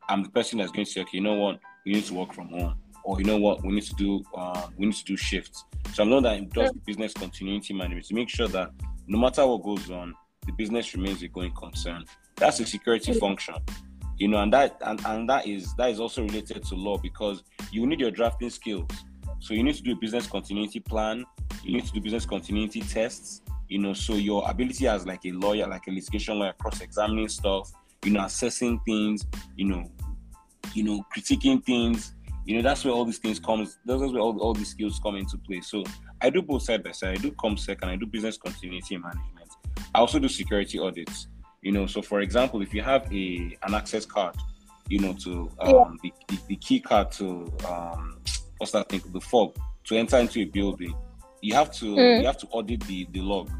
I'm 0.09 0.23
the 0.23 0.31
person 0.31 0.59
that's 0.59 0.71
going 0.73 0.85
to 0.85 0.91
say, 0.91 1.01
okay, 1.03 1.19
you 1.19 1.21
know 1.21 1.35
what, 1.35 1.59
we 1.85 1.93
need 1.93 2.05
to 2.05 2.15
work 2.15 2.33
from 2.33 2.49
home, 2.49 2.75
or 3.05 3.19
you 3.19 3.25
know 3.25 3.39
what, 3.39 3.65
we 3.65 3.73
need 3.73 3.85
to 3.85 3.95
do 3.95 4.23
um, 4.37 4.75
we 4.77 4.87
need 4.87 4.97
to 4.97 5.05
do 5.05 5.17
shifts. 5.17 5.65
So 5.95 6.05
I 6.05 6.07
know 6.07 6.21
that 6.21 6.39
it 6.39 6.51
does 6.53 6.71
the 6.71 6.81
business 6.81 7.15
continuity 7.15 7.73
management 7.73 8.07
to 8.07 8.15
make 8.15 8.29
sure 8.29 8.49
that 8.49 8.71
no 9.07 9.19
matter 9.19 9.47
what 9.47 9.63
goes 9.63 9.91
on, 9.91 10.15
the 10.47 10.53
business 10.53 10.95
remains 10.95 11.23
a 11.23 11.29
going 11.29 11.53
concern. 11.53 12.05
That's 12.37 12.61
a 12.61 12.67
security 12.67 13.13
function 13.13 13.55
you 14.21 14.29
know 14.29 14.37
and 14.43 14.53
that 14.53 14.77
and, 14.83 15.01
and 15.07 15.29
that 15.29 15.47
is 15.47 15.75
that 15.77 15.91
is 15.91 15.99
also 15.99 16.23
related 16.23 16.63
to 16.63 16.75
law 16.75 16.99
because 16.99 17.43
you 17.73 17.87
need 17.87 17.99
your 17.99 18.11
drafting 18.11 18.51
skills. 18.51 18.89
So 19.41 19.55
you 19.55 19.65
need 19.65 19.75
to 19.77 19.83
do 19.83 19.93
a 19.93 19.97
business 19.97 20.27
continuity 20.27 20.79
plan. 20.79 21.25
You 21.65 21.73
need 21.73 21.87
to 21.87 21.93
do 21.93 22.01
business 22.03 22.27
continuity 22.27 22.83
tests. 22.83 23.41
You 23.69 23.79
know 23.79 23.95
so 23.95 24.15
your 24.15 24.49
ability 24.49 24.87
as 24.87 25.07
like 25.07 25.25
a 25.25 25.33
lawyer 25.33 25.67
like 25.67 25.87
a 25.89 25.91
litigation 25.91 26.39
lawyer 26.39 26.53
cross-examining 26.61 27.29
stuff 27.29 27.73
you 28.05 28.13
know 28.13 28.25
assessing 28.25 28.81
things 28.81 29.27
you 29.57 29.67
know 29.67 29.91
you 30.75 30.85
know 30.85 31.05
critiquing 31.17 31.65
things. 31.65 32.15
You 32.45 32.57
know 32.57 32.63
that's 32.63 32.85
where 32.85 32.93
all 32.93 33.07
these 33.07 33.19
things 33.19 33.41
comes 33.41 33.79
that's 33.87 34.01
where 34.03 34.21
all, 34.21 34.39
all 34.41 34.53
these 34.53 34.69
skills 34.69 35.01
come 35.03 35.17
into 35.17 35.39
play. 35.39 35.63
So 35.63 35.83
i 36.21 36.29
do 36.29 36.43
both 36.43 36.63
side 36.63 36.85
by 36.85 36.93
side. 36.93 37.17
I 37.17 37.23
do 37.23 37.33
comsec 37.33 37.79
and 37.81 37.91
i 37.91 37.97
do 37.97 38.05
business 38.05 38.37
continuity 38.37 38.99
management. 38.99 39.49
I 39.95 40.01
also 40.01 40.19
do 40.19 40.29
security 40.29 40.79
audits 40.79 41.29
you 41.63 41.73
know, 41.73 41.87
so 41.87 42.01
for 42.01 42.21
example, 42.21 42.63
if 42.63 42.73
you 42.73 42.83
have 42.83 43.13
a 43.13 43.57
an 43.63 43.75
access 43.75 44.07
card, 44.07 44.37
you 44.89 44.99
know, 44.99 45.13
to 45.15 45.51
um, 45.61 45.99
yeah. 46.03 46.11
the, 46.29 46.35
the, 46.35 46.43
the, 46.49 46.57
key 46.57 46.81
card 46.81 47.13
to 47.13 47.53
um, 47.69 48.19
what's 48.59 48.73
that 48.73 48.89
thing, 48.89 49.03
the 49.13 49.21
fob 49.21 49.57
to 49.85 49.97
enter 49.97 50.19
into 50.19 50.41
a 50.41 50.45
building, 50.45 50.95
you 51.43 51.55
have 51.55 51.71
to 51.73 51.87
mm. 51.87 52.21
you 52.21 52.27
have 52.27 52.39
to 52.39 52.47
audit 52.49 52.81
the 52.85 53.07
the 53.13 53.21
log. 53.21 53.51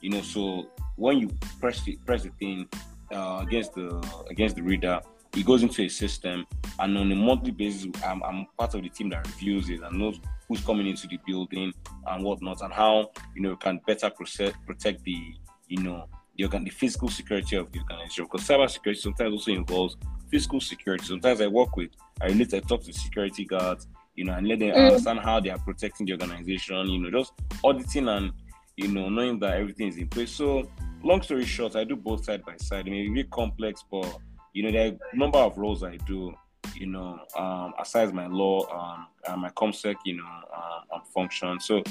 You 0.00 0.10
know, 0.10 0.22
so 0.22 0.70
when 0.96 1.18
you 1.18 1.30
press 1.60 1.82
the 1.82 1.98
press 2.06 2.22
the 2.22 2.30
thing 2.30 2.68
uh, 3.12 3.44
against 3.46 3.74
the 3.74 3.88
against 4.30 4.56
the 4.56 4.62
reader, 4.62 5.00
it 5.36 5.44
goes 5.44 5.62
into 5.62 5.82
a 5.82 5.88
system, 5.88 6.46
and 6.78 6.96
on 6.96 7.12
a 7.12 7.14
monthly 7.14 7.50
basis, 7.50 7.86
I'm, 8.04 8.22
I'm 8.22 8.46
part 8.58 8.74
of 8.74 8.82
the 8.82 8.88
team 8.88 9.10
that 9.10 9.26
reviews 9.26 9.68
it 9.68 9.80
and 9.82 9.98
knows 9.98 10.18
who's 10.48 10.60
coming 10.64 10.86
into 10.86 11.06
the 11.06 11.18
building 11.26 11.72
and 12.06 12.24
whatnot, 12.24 12.62
and 12.62 12.72
how 12.72 13.10
you 13.34 13.42
know 13.42 13.56
can 13.56 13.80
better 13.86 14.10
protect 14.10 14.64
protect 14.66 15.04
the 15.04 15.34
you 15.68 15.82
know 15.82 16.08
the, 16.48 16.58
the 16.58 16.70
physical 16.70 17.08
security 17.08 17.56
of 17.56 17.70
the 17.72 17.80
organization. 17.80 18.24
Because 18.24 18.46
cyber 18.46 18.68
security 18.68 19.00
sometimes 19.00 19.32
also 19.32 19.52
involves 19.52 19.96
physical 20.30 20.60
security. 20.60 21.04
Sometimes 21.04 21.40
I 21.40 21.46
work 21.46 21.76
with, 21.76 21.90
I 22.20 22.26
relate, 22.26 22.54
I 22.54 22.60
talk 22.60 22.82
to 22.84 22.92
security 22.92 23.44
guards, 23.44 23.88
you 24.16 24.24
know, 24.24 24.34
and 24.34 24.46
let 24.46 24.58
them 24.58 24.70
mm. 24.70 24.86
understand 24.86 25.20
how 25.20 25.40
they 25.40 25.50
are 25.50 25.58
protecting 25.58 26.06
the 26.06 26.12
organization, 26.12 26.88
you 26.88 26.98
know, 26.98 27.10
just 27.10 27.32
auditing 27.64 28.08
and, 28.08 28.32
you 28.76 28.88
know, 28.88 29.08
knowing 29.08 29.38
that 29.40 29.54
everything 29.54 29.88
is 29.88 29.96
in 29.96 30.08
place. 30.08 30.30
So, 30.30 30.68
long 31.02 31.22
story 31.22 31.44
short, 31.44 31.76
I 31.76 31.84
do 31.84 31.96
both 31.96 32.24
side 32.24 32.44
by 32.44 32.56
side. 32.56 32.86
I 32.86 32.90
It 32.90 33.08
may 33.08 33.08
be 33.08 33.24
complex, 33.24 33.84
but, 33.90 34.18
you 34.52 34.62
know, 34.62 34.72
there 34.72 34.88
are 34.92 34.96
a 35.12 35.16
number 35.16 35.38
of 35.38 35.56
roles 35.58 35.82
I 35.82 35.96
do, 35.98 36.34
you 36.74 36.86
know, 36.86 37.18
um, 37.36 37.72
aside 37.78 38.12
my 38.14 38.26
law, 38.26 38.66
um, 38.70 39.06
and 39.28 39.42
my 39.42 39.50
comsec, 39.50 39.96
you 40.04 40.18
know, 40.18 40.24
um, 40.24 41.02
function. 41.14 41.58
So, 41.60 41.82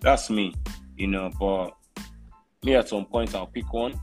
that's 0.00 0.30
me, 0.30 0.54
you 0.96 1.06
know, 1.06 1.30
but 1.38 1.74
me 2.64 2.74
at 2.74 2.88
some 2.88 3.06
point 3.06 3.34
I'll 3.34 3.46
pick 3.46 3.72
one, 3.72 3.98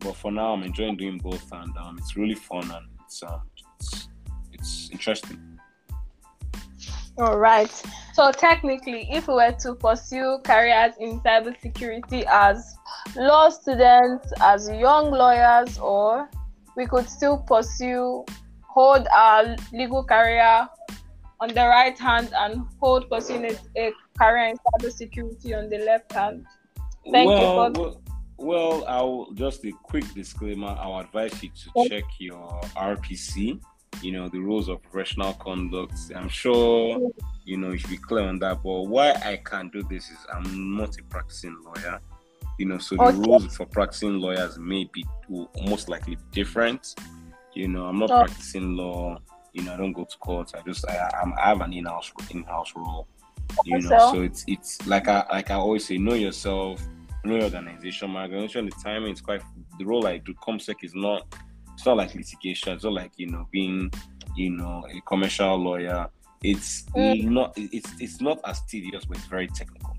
but 0.00 0.16
for 0.16 0.30
now 0.30 0.52
I'm 0.52 0.62
enjoying 0.62 0.96
doing 0.96 1.18
both, 1.18 1.50
and 1.52 1.76
um, 1.78 1.96
it's 1.98 2.16
really 2.16 2.34
fun 2.34 2.70
and 2.70 2.86
it's 3.04 3.22
um, 3.22 3.40
it's, 3.80 4.08
it's 4.52 4.90
interesting. 4.90 5.58
All 7.16 7.38
right. 7.38 7.70
So 8.12 8.32
technically, 8.32 9.08
if 9.10 9.28
we 9.28 9.34
were 9.34 9.52
to 9.60 9.74
pursue 9.74 10.38
careers 10.44 10.94
in 10.98 11.20
cybersecurity 11.20 12.24
as 12.24 12.76
law 13.16 13.48
students, 13.50 14.32
as 14.40 14.68
young 14.68 15.12
lawyers, 15.12 15.78
or 15.78 16.28
we 16.76 16.86
could 16.86 17.08
still 17.08 17.38
pursue 17.38 18.24
hold 18.62 19.06
our 19.14 19.54
legal 19.72 20.02
career 20.02 20.68
on 21.40 21.48
the 21.48 21.66
right 21.66 21.96
hand 21.96 22.32
and 22.36 22.66
hold 22.80 23.08
pursuing 23.08 23.56
a, 23.76 23.92
career 24.18 24.48
in 24.48 24.56
cybersecurity 24.56 25.56
on 25.56 25.70
the 25.70 25.78
left 25.78 26.12
hand. 26.12 26.44
Thank 27.10 27.28
well, 27.28 27.68
you. 27.68 27.74
For... 27.74 27.80
Well, 27.80 28.00
well, 28.36 28.84
I'll 28.86 29.28
just 29.34 29.64
a 29.64 29.72
quick 29.72 30.04
disclaimer. 30.14 30.76
I'll 30.78 31.00
advise 31.00 31.42
you 31.42 31.50
to 31.50 31.88
check 31.88 32.04
your 32.18 32.60
RPC. 32.76 33.60
You 34.02 34.12
know 34.12 34.28
the 34.28 34.40
rules 34.40 34.68
of 34.68 34.82
professional 34.82 35.34
conduct. 35.34 35.94
I'm 36.14 36.28
sure 36.28 37.10
you 37.44 37.56
know 37.56 37.70
you 37.70 37.78
should 37.78 37.90
be 37.90 37.96
clear 37.96 38.24
on 38.24 38.38
that. 38.40 38.62
But 38.62 38.82
why 38.82 39.12
I 39.12 39.40
can't 39.44 39.72
do 39.72 39.82
this 39.84 40.10
is 40.10 40.18
I'm 40.32 40.76
not 40.76 40.98
a 40.98 41.02
practicing 41.04 41.56
lawyer. 41.64 42.00
You 42.58 42.66
know, 42.66 42.78
so 42.78 42.96
the 42.96 43.02
okay. 43.02 43.18
rules 43.18 43.56
for 43.56 43.66
practicing 43.66 44.18
lawyers 44.18 44.58
may 44.58 44.84
be 44.92 45.04
most 45.66 45.88
likely 45.88 46.18
different. 46.32 46.94
You 47.54 47.68
know, 47.68 47.86
I'm 47.86 47.98
not 47.98 48.10
oh. 48.10 48.24
practicing 48.24 48.76
law. 48.76 49.18
You 49.52 49.62
know, 49.62 49.74
I 49.74 49.76
don't 49.76 49.92
go 49.92 50.04
to 50.04 50.18
court. 50.18 50.52
I 50.56 50.62
just 50.62 50.88
I, 50.88 51.10
I'm, 51.22 51.32
I 51.34 51.48
have 51.48 51.60
an 51.60 51.72
in-house 51.72 52.12
in-house 52.30 52.72
role. 52.74 53.06
You 53.64 53.78
know, 53.78 53.88
so, 53.88 54.12
so 54.12 54.22
it's 54.22 54.44
it's 54.48 54.84
like 54.88 55.06
I 55.06 55.24
like 55.30 55.52
I 55.52 55.54
always 55.54 55.86
say, 55.86 55.98
know 55.98 56.14
yourself 56.14 56.84
no 57.24 57.40
organization. 57.40 58.10
My 58.10 58.22
organization, 58.22 58.66
the 58.66 58.72
timing 58.82 59.12
is 59.12 59.20
quite 59.20 59.42
the 59.78 59.84
role 59.84 60.06
I 60.06 60.18
do. 60.18 60.34
Comsec 60.34 60.76
is 60.82 60.94
not 60.94 61.34
it's 61.74 61.86
not 61.86 61.96
like 61.96 62.14
litigation. 62.14 62.72
It's 62.72 62.84
not 62.84 62.92
like 62.92 63.12
you 63.16 63.26
know 63.26 63.48
being 63.50 63.90
you 64.36 64.50
know 64.50 64.84
a 64.90 65.00
commercial 65.02 65.56
lawyer. 65.56 66.06
It's 66.42 66.82
mm. 66.94 67.24
not 67.24 67.54
it's 67.56 67.90
it's 68.00 68.20
not 68.20 68.40
as 68.44 68.62
tedious, 68.62 69.04
but 69.04 69.18
it's 69.18 69.26
very 69.26 69.48
technical. 69.48 69.96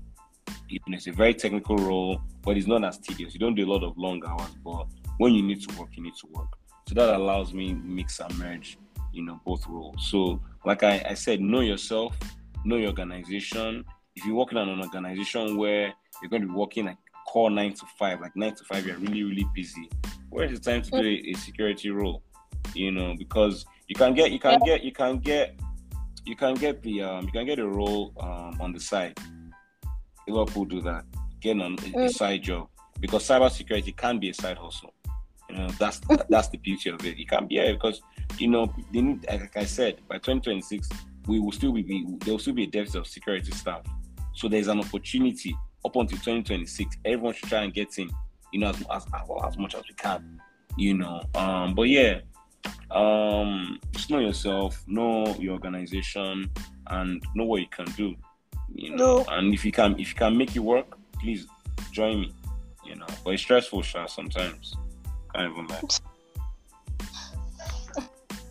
You 0.68 0.80
know, 0.88 0.96
it's 0.96 1.06
a 1.06 1.12
very 1.12 1.34
technical 1.34 1.76
role, 1.76 2.20
but 2.42 2.56
it's 2.56 2.66
not 2.66 2.84
as 2.84 2.98
tedious. 2.98 3.34
You 3.34 3.40
don't 3.40 3.54
do 3.54 3.64
a 3.64 3.70
lot 3.70 3.84
of 3.84 3.96
long 3.96 4.22
hours, 4.26 4.50
but 4.64 4.86
when 5.18 5.32
you 5.32 5.42
need 5.42 5.62
to 5.68 5.78
work, 5.78 5.90
you 5.96 6.02
need 6.02 6.14
to 6.20 6.26
work. 6.32 6.48
So 6.88 6.94
that 6.94 7.14
allows 7.14 7.52
me 7.52 7.74
mix 7.74 8.20
and 8.20 8.36
merge, 8.38 8.78
you 9.12 9.24
know, 9.24 9.40
both 9.44 9.66
roles. 9.68 10.08
So 10.08 10.40
like 10.64 10.82
I, 10.82 11.04
I 11.10 11.14
said, 11.14 11.40
know 11.40 11.60
yourself, 11.60 12.16
know 12.64 12.76
your 12.76 12.88
organization. 12.88 13.84
If 14.16 14.24
you're 14.24 14.34
working 14.34 14.58
on 14.58 14.68
an 14.68 14.80
organization 14.80 15.56
where 15.56 15.92
you're 16.20 16.30
going 16.30 16.42
to 16.42 16.48
be 16.48 16.54
working 16.54 16.86
like 16.86 16.98
core 17.26 17.50
nine 17.50 17.74
to 17.74 17.86
five, 17.98 18.20
like 18.20 18.34
nine 18.36 18.54
to 18.54 18.64
five, 18.64 18.86
you're 18.86 18.96
really, 18.98 19.22
really 19.22 19.46
busy. 19.54 19.88
Where's 20.30 20.58
the 20.58 20.70
time 20.70 20.82
to 20.82 20.90
do 20.90 20.98
a, 20.98 21.30
a 21.30 21.34
security 21.34 21.90
role? 21.90 22.22
You 22.74 22.92
know, 22.92 23.14
because 23.16 23.64
you 23.88 23.94
can 23.94 24.14
get, 24.14 24.32
you 24.32 24.38
can 24.38 24.60
get, 24.60 24.82
you 24.82 24.92
can 24.92 25.18
get, 25.18 25.58
you 26.24 26.36
can 26.36 26.54
get 26.54 26.82
the, 26.82 27.02
um, 27.02 27.26
you 27.26 27.32
can 27.32 27.46
get 27.46 27.58
a 27.58 27.68
role 27.68 28.12
um, 28.20 28.60
on 28.60 28.72
the 28.72 28.80
side. 28.80 29.18
A 30.28 30.32
lot 30.32 30.42
of 30.42 30.48
people 30.48 30.64
do 30.64 30.80
that, 30.82 31.04
get 31.40 31.60
on 31.60 31.72
a, 31.72 31.74
a 31.74 31.76
mm. 31.76 32.10
side 32.10 32.42
job 32.42 32.68
because 33.00 33.26
cybersecurity 33.26 33.96
can 33.96 34.18
be 34.18 34.30
a 34.30 34.34
side 34.34 34.58
hustle. 34.58 34.92
You 35.48 35.56
know, 35.56 35.68
that's 35.78 36.00
that's 36.28 36.48
the 36.48 36.58
beauty 36.58 36.90
of 36.90 37.04
it. 37.04 37.18
It 37.18 37.28
can 37.28 37.46
be 37.46 37.56
yeah, 37.56 37.72
because 37.72 38.00
you 38.38 38.48
know, 38.48 38.72
they 38.92 39.00
need, 39.00 39.26
like 39.28 39.56
I 39.56 39.64
said, 39.64 40.00
by 40.08 40.16
2026, 40.16 40.88
we 41.26 41.40
will 41.40 41.52
still 41.52 41.72
be 41.72 42.04
there 42.20 42.34
will 42.34 42.38
still 42.38 42.54
be 42.54 42.64
a 42.64 42.66
deficit 42.66 43.00
of 43.00 43.06
security 43.06 43.52
staff. 43.52 43.82
So 44.34 44.48
there's 44.48 44.68
an 44.68 44.80
opportunity 44.80 45.56
up 45.86 45.96
until 45.96 46.18
2026, 46.18 46.96
everyone 47.04 47.32
should 47.32 47.48
try 47.48 47.62
and 47.62 47.72
get 47.72 47.96
in, 47.98 48.10
you 48.52 48.60
know, 48.60 48.70
as, 48.70 48.84
as, 48.90 49.06
as 49.46 49.56
much 49.56 49.74
as 49.74 49.84
we 49.88 49.94
can, 49.94 50.40
you 50.76 50.94
know. 50.94 51.22
Um, 51.34 51.74
but 51.74 51.84
yeah, 51.84 52.20
um, 52.90 53.78
just 53.92 54.10
know 54.10 54.18
yourself, 54.18 54.82
know 54.88 55.34
your 55.36 55.52
organization, 55.54 56.50
and 56.88 57.24
know 57.34 57.44
what 57.44 57.60
you 57.60 57.68
can 57.68 57.86
do, 57.92 58.16
you 58.74 58.90
know. 58.90 59.18
No. 59.18 59.24
And 59.28 59.54
if 59.54 59.64
you 59.64 59.70
can, 59.72 59.92
if 59.92 60.10
you 60.10 60.16
can 60.16 60.36
make 60.36 60.56
it 60.56 60.60
work, 60.60 60.98
please 61.20 61.46
join 61.92 62.20
me, 62.20 62.32
you 62.84 62.96
know. 62.96 63.06
But 63.24 63.34
it's 63.34 63.42
stressful, 63.42 63.82
sure, 63.82 64.08
sometimes. 64.08 64.76
Can't 65.34 65.52
even 65.52 65.66
lie. 65.68 65.82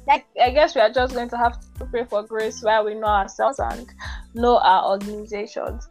I 0.41 0.51
guess 0.51 0.75
we 0.75 0.81
are 0.81 0.91
just 0.91 1.13
going 1.13 1.29
to 1.29 1.37
have 1.37 1.59
to 1.79 1.85
pray 1.85 2.05
for 2.05 2.23
grace 2.23 2.61
while 2.61 2.85
we 2.85 2.93
know 2.93 3.07
ourselves 3.07 3.59
and 3.59 3.91
know 4.33 4.57
our 4.59 4.91
organizations. 4.91 5.89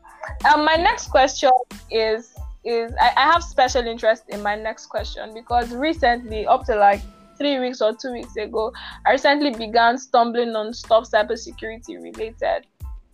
Um, 0.52 0.64
my 0.64 0.76
next 0.76 1.08
question 1.08 1.50
is 1.90 2.34
is 2.64 2.92
I, 3.00 3.12
I 3.16 3.32
have 3.32 3.42
special 3.42 3.87
interest 3.87 4.24
in 4.28 4.42
my 4.42 4.54
next 4.56 4.87
question 4.87 5.32
because 5.34 5.70
recently, 5.70 6.46
up 6.46 6.64
to 6.66 6.76
like 6.76 7.00
three 7.37 7.58
weeks 7.58 7.80
or 7.80 7.94
two 7.94 8.12
weeks 8.12 8.37
ago, 8.37 8.72
I 9.06 9.12
recently 9.12 9.50
began 9.50 9.98
stumbling 9.98 10.54
on 10.56 10.72
stuff 10.72 11.10
cybersecurity 11.10 12.02
related. 12.02 12.66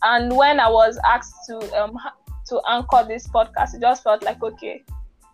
And 0.02 0.34
when 0.36 0.60
I 0.60 0.70
was 0.70 0.98
asked 1.04 1.34
to 1.48 1.82
um 1.82 1.98
to 2.48 2.60
anchor 2.68 3.04
this 3.06 3.26
podcast, 3.28 3.74
it 3.74 3.80
just 3.80 4.02
felt 4.02 4.22
like 4.22 4.42
okay, 4.42 4.82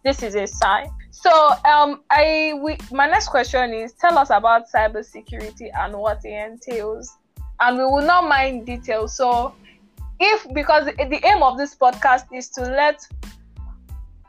this 0.04 0.22
is 0.22 0.34
a 0.34 0.46
sign. 0.46 0.88
So 1.10 1.30
um 1.64 2.02
I 2.10 2.58
we 2.62 2.78
my 2.90 3.06
next 3.06 3.28
question 3.28 3.72
is 3.74 3.92
tell 3.94 4.18
us 4.18 4.30
about 4.30 4.70
cybersecurity 4.74 5.70
and 5.78 5.94
what 5.94 6.20
it 6.24 6.50
entails. 6.50 7.16
And 7.60 7.78
we 7.78 7.84
will 7.84 8.06
not 8.06 8.28
mind 8.28 8.66
details. 8.66 9.16
So 9.16 9.54
if 10.20 10.52
because 10.54 10.86
the 10.86 11.20
aim 11.26 11.42
of 11.42 11.58
this 11.58 11.74
podcast 11.74 12.24
is 12.32 12.48
to 12.50 12.62
let 12.62 13.06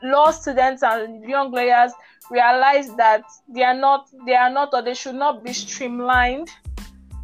law 0.02 0.30
students 0.30 0.82
and 0.82 1.24
young 1.28 1.50
lawyers 1.50 1.92
realize 2.30 2.94
that 2.96 3.22
they 3.48 3.62
are 3.62 3.74
not 3.74 4.08
they 4.26 4.34
are 4.34 4.50
not 4.50 4.72
or 4.72 4.82
they 4.82 4.94
should 4.94 5.14
not 5.14 5.44
be 5.44 5.52
streamlined 5.52 6.48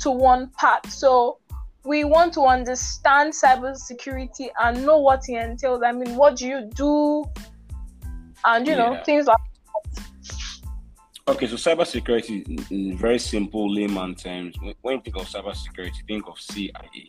to 0.00 0.11
one 0.11 0.48
part 0.50 0.85
so 0.87 1.38
we 1.85 2.05
want 2.05 2.33
to 2.33 2.40
understand 2.42 3.33
cybersecurity 3.33 4.48
and 4.62 4.85
know 4.85 4.98
what 4.98 5.20
it 5.29 5.35
entails 5.35 5.83
i 5.85 5.92
mean 5.92 6.16
what 6.16 6.37
do 6.37 6.48
you 6.48 6.68
do 6.74 7.24
and 8.46 8.66
you 8.66 8.72
yeah. 8.72 8.79
know 8.79 9.03
things 9.05 9.27
like 9.27 9.38
Okay, 11.27 11.46
so 11.46 11.55
cybersecurity 11.55 12.70
in 12.70 12.98
very 12.98 13.18
simple 13.18 13.72
layman 13.72 14.14
terms. 14.14 14.57
When 14.83 14.96
you 14.96 15.00
think 15.00 15.16
of 15.16 15.27
cybersecurity, 15.27 16.07
think 16.07 16.29
of 16.29 16.38
CIA. 16.38 17.09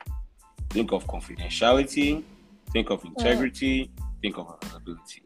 Think 0.76 0.92
of 0.92 1.08
confidentiality, 1.08 2.24
think 2.72 2.90
of 2.90 3.04
integrity, 3.06 3.90
think 4.22 4.38
of 4.38 4.48
availability 4.62 5.26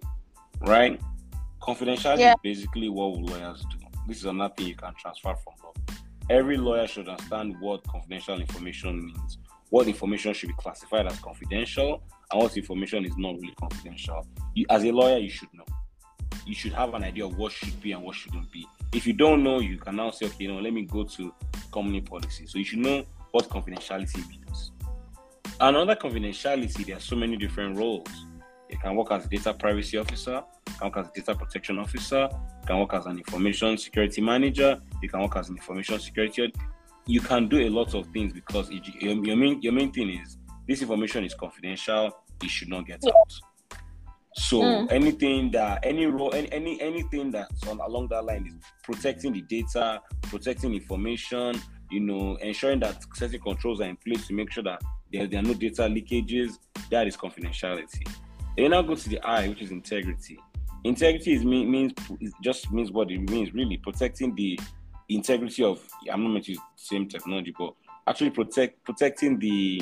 right? 0.62 0.99
Confidentiality 1.62 2.19
yeah. 2.19 2.33
is 2.33 2.39
basically 2.43 2.89
what 2.89 3.17
lawyers 3.19 3.65
do. 3.71 3.77
This 4.07 4.17
is 4.17 4.25
another 4.25 4.53
thing 4.55 4.67
you 4.67 4.75
can 4.75 4.93
transfer 4.95 5.35
from 5.35 5.53
law. 5.63 5.73
Every 6.29 6.57
lawyer 6.57 6.88
should 6.88 7.07
understand 7.07 7.55
what 7.59 7.83
confidential 7.88 8.39
information 8.39 9.05
means, 9.05 9.38
what 9.69 9.88
information 9.88 10.33
should 10.33 10.47
be 10.47 10.55
classified 10.57 11.07
as 11.07 11.19
confidential, 11.19 12.01
and 12.31 12.41
what 12.41 12.55
information 12.55 13.05
is 13.05 13.17
not 13.17 13.35
really 13.35 13.55
confidential. 13.59 14.25
You, 14.53 14.65
as 14.69 14.83
a 14.83 14.91
lawyer, 14.91 15.17
you 15.17 15.29
should 15.29 15.49
know. 15.53 15.65
You 16.45 16.55
should 16.55 16.73
have 16.73 16.93
an 16.93 17.03
idea 17.03 17.25
of 17.25 17.38
what 17.38 17.51
should 17.51 17.79
be 17.81 17.91
and 17.91 18.03
what 18.03 18.15
shouldn't 18.15 18.51
be. 18.51 18.65
If 18.93 19.05
you 19.05 19.13
don't 19.13 19.43
know, 19.43 19.59
you 19.59 19.77
can 19.77 19.95
now 19.95 20.12
say, 20.12 20.27
okay, 20.27 20.45
you 20.45 20.53
know, 20.53 20.59
let 20.59 20.73
me 20.73 20.83
go 20.83 21.03
to 21.03 21.33
company 21.71 22.01
policy. 22.01 22.47
So 22.47 22.57
you 22.57 22.65
should 22.65 22.79
know 22.79 23.03
what 23.31 23.49
confidentiality 23.49 24.27
means. 24.27 24.71
Another 25.62 25.95
confidentiality, 25.95 26.86
there 26.86 26.98
are 26.98 27.02
so 27.02 27.15
many 27.15 27.36
different 27.36 27.78
roles 27.78 28.08
you 28.69 28.78
can 28.78 28.95
work 28.95 29.12
as 29.12 29.26
a 29.26 29.30
data 29.30 29.54
privacy 29.54 29.98
officer, 29.98 30.43
you 30.67 30.74
can 30.76 30.88
work 30.88 30.98
as 30.98 31.08
a 31.08 31.12
data 31.13 31.36
protection 31.36 31.80
officer, 31.80 32.30
you 32.32 32.67
can 32.67 32.80
work 32.80 32.93
as 32.93 33.06
an 33.08 33.17
information 33.17 33.78
security 33.78 34.22
manager, 34.22 34.80
you 35.02 35.10
can 35.10 35.22
work 35.22 35.36
as 35.36 35.50
an 35.50 35.58
information 35.58 36.00
security. 36.00 36.54
You 37.08 37.22
can 37.22 37.48
do 37.48 37.60
a 37.62 37.69
lot 37.69 37.95
of 37.95 38.06
things 38.08 38.34
because 38.34 38.69
it, 38.69 38.88
your, 39.02 39.26
your, 39.26 39.36
main 39.36 39.62
your 39.63 39.74
main 39.74 39.91
thing 39.91 40.10
is 40.10 40.38
this 40.67 40.84
information 40.84 41.24
is 41.24 41.34
confidential. 41.34 42.15
It 42.43 42.50
should 42.52 42.69
not 42.69 42.86
get 42.86 43.04
out. 43.08 43.34
So 44.36 44.62
mm. 44.62 44.91
anything 44.91 45.50
that 45.52 45.80
any 45.82 46.06
role 46.06 46.34
any, 46.36 46.52
any 46.52 46.80
anything 46.80 47.32
that's 47.32 47.67
on 47.67 47.80
along 47.80 48.10
that 48.10 48.26
line 48.26 48.45
is 48.45 48.63
protecting 48.84 49.34
the 49.34 49.41
data, 49.41 50.02
protecting 50.24 50.76
information, 50.76 51.60
you 51.89 52.02
know, 52.02 52.36
ensuring 52.36 52.82
that 52.82 53.04
certain 53.15 53.39
controls 53.39 53.82
are 53.82 53.89
in 53.89 53.98
place 53.98 54.28
to 54.28 54.34
make 54.34 54.52
sure 54.52 54.63
that 54.63 54.80
there, 55.12 55.28
there 55.28 55.39
are 55.39 55.43
no 55.43 55.54
data 55.54 55.84
leakages. 55.84 56.58
That 56.89 57.08
is 57.08 57.17
confidentiality. 57.17 58.08
Then 58.58 58.72
now 58.72 58.82
go 58.82 58.95
to 58.95 59.10
the 59.10 59.19
I, 59.22 59.48
which 59.48 59.62
is 59.62 59.72
integrity. 59.72 60.39
Integrity 60.84 61.34
is 61.34 61.43
mean, 61.43 61.69
means 61.69 61.93
it 62.19 62.34
just 62.41 62.72
means 62.72 62.91
what 62.91 63.12
it 63.12 63.30
means 63.30 63.54
really 63.54 63.78
protecting 63.78 64.34
the 64.36 64.60
integrity 65.10 65.63
of. 65.63 65.82
I'm 66.12 66.24
not 66.24 66.30
meant 66.30 66.45
to 66.45 66.54
the 66.54 66.60
same 66.76 67.08
technology, 67.08 67.54
but 67.58 67.74
actually 68.08 68.32
protect 68.32 68.84
protecting 68.84 69.39
the 69.39 69.82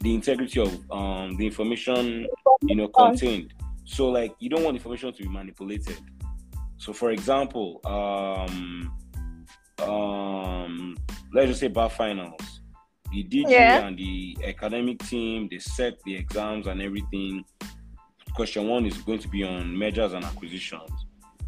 the 0.00 0.14
integrity 0.14 0.60
of 0.60 0.90
um 0.90 1.36
the 1.36 1.46
information 1.46 2.26
you 2.62 2.76
know 2.76 2.88
contained. 2.88 3.54
So 3.84 4.10
like 4.10 4.34
you 4.38 4.50
don't 4.50 4.62
want 4.62 4.76
information 4.76 5.12
to 5.12 5.22
be 5.22 5.28
manipulated. 5.28 5.98
So 6.76 6.92
for 6.92 7.10
example, 7.10 7.80
um 7.84 8.92
um 9.82 10.96
let's 11.32 11.48
just 11.48 11.60
say 11.60 11.68
bar 11.68 11.90
finals. 11.90 12.53
The 13.14 13.22
DG 13.22 13.48
yeah. 13.48 13.86
and 13.86 13.96
the 13.96 14.36
academic 14.44 14.98
team 15.04 15.48
they 15.48 15.60
set 15.60 16.02
the 16.02 16.16
exams 16.16 16.66
and 16.66 16.82
everything 16.82 17.44
question 18.34 18.66
one 18.66 18.84
is 18.84 18.98
going 18.98 19.20
to 19.20 19.28
be 19.28 19.44
on 19.44 19.76
mergers 19.76 20.12
and 20.12 20.24
acquisitions. 20.24 20.90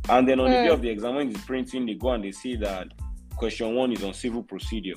And 0.08 0.28
then 0.28 0.38
on 0.38 0.48
mm. 0.48 0.50
the 0.50 0.68
day 0.68 0.68
of 0.68 0.82
the 0.82 0.88
exam, 0.88 1.16
when 1.16 1.30
it's 1.30 1.44
printing, 1.44 1.86
they 1.86 1.94
go 1.94 2.10
and 2.10 2.22
they 2.22 2.30
see 2.30 2.54
that 2.56 2.88
question 3.36 3.74
one 3.74 3.92
is 3.92 4.04
on 4.04 4.14
civil 4.14 4.42
procedure. 4.42 4.94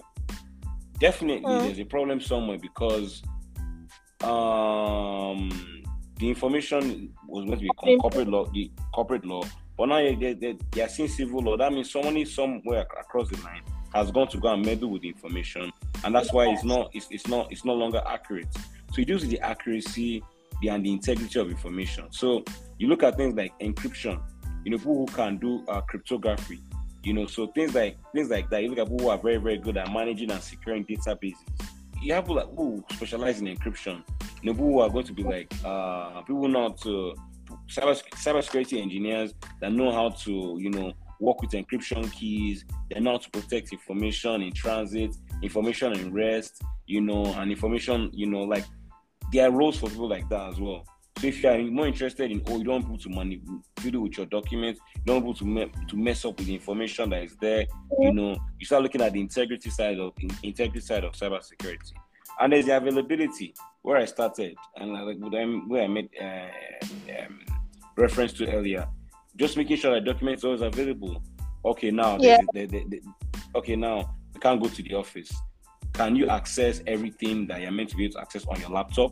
Definitely, 1.00 1.46
mm. 1.46 1.62
there's 1.64 1.80
a 1.80 1.86
problem 1.86 2.22
somewhere 2.22 2.60
because 2.60 3.24
um, 4.24 5.50
the 6.18 6.30
information 6.30 7.12
was 7.28 7.46
going 7.46 7.58
to 7.58 7.64
be 7.64 7.70
corporate 7.98 8.28
law, 8.28 8.46
the 8.54 8.72
corporate 8.94 9.26
law, 9.26 9.42
but 9.78 9.88
now 9.88 9.98
they, 9.98 10.34
they, 10.34 10.58
they 10.72 10.82
are 10.82 10.90
seeing 10.90 11.10
civil 11.10 11.40
law. 11.40 11.58
That 11.58 11.72
means 11.74 11.92
somebody 11.92 12.26
somewhere 12.26 12.82
across 13.00 13.30
the 13.30 13.42
line 13.42 13.64
has 13.94 14.12
gone 14.12 14.28
to 14.28 14.38
go 14.38 14.50
and 14.50 14.64
meddle 14.64 14.90
with 14.90 15.02
the 15.02 15.08
information, 15.08 15.72
and 16.04 16.14
that's 16.16 16.32
why 16.32 16.48
it's 16.48 16.64
not 16.64 16.90
it's, 16.94 17.08
it's 17.12 17.28
not 17.28 17.52
it's 17.52 17.66
no 17.66 17.74
longer 17.74 18.02
accurate. 18.08 18.48
So 18.94 19.02
it 19.02 19.10
with 19.10 19.30
the 19.30 19.40
accuracy 19.42 20.24
and 20.68 20.86
the 20.86 20.92
integrity 20.92 21.40
of 21.40 21.50
information. 21.50 22.06
So 22.12 22.44
you 22.78 22.88
look 22.88 23.04
at 23.04 23.16
things 23.18 23.36
like 23.36 23.58
encryption, 23.60 24.22
you 24.66 24.72
know, 24.72 24.78
people 24.78 24.98
who 24.98 25.06
can 25.08 25.38
do 25.38 25.64
uh, 25.68 25.82
cryptography, 25.82 26.60
you 27.04 27.14
know, 27.14 27.28
so 27.28 27.48
things 27.48 27.74
like 27.74 27.98
things 28.14 28.30
like 28.30 28.50
that. 28.50 28.64
You 28.64 28.70
look 28.70 28.80
at 28.80 28.86
people 28.88 29.06
who 29.06 29.10
are 29.10 29.18
very, 29.18 29.38
very 29.38 29.58
good 29.58 29.78
at 29.78 29.92
managing 29.92 30.32
and 30.32 30.42
securing 30.42 30.86
databases. 30.86 31.36
You 32.02 32.14
have 32.14 32.26
people 32.26 32.38
like 32.38 32.56
who 32.56 32.84
specialize 32.92 33.42
in 33.42 33.48
encryption, 33.48 34.04
you 34.42 34.46
know, 34.46 34.54
people 34.54 34.68
who 34.68 34.80
are 34.80 34.90
going 34.90 35.06
to 35.06 35.14
be 35.14 35.24
like 35.24 35.54
uh, 35.64 36.22
people 36.22 36.48
not 36.48 36.78
to 36.82 37.16
cyber 37.68 38.02
cybersecurity 38.12 38.82
engineers 38.82 39.34
that 39.62 39.72
know 39.72 39.92
how 39.92 40.10
to, 40.10 40.58
you 40.60 40.70
know, 40.70 40.94
work 41.20 41.42
with 41.42 41.52
encryption 41.52 42.12
keys. 42.12 42.66
They 42.90 43.00
know 43.00 43.12
how 43.12 43.18
to 43.18 43.30
protect 43.30 43.72
information 43.74 44.42
in 44.42 44.54
transit, 44.54 45.16
information 45.42 45.94
in 45.94 46.14
rest, 46.14 46.62
you 46.88 47.02
know, 47.02 47.26
and 47.26 47.52
information, 47.52 48.10
you 48.14 48.28
know, 48.28 48.44
like 48.44 48.66
there 49.32 49.48
are 49.48 49.52
roles 49.52 49.78
for 49.80 49.90
people 49.90 50.10
like 50.10 50.28
that 50.30 50.50
as 50.50 50.60
well. 50.60 50.86
So 51.20 51.28
if 51.28 51.44
you 51.44 51.50
are 51.50 51.58
more 51.60 51.86
interested 51.86 52.32
in, 52.32 52.42
oh, 52.48 52.58
you 52.60 52.64
don't 52.64 52.88
want 52.88 53.02
to 53.02 53.10
manipulate 53.10 54.02
with 54.02 54.18
your 54.18 54.26
documents, 54.28 54.80
you 54.96 55.02
don't 55.06 55.26
want 55.26 55.38
to, 55.40 55.46
me- 55.46 55.72
to 55.90 55.98
mess 55.98 56.24
up 56.24 56.38
with 56.38 56.48
the 56.48 56.54
information 56.54 57.10
that 57.10 57.24
is 57.24 57.36
there, 57.42 57.66
you 58.00 58.14
know, 58.14 58.38
you 58.58 58.66
start 58.66 58.84
looking 58.84 59.02
at 59.02 59.12
the 59.12 59.20
integrity 59.20 59.70
side 59.70 60.00
of 60.00 60.14
in- 60.22 60.32
integrity 60.44 60.80
side 60.80 61.04
of 61.04 61.12
cybersecurity. 61.14 61.92
And 62.40 62.54
there's 62.54 62.68
the 62.68 62.78
availability 62.78 63.54
where 63.82 63.98
I 63.98 64.06
started 64.06 64.56
and 64.78 64.94
like 64.94 65.18
where 65.68 65.84
I 65.84 65.88
made 65.88 66.10
uh, 66.22 66.48
um, 67.26 67.42
reference 67.98 68.32
to 68.34 68.50
earlier, 68.50 68.88
just 69.40 69.58
making 69.58 69.78
sure 69.78 69.94
that 69.94 70.06
documents 70.06 70.44
are 70.44 70.48
always 70.48 70.62
available. 70.62 71.24
Okay, 71.66 71.92
now, 71.92 72.18
yeah. 72.20 72.38
they, 72.54 72.66
they, 72.66 72.84
they, 72.88 73.02
okay, 73.56 73.76
now 73.76 74.16
we 74.34 74.40
can't 74.40 74.62
go 74.62 74.68
to 74.70 74.84
the 74.84 74.94
office 74.94 75.32
can 75.94 76.16
you 76.16 76.30
access 76.30 76.82
everything 76.88 77.46
that 77.48 77.62
you're 77.62 77.72
meant 77.72 77.90
to 77.90 77.98
be 77.98 78.06
able 78.06 78.14
to 78.14 78.22
access 78.22 78.46
on 78.48 78.60
your 78.62 78.70
laptop? 78.70 79.12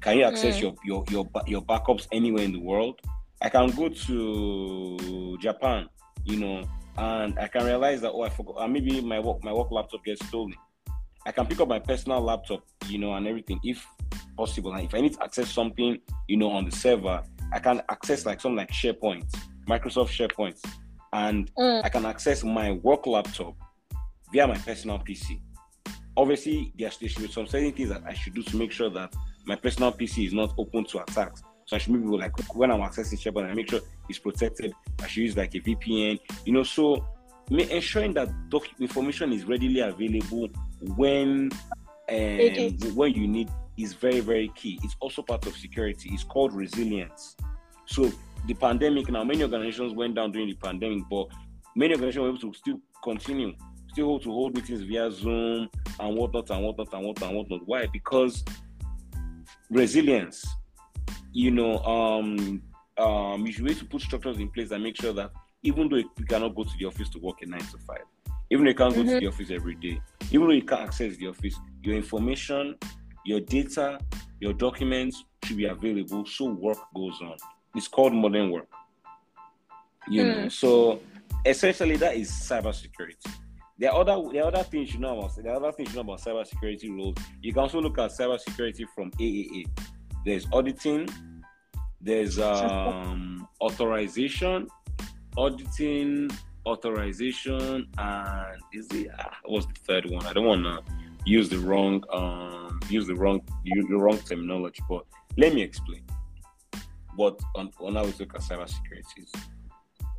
Can 0.00 0.18
you 0.18 0.24
access 0.24 0.56
mm. 0.56 0.62
your, 0.62 0.74
your 0.84 1.04
your 1.10 1.28
your 1.46 1.62
backups 1.62 2.06
anywhere 2.12 2.44
in 2.44 2.52
the 2.52 2.60
world? 2.60 3.00
I 3.42 3.48
can 3.48 3.70
go 3.70 3.88
to 3.88 5.38
Japan, 5.40 5.88
you 6.24 6.36
know, 6.36 6.62
and 6.96 7.38
I 7.38 7.48
can 7.48 7.64
realize 7.64 8.00
that 8.02 8.12
oh 8.12 8.22
I 8.22 8.28
forgot, 8.28 8.56
uh, 8.58 8.68
maybe 8.68 9.00
my 9.00 9.18
work 9.18 9.42
my 9.42 9.52
work 9.52 9.70
laptop 9.70 10.04
gets 10.04 10.24
stolen. 10.26 10.54
I 11.26 11.32
can 11.32 11.46
pick 11.46 11.60
up 11.60 11.68
my 11.68 11.78
personal 11.78 12.20
laptop, 12.20 12.62
you 12.86 12.98
know, 12.98 13.14
and 13.14 13.26
everything 13.26 13.58
if 13.64 13.84
possible. 14.36 14.72
And 14.72 14.84
if 14.84 14.94
I 14.94 15.00
need 15.00 15.14
to 15.14 15.24
access 15.24 15.50
something, 15.50 15.98
you 16.28 16.36
know, 16.36 16.50
on 16.50 16.64
the 16.64 16.70
server, 16.70 17.22
I 17.52 17.58
can 17.58 17.82
access 17.88 18.26
like 18.26 18.40
something 18.40 18.56
like 18.56 18.70
SharePoint, 18.70 19.30
Microsoft 19.68 20.10
SharePoint, 20.10 20.62
and 21.12 21.52
mm. 21.54 21.84
I 21.84 21.88
can 21.88 22.06
access 22.06 22.44
my 22.44 22.72
work 22.72 23.06
laptop 23.06 23.56
via 24.32 24.46
my 24.46 24.58
personal 24.58 24.98
PC 24.98 25.40
obviously 26.16 26.72
there 26.78 26.90
should 26.90 27.22
be 27.22 27.28
some 27.28 27.46
certain 27.46 27.72
things 27.72 27.88
that 27.88 28.02
I 28.06 28.12
should 28.12 28.34
do 28.34 28.42
to 28.42 28.56
make 28.56 28.72
sure 28.72 28.90
that 28.90 29.14
my 29.46 29.56
personal 29.56 29.92
PC 29.92 30.26
is 30.26 30.32
not 30.32 30.54
open 30.58 30.84
to 30.86 31.02
attacks. 31.02 31.42
So 31.64 31.76
I 31.76 31.78
should 31.78 31.94
maybe 31.94 32.06
like 32.06 32.32
when 32.54 32.70
I'm 32.70 32.80
accessing 32.80 33.18
SharePoint, 33.18 33.50
I 33.50 33.54
make 33.54 33.70
sure 33.70 33.80
it's 34.08 34.18
protected. 34.18 34.72
I 35.00 35.06
should 35.06 35.22
use 35.22 35.36
like 35.36 35.54
a 35.54 35.60
VPN, 35.60 36.18
you 36.44 36.52
know. 36.52 36.62
So 36.62 37.04
ensuring 37.50 38.12
that 38.14 38.28
doc 38.50 38.64
information 38.80 39.32
is 39.32 39.44
readily 39.44 39.80
available 39.80 40.48
when 40.96 41.50
um, 42.08 42.94
when 42.94 43.12
you 43.14 43.28
need 43.28 43.50
is 43.82 43.92
very 43.94 44.20
very 44.20 44.48
key. 44.54 44.78
It's 44.82 44.96
also 45.00 45.22
part 45.22 45.46
of 45.46 45.56
security. 45.56 46.10
It's 46.12 46.24
called 46.24 46.52
resilience. 46.52 47.36
So 47.86 48.10
the 48.46 48.54
pandemic 48.54 49.10
now, 49.10 49.24
many 49.24 49.42
organizations 49.42 49.92
went 49.94 50.14
down 50.14 50.32
during 50.32 50.48
the 50.48 50.54
pandemic, 50.54 51.04
but 51.10 51.28
many 51.76 51.94
organizations 51.94 52.22
were 52.22 52.28
able 52.28 52.38
to 52.38 52.54
still 52.54 52.80
continue 53.02 53.54
still 53.92 54.06
hold 54.06 54.22
to 54.22 54.30
hold 54.30 54.54
meetings 54.54 54.82
via 54.82 55.10
Zoom 55.10 55.68
and 55.98 56.16
whatnot 56.16 56.50
and 56.50 56.64
whatnot 56.64 56.92
and 56.92 57.04
whatnot 57.04 57.28
and 57.28 57.38
whatnot. 57.38 57.60
Why? 57.66 57.86
Because 57.92 58.44
resilience. 59.70 60.46
You 61.32 61.52
know, 61.52 61.78
um, 61.78 62.62
um, 62.98 63.46
you 63.46 63.52
should 63.52 63.64
be 63.64 63.70
able 63.70 63.80
to 63.80 63.86
put 63.86 64.02
structures 64.02 64.38
in 64.38 64.48
place 64.50 64.70
that 64.70 64.80
make 64.80 65.00
sure 65.00 65.12
that 65.12 65.30
even 65.62 65.88
though 65.88 65.96
you 65.96 66.10
cannot 66.28 66.54
go 66.54 66.64
to 66.64 66.70
the 66.78 66.86
office 66.86 67.08
to 67.10 67.18
work 67.18 67.42
a 67.42 67.46
nine 67.46 67.60
to 67.60 67.78
five, 67.86 68.02
even 68.50 68.64
though 68.64 68.70
you 68.70 68.76
can't 68.76 68.94
mm-hmm. 68.94 69.02
go 69.02 69.06
to 69.06 69.12
mm-hmm. 69.12 69.24
the 69.24 69.28
office 69.28 69.50
every 69.50 69.74
day, 69.76 70.00
even 70.32 70.48
though 70.48 70.54
you 70.54 70.62
can't 70.62 70.82
access 70.82 71.16
the 71.16 71.28
office, 71.28 71.54
your 71.82 71.96
information 71.96 72.76
your 73.24 73.40
data, 73.40 73.98
your 74.40 74.52
documents 74.52 75.24
should 75.44 75.56
be 75.56 75.66
available 75.66 76.24
so 76.26 76.46
work 76.46 76.78
goes 76.94 77.18
on. 77.22 77.36
It's 77.74 77.88
called 77.88 78.12
modern 78.14 78.50
work. 78.50 78.68
You 80.08 80.24
know, 80.24 80.34
Mm. 80.46 80.52
so 80.52 81.00
essentially 81.46 81.96
that 81.96 82.16
is 82.16 82.30
cybersecurity. 82.30 83.30
There 83.78 83.90
are 83.92 84.00
other 84.00 84.16
there 84.32 84.42
are 84.44 84.48
other 84.48 84.62
things 84.64 84.92
you 84.94 85.00
know 85.00 85.18
about 85.18 85.36
there 85.36 85.52
are 85.52 85.56
other 85.56 85.72
things 85.72 85.90
you 85.90 85.96
know 85.96 86.00
about 86.02 86.20
cybersecurity 86.20 86.88
rules. 86.90 87.16
You 87.42 87.52
can 87.52 87.60
also 87.62 87.80
look 87.80 87.98
at 87.98 88.10
cybersecurity 88.10 88.86
from 88.94 89.10
AAA. 89.12 89.66
There's 90.24 90.46
auditing, 90.52 91.08
there's 92.00 92.38
um 92.38 93.46
authorization, 93.60 94.68
auditing, 95.36 96.30
authorization, 96.66 97.88
and 97.98 98.60
is 98.72 98.88
the 98.88 99.10
ah, 99.18 99.30
what's 99.44 99.66
the 99.66 99.74
third 99.86 100.10
one? 100.10 100.26
I 100.26 100.32
don't 100.32 100.46
wanna 100.46 100.80
use 101.24 101.48
the 101.48 101.58
wrong 101.58 102.02
um 102.12 102.59
use 102.88 103.06
the 103.06 103.14
wrong 103.14 103.40
the 103.64 103.96
wrong 103.96 104.18
terminology, 104.18 104.82
but 104.88 105.04
let 105.36 105.54
me 105.54 105.62
explain. 105.62 106.02
What 107.16 107.40
on, 107.56 107.70
on 107.80 107.94
how 107.96 108.04
we 108.04 108.12
look 108.18 108.34
at 108.34 108.40
cybersecurity 108.40 109.18
is 109.24 109.32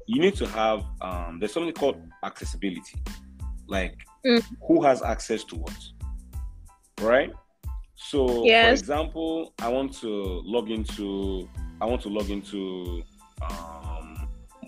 you 0.08 0.20
need 0.22 0.36
to 0.36 0.48
have 0.48 0.84
um 1.02 1.38
there's 1.40 1.54
something 1.54 1.74
called 1.74 1.98
accessibility 2.24 3.00
like 3.68 3.96
Mm. 4.26 4.44
who 4.68 4.84
has 4.84 5.02
access 5.02 5.44
to 5.46 5.56
what 5.56 5.76
right 7.00 7.32
so 7.96 8.46
Yes. 8.46 8.68
for 8.68 8.72
example 8.72 9.54
i 9.60 9.68
want 9.68 9.92
to 10.02 10.42
log 10.46 10.70
into 10.70 11.50
i 11.82 11.86
want 11.86 12.02
to 12.04 12.10
log 12.10 12.30
into 12.30 13.02
um 13.42 14.28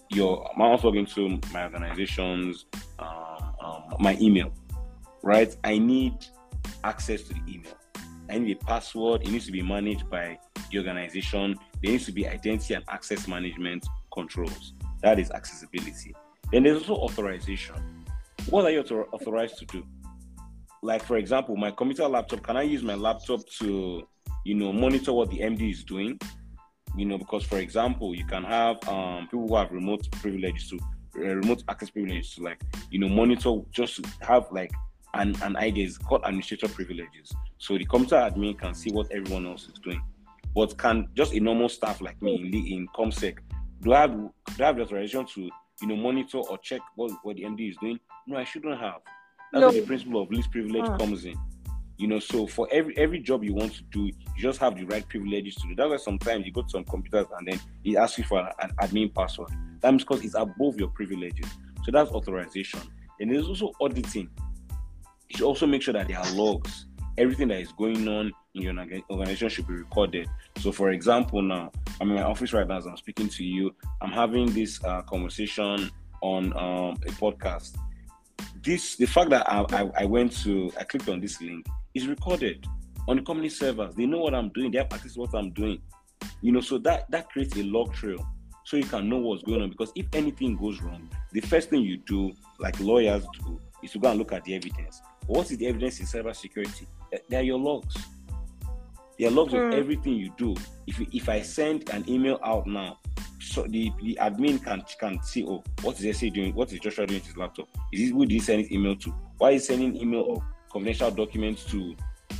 your 0.09 0.49
i 0.55 0.59
want 0.59 0.81
to 0.81 0.87
log 0.87 0.95
into 0.95 1.39
my 1.51 1.65
organization's 1.65 2.65
um, 2.97 3.53
um, 3.63 3.83
my 3.99 4.17
email 4.19 4.51
right 5.21 5.55
i 5.63 5.77
need 5.77 6.13
access 6.83 7.21
to 7.23 7.33
the 7.35 7.41
email 7.47 7.77
i 8.29 8.37
need 8.37 8.57
a 8.57 8.65
password 8.65 9.21
it 9.21 9.29
needs 9.29 9.45
to 9.45 9.51
be 9.51 9.61
managed 9.61 10.09
by 10.09 10.37
the 10.71 10.77
organization 10.77 11.55
there 11.81 11.91
needs 11.91 12.05
to 12.05 12.11
be 12.11 12.27
identity 12.27 12.73
and 12.73 12.83
access 12.89 13.27
management 13.27 13.85
controls 14.13 14.73
that 15.03 15.19
is 15.19 15.29
accessibility. 15.31 16.15
Then 16.51 16.63
there's 16.63 16.87
also 16.89 16.95
authorization. 16.95 17.75
What 18.49 18.65
are 18.65 18.71
you 18.71 18.79
authorized 19.11 19.57
to 19.59 19.65
do? 19.65 19.85
Like, 20.81 21.03
for 21.03 21.17
example, 21.17 21.55
my 21.57 21.71
computer 21.71 22.07
laptop, 22.07 22.41
can 22.41 22.57
I 22.57 22.61
use 22.63 22.81
my 22.83 22.95
laptop 22.95 23.45
to, 23.59 24.07
you 24.45 24.55
know, 24.55 24.71
monitor 24.71 25.13
what 25.13 25.29
the 25.29 25.39
MD 25.39 25.71
is 25.71 25.83
doing? 25.83 26.17
You 26.95 27.05
know, 27.05 27.17
because, 27.17 27.43
for 27.43 27.57
example, 27.57 28.15
you 28.15 28.25
can 28.25 28.43
have 28.43 28.77
um, 28.87 29.25
people 29.25 29.47
who 29.47 29.55
have 29.55 29.71
remote 29.71 30.09
privileges 30.11 30.69
to, 30.69 30.79
uh, 31.17 31.35
remote 31.35 31.63
access 31.67 31.89
privileges 31.89 32.35
to, 32.35 32.43
like, 32.43 32.61
you 32.91 32.99
know, 32.99 33.09
monitor 33.09 33.57
just 33.71 34.05
have, 34.21 34.45
like, 34.51 34.71
an, 35.13 35.35
an 35.41 35.55
idea 35.57 35.85
is 35.85 35.97
called 35.97 36.21
administrator 36.23 36.67
privileges. 36.67 37.31
So 37.57 37.77
the 37.77 37.85
computer 37.85 38.15
admin 38.15 38.57
can 38.57 38.73
see 38.73 38.91
what 38.91 39.11
everyone 39.11 39.45
else 39.47 39.67
is 39.67 39.79
doing. 39.79 40.01
But 40.55 40.77
can 40.77 41.07
just 41.15 41.33
a 41.33 41.39
normal 41.39 41.69
staff 41.69 42.01
like 42.01 42.21
me 42.21 42.35
in, 42.35 42.53
in 42.53 42.87
ComSec 42.95 43.37
do 43.83 43.93
I 43.93 44.01
have 44.01 44.11
do 44.11 44.31
I 44.61 44.67
have 44.67 44.77
the 44.77 44.83
authorization 44.83 45.25
to 45.25 45.49
you 45.81 45.87
know 45.87 45.95
monitor 45.95 46.37
or 46.37 46.57
check 46.59 46.81
what, 46.95 47.11
what 47.23 47.35
the 47.35 47.43
MD 47.43 47.69
is 47.71 47.77
doing? 47.77 47.99
No, 48.25 48.37
I 48.37 48.43
shouldn't 48.45 48.79
have. 48.79 49.01
That's 49.51 49.61
No. 49.61 49.67
where 49.69 49.81
the 49.81 49.85
principle 49.85 50.21
of 50.21 50.31
least 50.31 50.51
privilege 50.51 50.85
Ah. 50.87 50.97
comes 50.97 51.25
in. 51.25 51.35
You 51.97 52.07
know, 52.07 52.19
so 52.19 52.47
for 52.47 52.67
every 52.71 52.97
every 52.97 53.19
job 53.19 53.43
you 53.43 53.53
want 53.53 53.73
to 53.75 53.83
do, 53.91 54.05
you 54.05 54.13
just 54.37 54.59
have 54.59 54.75
the 54.75 54.85
right 54.85 55.07
privileges 55.07 55.55
to 55.55 55.67
do. 55.67 55.75
That's 55.75 55.89
why 55.89 55.97
sometimes 55.97 56.45
you 56.45 56.51
go 56.51 56.61
to 56.63 56.69
some 56.69 56.85
computers 56.85 57.27
and 57.37 57.47
then 57.47 57.59
it 57.83 57.97
asks 57.97 58.17
you 58.17 58.23
for 58.23 58.39
an, 58.39 58.69
admin 58.81 59.13
password. 59.13 59.49
That's 59.81 59.97
because 59.97 60.23
it's 60.23 60.35
above 60.35 60.77
your 60.79 60.89
privileges. 60.89 61.49
So 61.83 61.91
that's 61.91 62.09
authorization. 62.11 62.79
And 63.19 63.31
there's 63.31 63.47
also 63.47 63.73
auditing. 63.81 64.29
You 65.33 65.37
should 65.37 65.47
also 65.47 65.65
make 65.65 65.81
sure 65.81 65.95
that 65.95 66.07
there 66.07 66.19
are 66.19 66.31
logs. 66.33 66.85
Everything 67.17 67.47
that 67.47 67.59
is 67.59 67.71
going 67.71 68.07
on 68.07 68.31
in 68.53 68.61
your 68.61 68.75
organization 69.09 69.49
should 69.49 69.67
be 69.67 69.73
recorded. 69.73 70.29
So, 70.59 70.71
for 70.71 70.91
example, 70.91 71.41
now 71.41 71.71
I'm 71.99 72.09
in 72.11 72.17
my 72.17 72.21
office 72.21 72.53
right 72.53 72.67
now 72.67 72.77
as 72.77 72.85
I'm 72.85 72.97
speaking 72.97 73.29
to 73.29 73.43
you. 73.43 73.73
I'm 73.99 74.11
having 74.11 74.53
this 74.53 74.83
uh, 74.83 75.01
conversation 75.01 75.89
on 76.21 76.53
um, 76.53 76.97
a 77.07 77.11
podcast. 77.17 77.77
This 78.61 78.95
the 78.95 79.07
fact 79.07 79.31
that 79.31 79.51
I, 79.51 79.65
I, 79.71 79.91
I 80.01 80.05
went 80.05 80.37
to 80.43 80.71
I 80.79 80.83
clicked 80.83 81.09
on 81.09 81.19
this 81.19 81.41
link 81.41 81.65
is 81.95 82.07
recorded 82.07 82.65
on 83.07 83.15
the 83.15 83.23
company 83.23 83.49
servers. 83.49 83.95
They 83.95 84.05
know 84.05 84.19
what 84.19 84.35
I'm 84.35 84.49
doing. 84.49 84.69
They 84.69 84.77
have 84.77 84.93
access 84.93 85.15
to 85.15 85.21
what 85.21 85.33
I'm 85.33 85.49
doing. 85.51 85.81
You 86.41 86.51
know, 86.51 86.61
so 86.61 86.77
that 86.79 87.09
that 87.09 87.31
creates 87.31 87.57
a 87.57 87.63
log 87.63 87.91
trail, 87.95 88.23
so 88.65 88.77
you 88.77 88.85
can 88.85 89.09
know 89.09 89.17
what's 89.17 89.41
going 89.41 89.63
on. 89.63 89.71
Because 89.71 89.91
if 89.95 90.05
anything 90.13 90.57
goes 90.57 90.79
wrong, 90.81 91.09
the 91.31 91.41
first 91.41 91.71
thing 91.71 91.81
you 91.81 91.97
do, 91.97 92.33
like 92.59 92.79
lawyers 92.79 93.25
do, 93.39 93.59
is 93.81 93.91
to 93.93 93.99
go 93.99 94.09
and 94.09 94.19
look 94.19 94.31
at 94.31 94.43
the 94.45 94.53
evidence. 94.53 95.01
What 95.27 95.51
is 95.51 95.57
the 95.57 95.67
evidence 95.67 95.99
in 95.99 96.05
cybersecurity? 96.05 96.85
They 97.29 97.37
are 97.37 97.43
your 97.43 97.59
logs. 97.59 97.95
They 99.19 99.25
are 99.25 99.31
logs 99.31 99.51
Hmm. 99.53 99.57
of 99.59 99.73
everything 99.73 100.13
you 100.15 100.33
do. 100.37 100.55
If 100.87 100.99
you, 100.99 101.07
if 101.13 101.29
I 101.29 101.41
send 101.41 101.89
an 101.89 102.03
email 102.09 102.39
out 102.43 102.65
now, 102.67 102.99
so 103.39 103.63
the, 103.63 103.91
the 104.01 104.17
admin 104.21 104.63
can 104.63 104.83
can 104.99 105.21
see, 105.23 105.45
oh, 105.45 105.63
what 105.81 105.99
is 106.01 106.17
SA 106.17 106.29
doing? 106.29 106.53
What 106.55 106.71
is 106.73 106.79
Joshua 106.79 107.05
doing 107.05 107.21
to 107.21 107.27
his 107.27 107.37
laptop? 107.37 107.67
Is 107.91 107.99
this 108.01 108.09
who 108.11 108.25
did 108.25 108.31
he 108.31 108.39
send 108.39 108.61
his 108.61 108.71
email 108.71 108.95
to? 108.97 109.11
Why 109.37 109.51
is 109.51 109.67
he 109.67 109.73
sending 109.75 109.95
email 109.97 110.31
of 110.33 110.43
confidential 110.71 111.11
documents 111.11 111.63
to 111.65 111.95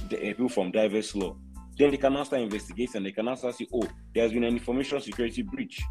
the 0.10 0.18
uh, 0.18 0.22
people 0.22 0.50
from 0.50 0.72
diverse 0.72 1.14
law? 1.16 1.36
Then 1.78 1.92
they 1.92 1.98
can 1.98 2.14
now 2.14 2.24
start 2.24 2.42
investigating. 2.42 3.04
They 3.04 3.12
can 3.12 3.26
now 3.26 3.36
start 3.36 3.56
say, 3.56 3.68
oh, 3.74 3.84
there 4.14 4.24
has 4.24 4.32
been 4.32 4.44
an 4.44 4.54
information 4.54 5.02
security 5.02 5.42
breach. 5.42 5.82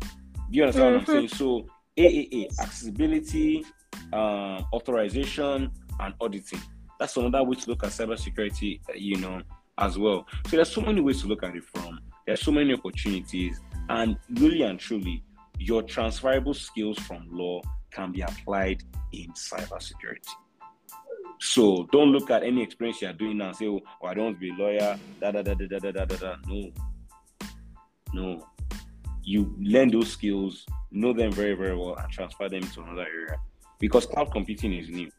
Do 0.00 0.58
you 0.58 0.62
understand 0.62 0.92
what 0.94 1.00
I'm 1.00 1.06
saying? 1.06 1.28
So 1.28 1.66
AAA, 1.98 2.46
accessibility, 2.60 3.64
um, 4.12 4.64
authorization, 4.72 5.70
and 6.02 6.14
auditing. 6.20 6.60
That's 6.98 7.16
another 7.16 7.42
way 7.42 7.56
to 7.56 7.70
look 7.70 7.84
at 7.84 7.90
cybersecurity, 7.90 8.80
uh, 8.88 8.92
you 8.94 9.16
know, 9.16 9.42
as 9.78 9.98
well. 9.98 10.26
So 10.46 10.56
there's 10.56 10.72
so 10.72 10.82
many 10.82 11.00
ways 11.00 11.22
to 11.22 11.28
look 11.28 11.42
at 11.42 11.56
it 11.56 11.64
from. 11.74 12.00
There's 12.26 12.42
so 12.42 12.52
many 12.52 12.74
opportunities, 12.74 13.60
and 13.88 14.16
really 14.34 14.62
and 14.62 14.78
truly, 14.78 15.24
your 15.58 15.82
transferable 15.82 16.54
skills 16.54 16.98
from 16.98 17.26
law 17.30 17.60
can 17.90 18.12
be 18.12 18.20
applied 18.20 18.82
in 19.12 19.32
cybersecurity. 19.32 20.28
So 21.40 21.88
don't 21.90 22.12
look 22.12 22.30
at 22.30 22.44
any 22.44 22.62
experience 22.62 23.02
you 23.02 23.08
are 23.08 23.12
doing 23.12 23.38
now 23.38 23.48
and 23.48 23.56
say, 23.56 23.66
oh, 23.66 23.80
oh, 24.00 24.06
I 24.06 24.14
don't 24.14 24.24
want 24.24 24.36
to 24.36 24.40
be 24.40 24.50
a 24.50 24.54
lawyer, 24.54 24.98
da 25.20 25.32
da 25.32 25.42
da 25.42 25.54
da 25.54 25.66
da 25.66 25.90
da 25.90 26.04
da. 26.04 26.16
da. 26.16 26.36
No. 26.46 26.70
No. 28.14 28.46
You 29.24 29.54
learn 29.60 29.90
those 29.90 30.12
skills, 30.12 30.64
know 30.90 31.12
them 31.12 31.32
very, 31.32 31.54
very 31.54 31.76
well, 31.76 31.96
and 31.96 32.12
transfer 32.12 32.48
them 32.48 32.62
to 32.62 32.82
another 32.82 33.06
area. 33.06 33.40
Because 33.80 34.06
cloud 34.06 34.30
computing 34.30 34.72
is 34.72 34.88
new. 34.88 35.10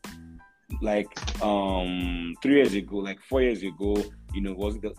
Like 0.82 1.08
um 1.42 2.36
three 2.42 2.56
years 2.56 2.74
ago, 2.74 2.98
like 2.98 3.22
four 3.22 3.42
years 3.42 3.64
ago, 3.64 4.04
you 4.34 4.42
know, 4.42 4.54
was 4.54 4.80
the 4.80 4.94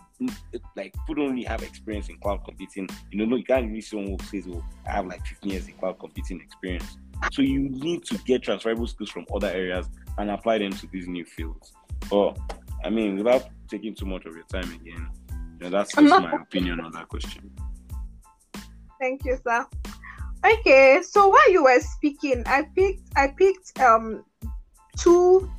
like 0.75 0.93
people 0.93 1.15
don't 1.15 1.31
really 1.31 1.43
have 1.43 1.63
experience 1.63 2.09
in 2.09 2.17
cloud 2.17 2.43
computing. 2.45 2.87
You 3.11 3.19
know, 3.19 3.25
no, 3.25 3.35
you 3.35 3.43
can't 3.43 3.67
really 3.67 3.81
someone 3.81 4.17
who 4.19 4.25
says, 4.25 4.47
Oh, 4.51 4.63
I 4.87 4.91
have 4.91 5.07
like 5.07 5.25
15 5.25 5.51
years 5.51 5.67
in 5.67 5.73
cloud 5.73 5.99
computing 5.99 6.39
experience. 6.41 6.97
So 7.31 7.41
you 7.41 7.59
need 7.69 8.03
to 8.05 8.17
get 8.19 8.43
transferable 8.43 8.87
skills 8.87 9.09
from 9.09 9.25
other 9.33 9.47
areas 9.47 9.87
and 10.17 10.31
apply 10.31 10.59
them 10.59 10.71
to 10.71 10.87
these 10.87 11.07
new 11.07 11.25
fields. 11.25 11.73
But 12.09 12.37
I 12.83 12.89
mean, 12.89 13.17
without 13.17 13.49
taking 13.67 13.95
too 13.95 14.05
much 14.05 14.25
of 14.25 14.35
your 14.35 14.45
time 14.45 14.71
again, 14.71 15.09
you 15.31 15.59
know, 15.61 15.69
that's 15.69 15.93
just 15.93 16.09
my 16.09 16.31
opinion 16.33 16.79
on 16.79 16.91
that 16.91 17.07
question. 17.09 17.51
Thank 18.99 19.25
you, 19.25 19.37
sir. 19.43 19.65
Okay, 20.45 21.01
so 21.01 21.29
while 21.29 21.51
you 21.51 21.63
were 21.63 21.79
speaking, 21.79 22.43
I 22.45 22.63
picked 22.75 23.01
I 23.15 23.29
picked 23.29 23.79
um 23.79 24.23
two 24.97 25.51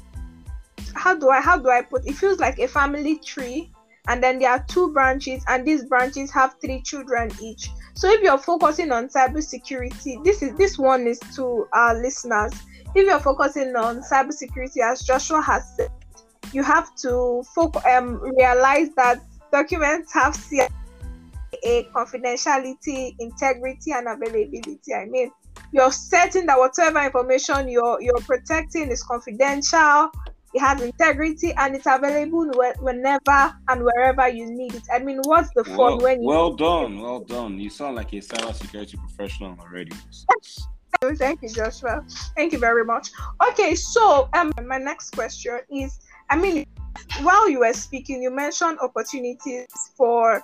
how 0.95 1.15
do 1.15 1.31
I 1.31 1.41
how 1.41 1.59
do 1.59 1.71
I 1.71 1.83
put 1.83 2.07
it 2.07 2.15
feels 2.15 2.39
like 2.39 2.59
a 2.59 2.69
family 2.69 3.19
tree 3.19 3.71
and 4.09 4.23
then 4.23 4.39
there 4.39 4.51
are 4.51 4.65
two 4.69 4.93
branches 4.93 5.43
and 5.49 5.67
these 5.67 5.85
branches 5.85 6.31
have 6.31 6.55
three 6.61 6.81
children 6.83 7.31
each. 7.43 7.71
So 7.95 8.09
if 8.11 8.21
you're 8.23 8.39
focusing 8.39 8.93
on 8.93 9.09
cybersecurity, 9.09 10.23
this 10.25 10.43
is 10.43 10.55
this 10.57 10.79
one 10.79 11.07
is 11.07 11.19
to 11.35 11.67
our 11.73 12.01
listeners. 12.01 12.53
If 12.95 13.07
you're 13.07 13.21
focusing 13.21 13.75
on 13.75 14.03
cybersecurity, 14.03 14.79
as 14.83 15.03
Joshua 15.03 15.43
has 15.43 15.65
said, 15.77 15.91
you 16.53 16.63
have 16.63 16.95
to 16.97 17.43
focus 17.55 17.83
um 17.87 18.21
realize 18.37 18.91
that 18.97 19.21
documents 19.51 20.13
have 20.13 20.37
CIA 20.37 20.69
confidentiality, 21.95 23.17
integrity, 23.19 23.93
and 23.93 24.07
availability. 24.07 24.95
I 24.95 25.07
mean, 25.07 25.31
you're 25.73 25.93
certain 25.93 26.47
that 26.47 26.59
whatever 26.59 27.01
information 27.01 27.69
you're 27.69 28.01
you're 28.01 28.21
protecting 28.21 28.91
is 28.91 29.03
confidential, 29.03 30.11
it 30.55 30.61
has 30.61 30.81
integrity, 30.81 31.53
and 31.57 31.75
it's 31.75 31.87
available 31.87 32.51
whenever 32.81 33.55
and 33.69 33.85
wherever 33.85 34.29
you 34.29 34.47
need 34.47 34.75
it. 34.75 34.85
I 34.93 35.01
mean, 35.01 35.21
what's 35.25 35.51
the 35.55 35.65
fun 35.65 35.77
Well, 35.77 36.01
when 36.01 36.23
you 36.23 36.29
well 36.29 36.53
done, 36.53 37.01
well 37.01 37.21
done. 37.21 37.59
You 37.59 37.71
sound 37.71 37.97
like 37.97 38.13
a 38.13 38.17
cybersecurity 38.17 38.97
professional 38.99 39.57
already. 39.61 39.93
Thank 41.03 41.43
you, 41.43 41.51
Joshua. 41.51 42.05
Thank 42.37 42.53
you 42.53 42.59
very 42.59 42.85
much. 42.85 43.11
Okay, 43.51 43.75
so 43.75 44.29
um, 44.33 44.51
my 44.65 44.79
next 44.79 45.11
question 45.11 45.61
is, 45.71 45.99
I 46.31 46.39
mean, 46.39 46.67
while 47.21 47.51
you 47.51 47.61
were 47.61 47.75
speaking, 47.75 48.23
you 48.23 48.31
mentioned 48.31 48.79
opportunities 48.81 49.67
for 49.97 50.43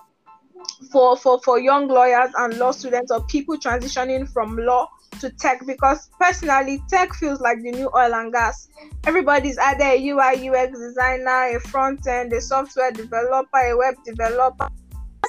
for 0.90 1.16
for 1.16 1.40
for 1.40 1.58
young 1.58 1.88
lawyers 1.88 2.30
and 2.36 2.58
law 2.58 2.70
students 2.70 3.10
or 3.10 3.24
people 3.26 3.56
transitioning 3.56 4.30
from 4.30 4.56
law 4.56 4.88
to 5.20 5.30
tech 5.30 5.64
because 5.66 6.08
personally 6.20 6.82
tech 6.88 7.14
feels 7.14 7.40
like 7.40 7.62
the 7.62 7.70
new 7.70 7.90
oil 7.94 8.14
and 8.14 8.32
gas. 8.32 8.68
Everybody's 9.04 9.58
either 9.58 9.84
a 9.84 10.08
ui 10.10 10.48
ux 10.48 10.78
designer 10.78 11.56
a 11.56 11.60
front 11.60 12.06
end 12.06 12.32
a 12.32 12.40
software 12.40 12.90
developer 12.90 13.58
a 13.58 13.76
web 13.76 13.94
developer. 14.04 14.68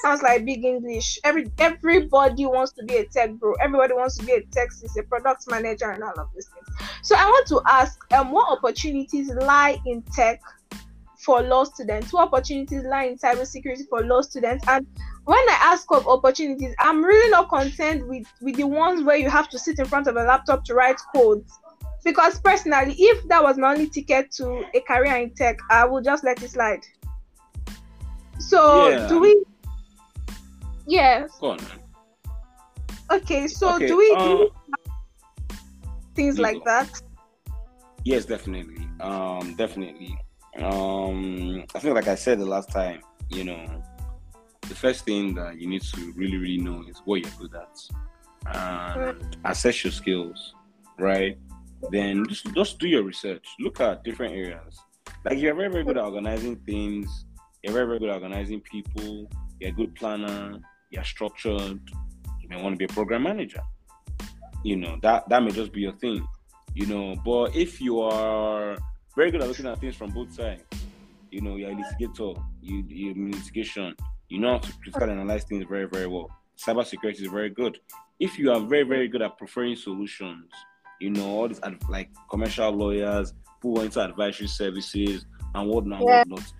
Sounds 0.02 0.22
like 0.22 0.44
big 0.44 0.64
english. 0.64 1.18
Every 1.24 1.50
everybody 1.58 2.46
wants 2.46 2.72
to 2.72 2.84
be 2.84 2.96
a 2.96 3.06
tech 3.06 3.32
bro. 3.34 3.54
Everybody 3.62 3.94
wants 3.94 4.18
to 4.18 4.26
be 4.26 4.32
a 4.32 4.42
tech 4.42 4.68
is 4.82 4.96
a 4.98 5.02
product 5.04 5.44
manager 5.48 5.90
and 5.90 6.02
all 6.02 6.18
of 6.18 6.28
these 6.34 6.48
things. 6.48 6.90
So 7.02 7.16
i 7.16 7.24
want 7.24 7.46
to 7.48 7.62
ask 7.66 7.98
um 8.12 8.32
what 8.32 8.50
opportunities 8.50 9.30
lie 9.30 9.78
in 9.86 10.02
tech 10.14 10.40
for 11.24 11.42
law 11.42 11.64
students 11.64 12.12
what 12.12 12.28
opportunities 12.28 12.84
lie 12.84 13.04
in 13.04 13.16
cybersecurity 13.16 13.88
for 13.88 14.02
law 14.02 14.20
students 14.20 14.64
and 14.68 14.86
when 15.24 15.38
I 15.38 15.58
ask 15.60 15.90
of 15.90 16.06
opportunities, 16.06 16.74
I'm 16.78 17.02
really 17.02 17.30
not 17.30 17.48
content 17.48 18.06
with 18.06 18.26
with 18.42 18.56
the 18.56 18.64
ones 18.64 19.02
where 19.02 19.16
you 19.16 19.30
have 19.30 19.48
to 19.50 19.58
sit 19.58 19.78
in 19.78 19.86
front 19.86 20.06
of 20.06 20.16
a 20.16 20.22
laptop 20.22 20.64
to 20.66 20.74
write 20.74 21.00
codes. 21.14 21.58
Because 22.04 22.38
personally, 22.40 22.94
if 22.98 23.26
that 23.28 23.42
was 23.42 23.56
my 23.56 23.72
only 23.72 23.88
ticket 23.88 24.30
to 24.32 24.64
a 24.74 24.80
career 24.80 25.16
in 25.16 25.30
tech, 25.30 25.56
I 25.70 25.86
would 25.86 26.04
just 26.04 26.22
let 26.24 26.42
it 26.42 26.50
slide. 26.50 26.84
So 28.38 28.90
yeah. 28.90 29.08
do 29.08 29.20
we? 29.20 29.42
Yes. 30.86 31.30
Go 31.40 31.52
on. 31.52 31.60
Okay, 33.10 33.46
so 33.46 33.76
okay, 33.76 33.86
do 33.86 33.96
we 33.96 34.10
um, 34.12 34.28
do 34.28 34.50
things 36.14 36.38
like 36.38 36.62
that? 36.64 37.00
Yes, 38.04 38.26
definitely. 38.26 38.86
Um, 39.00 39.54
definitely. 39.56 40.18
Um, 40.62 41.64
I 41.74 41.78
think, 41.78 41.94
like 41.94 42.08
I 42.08 42.14
said 42.14 42.38
the 42.38 42.46
last 42.46 42.70
time, 42.70 43.00
you 43.28 43.44
know, 43.44 43.82
the 44.62 44.74
first 44.74 45.04
thing 45.04 45.34
that 45.34 45.60
you 45.60 45.68
need 45.68 45.82
to 45.82 46.12
really, 46.12 46.36
really 46.36 46.58
know 46.58 46.84
is 46.88 47.02
what 47.04 47.20
you're 47.20 47.32
good 47.38 47.54
at 47.54 47.78
and 48.46 49.36
assess 49.44 49.84
your 49.84 49.92
skills, 49.92 50.54
right? 50.98 51.38
Then 51.90 52.26
just, 52.28 52.54
just 52.54 52.78
do 52.78 52.88
your 52.88 53.02
research. 53.02 53.46
Look 53.60 53.80
at 53.80 54.04
different 54.04 54.34
areas. 54.34 54.78
Like 55.24 55.38
you're 55.38 55.54
very, 55.54 55.70
very 55.70 55.84
good 55.84 55.98
at 55.98 56.04
organizing 56.04 56.56
things. 56.56 57.26
You're 57.62 57.72
very, 57.72 57.86
very 57.86 57.98
good 57.98 58.10
at 58.10 58.14
organizing 58.14 58.60
people. 58.60 59.30
You're 59.60 59.70
a 59.70 59.72
good 59.72 59.94
planner. 59.94 60.58
You're 60.90 61.04
structured. 61.04 61.80
You 62.40 62.48
may 62.48 62.62
want 62.62 62.74
to 62.74 62.76
be 62.78 62.84
a 62.84 62.88
program 62.88 63.22
manager. 63.22 63.62
You 64.62 64.76
know 64.76 64.98
that 65.02 65.28
that 65.28 65.42
may 65.42 65.50
just 65.50 65.72
be 65.72 65.82
your 65.82 65.92
thing. 65.92 66.26
You 66.74 66.86
know, 66.86 67.16
but 67.24 67.54
if 67.54 67.80
you 67.80 68.00
are 68.00 68.76
very 69.16 69.30
good 69.30 69.42
at 69.42 69.48
looking 69.48 69.66
at 69.66 69.80
things 69.80 69.96
from 69.96 70.10
both 70.10 70.32
sides, 70.32 70.62
you 71.30 71.40
know, 71.40 71.56
you're 71.56 71.70
a 71.70 71.74
litigator. 71.74 72.42
You 72.60 72.84
you 72.88 73.30
litigation 73.30 73.94
you 74.28 74.40
know 74.40 74.52
how 74.52 74.58
to 74.58 74.72
critically 74.82 75.12
analyze 75.12 75.44
things 75.44 75.64
very, 75.68 75.86
very 75.86 76.06
well. 76.06 76.30
Cybersecurity 76.58 77.22
is 77.22 77.30
very 77.30 77.50
good. 77.50 77.78
If 78.18 78.38
you 78.38 78.52
are 78.52 78.60
very, 78.60 78.84
very 78.84 79.08
good 79.08 79.22
at 79.22 79.36
preferring 79.38 79.76
solutions, 79.76 80.50
you 81.00 81.10
know, 81.10 81.26
all 81.26 81.48
these 81.48 81.60
like 81.88 82.10
commercial 82.30 82.70
lawyers 82.70 83.32
who 83.60 83.72
went 83.72 83.86
into 83.86 84.00
advisory 84.00 84.46
services 84.46 85.26
and 85.54 85.68
whatnot, 85.68 86.02
yeah. 86.04 86.24
whatnot. 86.26 86.52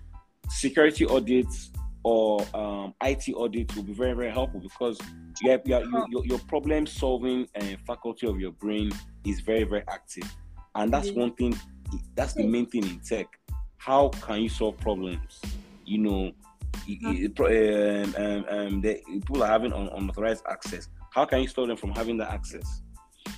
Security 0.49 1.05
audits 1.05 1.71
or 2.03 2.45
um, 2.53 2.93
IT 3.03 3.33
audits 3.35 3.75
will 3.75 3.83
be 3.83 3.93
very, 3.93 4.13
very 4.13 4.31
helpful 4.31 4.59
because 4.59 4.99
you 5.41 5.51
have, 5.51 5.61
you 5.65 5.73
have, 5.73 5.83
you, 5.83 6.05
your, 6.09 6.25
your 6.25 6.39
problem 6.39 6.85
solving 6.85 7.47
uh, 7.59 7.65
faculty 7.87 8.27
of 8.27 8.39
your 8.39 8.51
brain 8.51 8.91
is 9.25 9.39
very, 9.39 9.63
very 9.63 9.83
active. 9.89 10.29
And 10.75 10.93
that's 10.93 11.09
mm-hmm. 11.09 11.19
one 11.19 11.33
thing, 11.33 11.57
that's 12.15 12.33
the 12.33 12.45
main 12.45 12.65
thing 12.65 12.83
in 12.83 12.99
tech. 12.99 13.27
How 13.77 14.09
can 14.09 14.41
you 14.41 14.49
solve 14.49 14.77
problems? 14.77 15.41
You 15.85 15.99
know, 15.99 16.31
um, 16.87 18.15
um, 18.17 18.45
um, 18.49 18.81
the 18.81 19.01
people 19.07 19.43
are 19.43 19.47
having 19.47 19.71
unauthorized 19.73 20.43
access. 20.49 20.89
How 21.13 21.25
can 21.25 21.41
you 21.41 21.47
stop 21.47 21.67
them 21.67 21.77
from 21.77 21.91
having 21.91 22.17
that 22.17 22.31
access? 22.31 22.81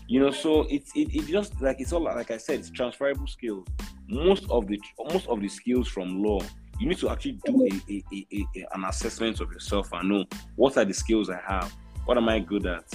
You 0.07 0.21
know, 0.21 0.31
so 0.31 0.65
it's 0.69 0.91
it, 0.95 1.13
it 1.13 1.27
just 1.27 1.59
like 1.61 1.79
it's 1.79 1.93
all 1.93 2.01
like 2.01 2.31
I 2.31 2.37
said, 2.37 2.59
it's 2.59 2.69
transferable 2.69 3.27
skills. 3.27 3.67
Most 4.07 4.49
of 4.49 4.67
the 4.67 4.79
most 5.11 5.27
of 5.27 5.41
the 5.41 5.47
skills 5.47 5.87
from 5.87 6.23
law, 6.23 6.39
you 6.79 6.87
need 6.87 6.97
to 6.99 7.09
actually 7.09 7.39
do 7.45 7.63
a, 7.63 7.91
a, 7.91 8.03
a, 8.13 8.27
a, 8.33 8.67
an 8.73 8.85
assessment 8.85 9.39
of 9.41 9.51
yourself 9.51 9.89
and 9.93 10.09
know 10.09 10.25
what 10.55 10.77
are 10.77 10.85
the 10.85 10.93
skills 10.93 11.29
I 11.29 11.39
have, 11.45 11.73
what 12.05 12.17
am 12.17 12.29
I 12.29 12.39
good 12.39 12.65
at, 12.65 12.85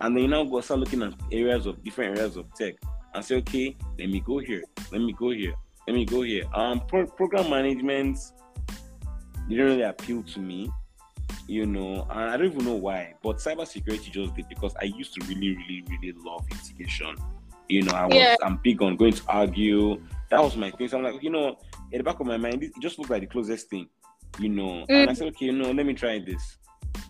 and 0.00 0.16
then 0.16 0.22
you 0.22 0.28
now 0.28 0.44
go 0.44 0.60
start 0.60 0.80
looking 0.80 1.02
at 1.02 1.14
areas 1.32 1.66
of 1.66 1.82
different 1.82 2.18
areas 2.18 2.36
of 2.36 2.52
tech 2.54 2.74
and 3.14 3.24
say, 3.24 3.36
okay, 3.36 3.76
let 3.98 4.08
me 4.08 4.20
go 4.20 4.38
here, 4.38 4.62
let 4.92 5.00
me 5.00 5.12
go 5.12 5.30
here, 5.30 5.54
let 5.86 5.94
me 5.94 6.04
go 6.04 6.22
here. 6.22 6.44
Um, 6.54 6.80
pro- 6.86 7.06
program 7.06 7.50
management 7.50 8.18
didn't 9.48 9.66
really 9.66 9.82
appeal 9.82 10.22
to 10.22 10.40
me, 10.40 10.70
you 11.46 11.66
know, 11.66 12.06
and 12.10 12.30
I 12.30 12.36
don't 12.36 12.46
even 12.46 12.64
know 12.64 12.74
why. 12.74 13.14
But 13.22 13.36
cybersecurity 13.36 14.10
just 14.10 14.34
did 14.34 14.48
because 14.48 14.74
I 14.80 14.84
used 14.84 15.14
to 15.14 15.26
really, 15.26 15.56
really, 15.56 15.84
really 15.88 16.12
love 16.18 16.46
litigation. 16.50 17.16
You 17.68 17.82
know, 17.82 17.92
I 17.92 18.06
was 18.06 18.14
yeah. 18.14 18.36
I'm 18.42 18.58
big 18.62 18.82
on 18.82 18.96
going 18.96 19.12
to 19.12 19.22
argue. 19.28 20.00
That 20.30 20.42
was 20.42 20.56
my 20.56 20.70
thing. 20.70 20.88
So 20.88 20.98
I'm 20.98 21.04
like, 21.04 21.22
you 21.22 21.30
know, 21.30 21.56
in 21.92 21.98
the 21.98 22.04
back 22.04 22.20
of 22.20 22.26
my 22.26 22.36
mind, 22.36 22.62
it 22.62 22.72
just 22.80 22.98
looked 22.98 23.10
like 23.10 23.20
the 23.20 23.26
closest 23.26 23.68
thing, 23.70 23.88
you 24.38 24.48
know. 24.48 24.86
Mm. 24.88 25.02
And 25.02 25.10
I 25.10 25.12
said, 25.12 25.28
okay, 25.28 25.46
you 25.46 25.52
know, 25.52 25.70
let 25.70 25.86
me 25.86 25.94
try 25.94 26.18
this. 26.18 26.56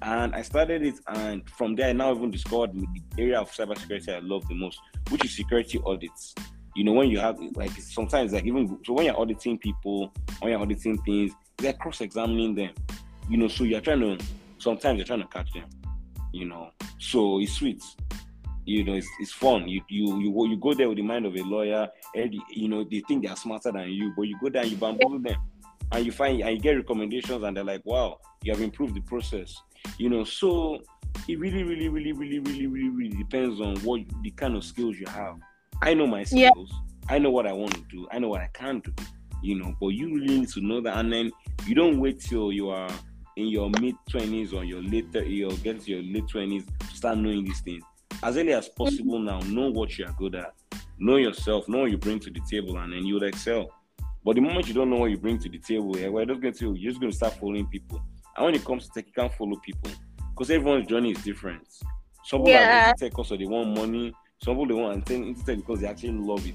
And 0.02 0.34
I 0.34 0.42
started 0.42 0.82
it, 0.82 0.94
and 1.08 1.48
from 1.50 1.74
there, 1.74 1.88
I 1.88 1.92
now 1.92 2.14
even 2.14 2.30
discovered 2.30 2.72
the 2.72 2.86
area 3.18 3.38
of 3.38 3.50
cybersecurity 3.50 4.14
I 4.14 4.20
love 4.20 4.48
the 4.48 4.54
most, 4.54 4.80
which 5.10 5.24
is 5.24 5.36
security 5.36 5.78
audits. 5.84 6.34
You 6.74 6.84
know, 6.84 6.92
when 6.92 7.10
you 7.10 7.18
have 7.18 7.38
like 7.54 7.72
sometimes 7.72 8.32
like 8.32 8.46
even 8.46 8.78
so 8.84 8.94
when 8.94 9.06
you're 9.06 9.20
auditing 9.20 9.58
people, 9.58 10.12
when 10.40 10.52
you're 10.52 10.60
auditing 10.60 10.96
things, 11.02 11.32
they're 11.58 11.74
cross-examining 11.74 12.54
them. 12.54 12.72
You 13.28 13.36
know, 13.36 13.48
so 13.48 13.64
you're 13.64 13.80
trying 13.80 14.00
to 14.00 14.24
sometimes 14.58 14.96
you're 14.98 15.06
trying 15.06 15.20
to 15.20 15.26
catch 15.26 15.52
them. 15.52 15.68
You 16.32 16.46
know, 16.46 16.70
so 16.98 17.40
it's 17.40 17.52
sweet. 17.52 17.82
You 18.64 18.84
know, 18.84 18.94
it's, 18.94 19.08
it's 19.18 19.32
fun. 19.32 19.68
You 19.68 19.82
you 19.88 20.20
you 20.20 20.46
you 20.46 20.56
go 20.56 20.72
there 20.72 20.88
with 20.88 20.96
the 20.96 21.02
mind 21.02 21.26
of 21.26 21.34
a 21.34 21.42
lawyer, 21.42 21.88
and 22.14 22.34
you 22.50 22.68
know 22.68 22.84
they 22.84 23.00
think 23.00 23.26
they're 23.26 23.36
smarter 23.36 23.72
than 23.72 23.90
you, 23.90 24.12
but 24.16 24.22
you 24.22 24.38
go 24.40 24.48
there 24.48 24.62
and 24.62 24.70
you 24.70 24.76
bamboozle 24.76 25.18
them, 25.18 25.36
and 25.92 26.06
you 26.06 26.12
find 26.12 26.40
and 26.40 26.56
you 26.56 26.60
get 26.60 26.76
recommendations, 26.76 27.42
and 27.42 27.56
they're 27.56 27.64
like, 27.64 27.84
"Wow, 27.84 28.18
you 28.44 28.52
have 28.52 28.62
improved 28.62 28.94
the 28.94 29.00
process." 29.00 29.60
You 29.98 30.08
know, 30.08 30.24
so 30.24 30.80
it 31.28 31.38
really, 31.38 31.62
really, 31.62 31.88
really, 31.88 32.12
really, 32.12 32.38
really, 32.38 32.66
really, 32.66 32.88
really 32.88 33.16
depends 33.16 33.60
on 33.60 33.76
what 33.80 34.00
the 34.22 34.30
kind 34.30 34.56
of 34.56 34.64
skills 34.64 34.98
you 34.98 35.06
have. 35.06 35.36
I 35.82 35.94
know 35.94 36.06
my 36.06 36.24
skills. 36.24 36.70
Yeah. 36.72 37.14
I 37.14 37.18
know 37.18 37.30
what 37.30 37.46
I 37.46 37.52
want 37.52 37.74
to 37.74 37.82
do. 37.90 38.06
I 38.12 38.18
know 38.18 38.28
what 38.28 38.40
I 38.40 38.48
can 38.52 38.80
do 38.80 38.92
you 39.42 39.58
know, 39.58 39.74
but 39.80 39.88
you 39.88 40.14
really 40.14 40.40
need 40.40 40.48
to 40.50 40.60
know 40.60 40.80
that. 40.80 40.96
And 40.98 41.12
then 41.12 41.30
you 41.66 41.74
don't 41.74 42.00
wait 42.00 42.20
till 42.20 42.52
you 42.52 42.70
are 42.70 42.90
in 43.36 43.46
your 43.46 43.70
mid 43.80 43.94
20s 44.10 44.52
or 44.52 44.64
your 44.64 44.82
late 44.82 45.14
you'll 45.14 45.56
get 45.58 45.80
to 45.80 45.90
your 45.90 46.02
late 46.02 46.26
20s 46.26 46.66
to 46.78 46.96
start 46.96 47.18
knowing 47.18 47.44
these 47.44 47.60
things. 47.60 47.82
As 48.22 48.36
early 48.36 48.52
as 48.52 48.68
possible 48.68 49.18
mm-hmm. 49.18 49.48
now, 49.48 49.62
know 49.62 49.70
what 49.70 49.96
you 49.98 50.04
are 50.04 50.12
good 50.12 50.34
at, 50.34 50.52
know 50.98 51.16
yourself, 51.16 51.68
know 51.68 51.80
what 51.80 51.90
you 51.90 51.96
bring 51.96 52.18
to 52.20 52.30
the 52.30 52.40
table, 52.50 52.76
and 52.78 52.92
then 52.92 53.06
you'll 53.06 53.22
excel. 53.22 53.70
But 54.24 54.34
the 54.34 54.42
moment 54.42 54.68
you 54.68 54.74
don't 54.74 54.90
know 54.90 54.96
what 54.96 55.10
you 55.10 55.16
bring 55.16 55.38
to 55.38 55.48
the 55.48 55.58
table, 55.58 55.98
yeah, 55.98 56.08
well, 56.08 56.26
just 56.26 56.40
going 56.40 56.52
to 56.54 56.74
you're 56.74 56.90
just 56.90 57.00
going 57.00 57.10
to 57.10 57.16
start 57.16 57.34
following 57.34 57.66
people. 57.66 58.02
And 58.36 58.46
when 58.46 58.54
it 58.54 58.64
comes 58.64 58.86
to 58.86 58.92
tech, 58.94 59.06
you 59.06 59.12
can't 59.12 59.32
follow 59.34 59.56
people 59.56 59.90
because 60.32 60.50
everyone's 60.50 60.86
journey 60.86 61.12
is 61.12 61.22
different. 61.22 61.66
Some 62.24 62.40
people 62.40 62.52
yeah. 62.52 62.90
are 62.90 62.94
tech 62.94 63.10
because 63.10 63.30
they 63.30 63.44
want 63.44 63.76
money. 63.76 64.12
Some 64.42 64.54
people 64.54 64.66
they 64.66 64.74
want 64.74 65.06
to 65.06 65.14
into 65.14 65.44
tech 65.44 65.56
because 65.56 65.80
they 65.80 65.86
actually 65.86 66.12
love 66.12 66.46
it. 66.46 66.54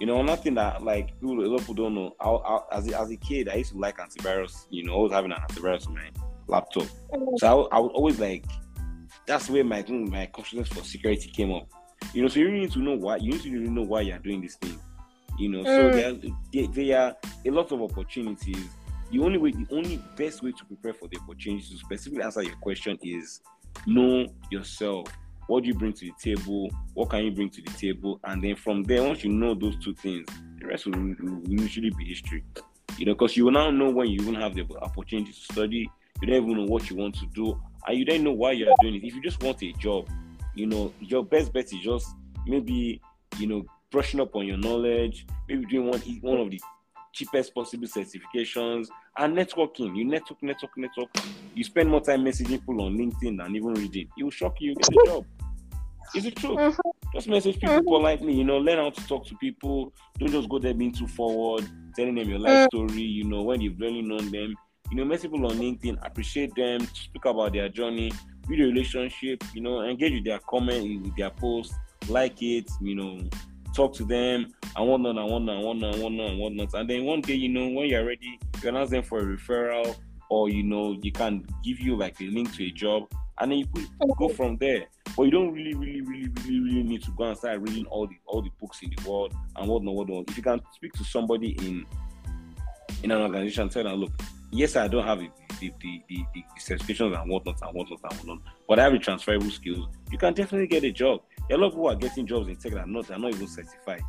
You 0.00 0.06
know, 0.06 0.22
nothing 0.22 0.54
that 0.54 0.82
like 0.82 1.18
people, 1.20 1.44
a 1.44 1.46
lot 1.46 1.60
of 1.60 1.66
people 1.66 1.74
don't 1.74 1.94
know. 1.94 2.14
I, 2.20 2.28
I, 2.28 2.78
as, 2.78 2.88
a, 2.88 3.00
as 3.00 3.10
a 3.10 3.16
kid, 3.16 3.48
I 3.48 3.56
used 3.56 3.72
to 3.72 3.78
like 3.78 3.98
antivirus. 3.98 4.66
You 4.70 4.84
know, 4.84 4.94
always 4.94 5.12
having 5.12 5.32
an 5.32 5.38
antivirus 5.38 5.86
on 5.86 5.94
my 5.94 6.10
laptop. 6.46 6.86
So 7.36 7.68
I, 7.70 7.76
I 7.76 7.80
would 7.80 7.92
always 7.92 8.18
like. 8.18 8.44
That's 9.26 9.50
where 9.50 9.62
my 9.62 9.84
my 9.88 10.26
confidence 10.26 10.68
for 10.68 10.82
security 10.82 11.30
came 11.30 11.52
up. 11.52 11.68
You 12.14 12.22
know, 12.22 12.28
so 12.28 12.40
you 12.40 12.46
really 12.46 12.60
need 12.60 12.72
to 12.72 12.78
know 12.80 12.96
why. 12.96 13.16
You 13.16 13.32
need 13.32 13.42
to 13.42 13.52
really 13.52 13.68
know 13.68 13.82
why 13.82 14.00
you're 14.00 14.18
doing 14.18 14.40
this 14.40 14.56
thing. 14.56 14.78
You 15.38 15.48
know, 15.50 15.64
so 15.64 15.90
mm. 15.90 16.34
there, 16.52 16.66
there 16.66 17.00
are 17.00 17.16
a 17.46 17.50
lot 17.50 17.70
of 17.70 17.82
opportunities. 17.82 18.68
The 19.10 19.18
only 19.18 19.38
way, 19.38 19.50
the 19.50 19.66
only 19.70 20.00
best 20.16 20.42
way 20.42 20.52
to 20.52 20.64
prepare 20.64 20.94
for 20.94 21.08
the 21.08 21.18
opportunity 21.18 21.64
to 21.70 21.78
specifically 21.78 22.22
answer 22.22 22.42
your 22.42 22.56
question 22.56 22.98
is 23.02 23.40
know 23.86 24.26
yourself 24.50 25.08
what 25.50 25.64
do 25.64 25.68
you 25.68 25.74
bring 25.74 25.92
to 25.94 26.04
the 26.04 26.12
table? 26.22 26.70
What 26.94 27.10
can 27.10 27.24
you 27.24 27.32
bring 27.32 27.50
to 27.50 27.60
the 27.60 27.72
table? 27.72 28.20
And 28.22 28.40
then 28.40 28.54
from 28.54 28.84
there, 28.84 29.02
once 29.02 29.24
you 29.24 29.32
know 29.32 29.52
those 29.52 29.76
two 29.82 29.94
things, 29.94 30.24
the 30.60 30.66
rest 30.68 30.86
will, 30.86 30.94
usually 31.44 31.90
be 31.90 32.04
history. 32.04 32.44
You 32.96 33.06
know, 33.06 33.14
because 33.14 33.36
you 33.36 33.46
will 33.46 33.52
now 33.52 33.68
know 33.72 33.90
when 33.90 34.06
you 34.06 34.20
even 34.20 34.36
have 34.36 34.54
the 34.54 34.64
opportunity 34.80 35.32
to 35.32 35.40
study. 35.52 35.90
You 36.22 36.28
don't 36.28 36.44
even 36.44 36.56
know 36.56 36.70
what 36.70 36.88
you 36.88 36.94
want 36.94 37.16
to 37.16 37.26
do, 37.34 37.60
and 37.88 37.98
you 37.98 38.04
don't 38.04 38.22
know 38.22 38.30
why 38.30 38.52
you 38.52 38.68
are 38.68 38.74
doing 38.80 38.94
it. 38.94 39.04
If 39.04 39.12
you 39.12 39.22
just 39.22 39.42
want 39.42 39.60
a 39.64 39.72
job, 39.72 40.08
you 40.54 40.66
know, 40.66 40.92
your 41.00 41.24
best 41.24 41.52
bet 41.52 41.64
is 41.64 41.80
just 41.80 42.06
maybe 42.46 43.00
you 43.38 43.48
know 43.48 43.64
brushing 43.90 44.20
up 44.20 44.36
on 44.36 44.46
your 44.46 44.58
knowledge, 44.58 45.26
maybe 45.48 45.66
doing 45.66 45.88
one 45.88 46.00
one 46.20 46.38
of 46.38 46.50
the 46.50 46.60
cheapest 47.12 47.54
possible 47.54 47.86
certifications 47.86 48.88
and 49.18 49.36
networking. 49.36 49.96
You 49.96 50.04
network, 50.04 50.42
network, 50.42 50.76
network. 50.76 51.08
You 51.54 51.64
spend 51.64 51.88
more 51.88 52.00
time 52.00 52.24
messaging 52.24 52.48
people 52.48 52.82
on 52.82 52.96
LinkedIn 52.96 53.38
than 53.38 53.56
even 53.56 53.74
reading. 53.74 54.08
It 54.16 54.22
will 54.22 54.30
shock 54.30 54.60
you. 54.60 54.70
You 54.70 54.76
get 54.76 54.88
a 54.88 55.06
job. 55.06 55.26
Is 56.14 56.26
it 56.26 56.36
true? 56.36 56.56
Mm-hmm. 56.56 56.90
Just 57.14 57.28
message 57.28 57.54
people 57.60 57.76
mm-hmm. 57.76 57.88
politely, 57.88 58.32
you 58.32 58.44
know, 58.44 58.58
learn 58.58 58.78
how 58.78 58.90
to 58.90 59.06
talk 59.06 59.26
to 59.26 59.36
people. 59.36 59.92
Don't 60.18 60.30
just 60.30 60.48
go 60.48 60.58
there 60.58 60.74
being 60.74 60.92
too 60.92 61.06
forward, 61.06 61.68
telling 61.94 62.16
them 62.16 62.28
your 62.28 62.38
life 62.38 62.68
mm-hmm. 62.72 62.88
story, 62.88 63.02
you 63.02 63.24
know, 63.24 63.42
when 63.42 63.60
you've 63.60 63.78
really 63.78 64.02
known 64.02 64.30
them. 64.30 64.54
You 64.90 64.96
know, 64.96 65.04
message 65.04 65.30
people 65.30 65.46
on 65.46 65.58
LinkedIn, 65.58 66.04
appreciate 66.04 66.52
them, 66.56 66.80
speak 66.94 67.24
about 67.24 67.52
their 67.52 67.68
journey, 67.68 68.10
build 68.48 68.60
a 68.60 68.64
relationship, 68.64 69.44
you 69.54 69.60
know, 69.60 69.82
engage 69.82 70.14
with 70.14 70.24
their 70.24 70.40
comment, 70.40 71.02
with 71.02 71.16
their 71.16 71.30
post. 71.30 71.74
like 72.08 72.42
it, 72.42 72.70
you 72.80 72.94
know, 72.94 73.18
talk 73.74 73.94
to 73.94 74.04
them 74.04 74.52
and 74.76 74.88
whatnot 74.88 75.16
and 75.16 75.30
whatnot 75.30 75.56
and 75.56 75.64
whatnot 75.64 75.94
and 75.94 76.02
whatnot 76.02 76.30
and 76.30 76.40
whatnot. 76.40 76.74
And 76.74 76.90
then 76.90 77.04
one 77.04 77.20
day, 77.20 77.34
you 77.34 77.48
know, 77.48 77.68
when 77.68 77.88
you're 77.88 78.04
ready, 78.04 78.38
you 78.54 78.60
can 78.60 78.76
ask 78.76 78.90
them 78.90 79.02
for 79.02 79.18
a 79.18 79.24
referral 79.24 79.96
or 80.28 80.48
you 80.48 80.62
know, 80.62 80.96
you 81.02 81.12
can 81.12 81.44
give 81.64 81.80
you 81.80 81.96
like 81.96 82.20
a 82.20 82.24
link 82.24 82.54
to 82.56 82.64
a 82.64 82.70
job 82.70 83.04
and 83.40 83.50
then 83.50 83.58
you 83.58 83.66
could 83.66 83.86
go 84.18 84.28
from 84.28 84.56
there. 84.58 84.86
But 85.16 85.24
you 85.24 85.30
don't 85.30 85.52
really, 85.52 85.74
really, 85.74 86.02
really, 86.02 86.28
really, 86.44 86.60
really 86.60 86.82
need 86.82 87.02
to 87.04 87.10
go 87.12 87.24
and 87.24 87.36
start 87.36 87.60
reading 87.60 87.86
all 87.86 88.06
the 88.06 88.16
all 88.26 88.42
the 88.42 88.50
books 88.60 88.80
in 88.82 88.92
the 88.96 89.10
world 89.10 89.34
and 89.56 89.68
whatnot, 89.68 89.94
whatnot. 89.94 90.30
If 90.30 90.36
you 90.36 90.42
can 90.42 90.60
speak 90.72 90.92
to 90.94 91.04
somebody 91.04 91.50
in 91.66 91.84
in 93.02 93.10
an 93.10 93.20
organization, 93.20 93.68
tell 93.68 93.84
them, 93.84 93.94
look, 93.94 94.12
yes, 94.52 94.76
I 94.76 94.88
don't 94.88 95.04
have 95.04 95.18
the 95.18 95.30
the, 95.58 95.72
the, 95.80 96.02
the, 96.08 96.24
the 96.34 96.42
certifications 96.58 97.20
and 97.20 97.30
whatnot 97.30 97.60
and 97.60 97.74
whatnot 97.74 98.00
and 98.02 98.12
whatnot, 98.20 98.38
but 98.68 98.78
I 98.78 98.84
have 98.84 98.92
the 98.92 98.98
transferable 98.98 99.50
skills. 99.50 99.88
You 100.10 100.18
can 100.18 100.32
definitely 100.32 100.68
get 100.68 100.84
a 100.84 100.92
job. 100.92 101.20
A 101.50 101.56
lot 101.56 101.66
of 101.68 101.72
people 101.72 101.88
are 101.88 101.96
getting 101.96 102.26
jobs 102.26 102.48
in 102.48 102.56
tech 102.56 102.72
that 102.72 102.82
are 102.82 102.86
not, 102.86 103.10
are 103.10 103.18
not 103.18 103.34
even 103.34 103.48
certified. 103.48 104.02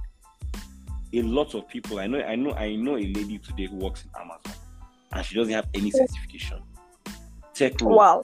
A 1.13 1.21
lot 1.23 1.55
of 1.55 1.67
people, 1.67 1.99
I 1.99 2.07
know, 2.07 2.21
I 2.21 2.35
know, 2.35 2.53
I 2.53 2.75
know 2.75 2.95
a 2.95 3.01
lady 3.01 3.39
today 3.39 3.65
who 3.65 3.77
works 3.77 4.05
in 4.05 4.21
Amazon, 4.21 4.53
and 5.11 5.25
she 5.25 5.35
doesn't 5.35 5.53
have 5.53 5.67
any 5.73 5.91
certification. 5.91 6.61
Tech 7.53 7.81
role. 7.81 7.97
Wow. 7.97 8.23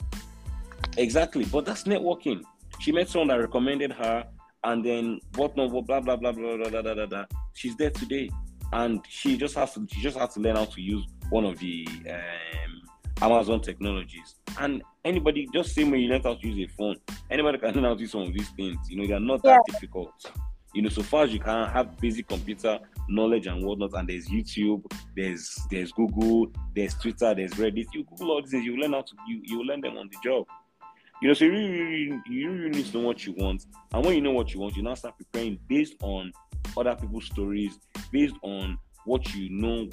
Exactly, 0.98 1.46
but 1.46 1.66
that's 1.66 1.84
networking. 1.84 2.42
She 2.80 2.92
met 2.92 3.10
someone 3.10 3.30
that 3.30 3.40
recommended 3.42 3.92
her, 3.92 4.26
and 4.64 4.86
then 4.86 5.20
whatnot, 5.36 5.72
blah 5.72 5.82
blah 5.82 6.16
blah 6.16 6.16
blah 6.16 6.32
blah 6.32 6.70
blah 6.70 6.82
blah 6.82 6.94
blah. 6.94 7.06
blah. 7.08 7.26
She's 7.54 7.76
there 7.76 7.90
today, 7.90 8.30
and 8.72 9.04
she 9.10 9.36
just 9.36 9.56
has 9.56 9.74
to. 9.74 9.88
She 9.92 10.02
just 10.02 10.18
has 10.18 10.36
to 10.36 10.40
learn 10.40 10.56
how 10.56 10.66
to 10.66 10.82
use 10.82 11.06
one 11.30 11.44
of 11.44 11.58
the 11.60 11.88
um, 12.10 12.82
Amazon 13.22 13.62
technologies. 13.62 14.36
And 14.60 14.82
anybody, 15.04 15.48
just 15.54 15.74
same 15.74 15.92
way 15.92 16.00
you 16.00 16.10
learn 16.10 16.22
how 16.22 16.36
to 16.36 16.48
use 16.48 16.70
a 16.70 16.74
phone, 16.76 16.96
anybody 17.30 17.58
can 17.58 17.74
learn 17.76 17.84
how 17.84 17.96
to 17.96 18.00
use 18.00 18.12
some 18.12 18.22
of 18.22 18.34
these 18.34 18.50
things. 18.50 18.78
You 18.90 18.98
know, 18.98 19.08
they're 19.08 19.20
not 19.20 19.44
that 19.44 19.62
difficult. 19.68 20.14
You 20.74 20.82
know, 20.84 20.90
so 20.90 21.02
far 21.02 21.24
as 21.24 21.34
you 21.34 21.40
can 21.40 21.70
have 21.70 21.98
basic 21.98 22.28
computer 22.28 22.80
knowledge 23.10 23.48
and 23.48 23.66
whatnot, 23.66 23.94
and 23.94 24.08
there's 24.08 24.28
YouTube, 24.28 24.84
there's 25.16 25.58
there's 25.72 25.92
Google, 25.92 26.48
there's 26.76 26.94
Twitter, 26.96 27.34
there's 27.34 27.54
Reddit. 27.54 27.88
You 27.94 28.04
Google 28.04 28.32
all 28.32 28.42
these 28.42 28.52
things, 28.52 28.66
you 28.66 28.78
learn 28.78 28.94
how 28.94 29.02
to 29.02 29.14
you 29.28 29.42
you 29.44 29.64
learn 29.64 29.82
them 29.82 29.98
on 29.98 30.10
the 30.12 30.18
job. 30.24 30.46
You 31.22 31.30
know, 31.30 31.34
so 31.34 31.46
you 31.46 31.52
really, 31.52 31.82
really, 31.82 32.22
you 32.30 32.52
really 32.52 32.70
need 32.70 32.86
to 32.86 32.98
know 32.98 33.08
what 33.08 33.26
you 33.26 33.34
want. 33.38 33.66
And 33.92 34.06
when 34.06 34.14
you 34.14 34.22
know 34.22 34.34
what 34.34 34.54
you 34.54 34.60
want, 34.60 34.76
you 34.76 34.84
now 34.84 34.94
start 34.94 35.18
preparing 35.18 35.58
based 35.68 35.96
on 36.04 36.32
other 36.78 36.96
people's 36.96 37.26
stories, 37.26 37.80
based 38.12 38.36
on 38.44 38.78
what 39.08 39.34
you 39.34 39.50
know 39.50 39.90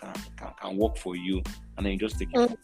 can 0.00 0.12
can, 0.36 0.52
can 0.60 0.76
work 0.76 0.96
for 0.96 1.16
you, 1.16 1.42
and 1.76 1.86
then 1.86 1.92
you 1.92 1.98
just 1.98 2.18
take 2.18 2.28
it 2.32 2.36
Mm. 2.36 2.56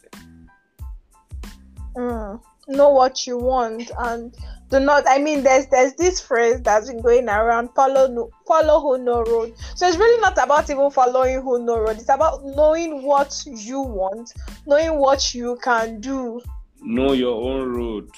Mm. 1.95 2.41
Know 2.67 2.89
what 2.89 3.27
you 3.27 3.37
want 3.37 3.91
and 3.99 4.33
do 4.69 4.79
not. 4.79 5.03
I 5.07 5.19
mean, 5.19 5.43
there's 5.43 5.67
there's 5.67 5.93
this 5.93 6.19
phrase 6.19 6.61
that's 6.61 6.87
been 6.89 7.01
going 7.01 7.29
around: 7.29 7.69
follow 7.75 8.07
no, 8.07 8.29
follow 8.47 8.79
who 8.79 9.03
no 9.03 9.21
road. 9.23 9.53
So 9.75 9.87
it's 9.87 9.97
really 9.97 10.21
not 10.21 10.37
about 10.43 10.69
even 10.69 10.89
following 10.89 11.41
who 11.41 11.63
no 11.63 11.77
road. 11.77 11.97
It's 11.97 12.09
about 12.09 12.43
knowing 12.43 13.03
what 13.03 13.43
you 13.45 13.81
want, 13.81 14.33
knowing 14.65 14.97
what 14.97 15.33
you 15.35 15.57
can 15.61 15.99
do. 15.99 16.41
Know 16.81 17.13
your 17.13 17.41
own 17.41 17.73
road. 17.73 18.09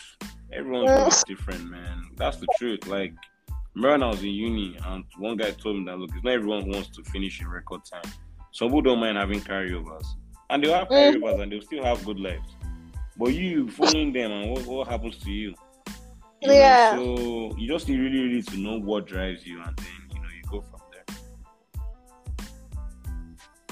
Everyone's 0.53 0.89
Mm. 0.89 1.25
different, 1.25 1.69
man. 1.69 2.03
That's 2.15 2.37
the 2.37 2.47
truth. 2.57 2.87
Like, 2.87 3.13
remember 3.75 3.91
when 3.91 4.03
I 4.03 4.07
was 4.07 4.23
in 4.23 4.29
uni, 4.29 4.77
and 4.85 5.03
one 5.17 5.37
guy 5.37 5.51
told 5.51 5.77
me 5.77 5.85
that 5.85 5.97
look, 5.97 6.09
it's 6.13 6.23
not 6.23 6.33
everyone 6.33 6.63
who 6.63 6.71
wants 6.71 6.89
to 6.89 7.03
finish 7.03 7.41
in 7.41 7.47
record 7.47 7.81
time. 7.85 8.11
Some 8.51 8.69
people 8.69 8.81
don't 8.81 8.99
mind 8.99 9.17
having 9.17 9.41
carryovers, 9.41 10.05
and 10.49 10.63
they'll 10.63 10.73
have 10.73 10.87
Mhm. 10.87 11.15
carryovers, 11.15 11.41
and 11.41 11.51
they'll 11.51 11.61
still 11.61 11.83
have 11.83 12.03
good 12.05 12.19
lives. 12.19 12.55
But 13.17 13.33
you 13.33 13.69
following 13.69 14.13
them, 14.13 14.31
and 14.31 14.51
what, 14.51 14.65
what 14.65 14.87
happens 14.87 15.17
to 15.19 15.31
you? 15.31 15.53
You 16.41 16.47
know, 16.47 16.53
Yeah. 16.53 16.95
so 16.95 17.55
you 17.57 17.67
just 17.67 17.87
need 17.89 17.99
really, 17.99 18.21
really 18.21 18.41
to 18.43 18.57
know 18.57 18.79
what 18.79 19.07
drives 19.07 19.45
you, 19.45 19.61
and 19.61 19.75
then 19.77 19.85
you 20.13 20.21
know 20.21 20.29
you 20.29 20.43
go 20.49 20.61
from 20.61 20.79
there. 20.91 21.05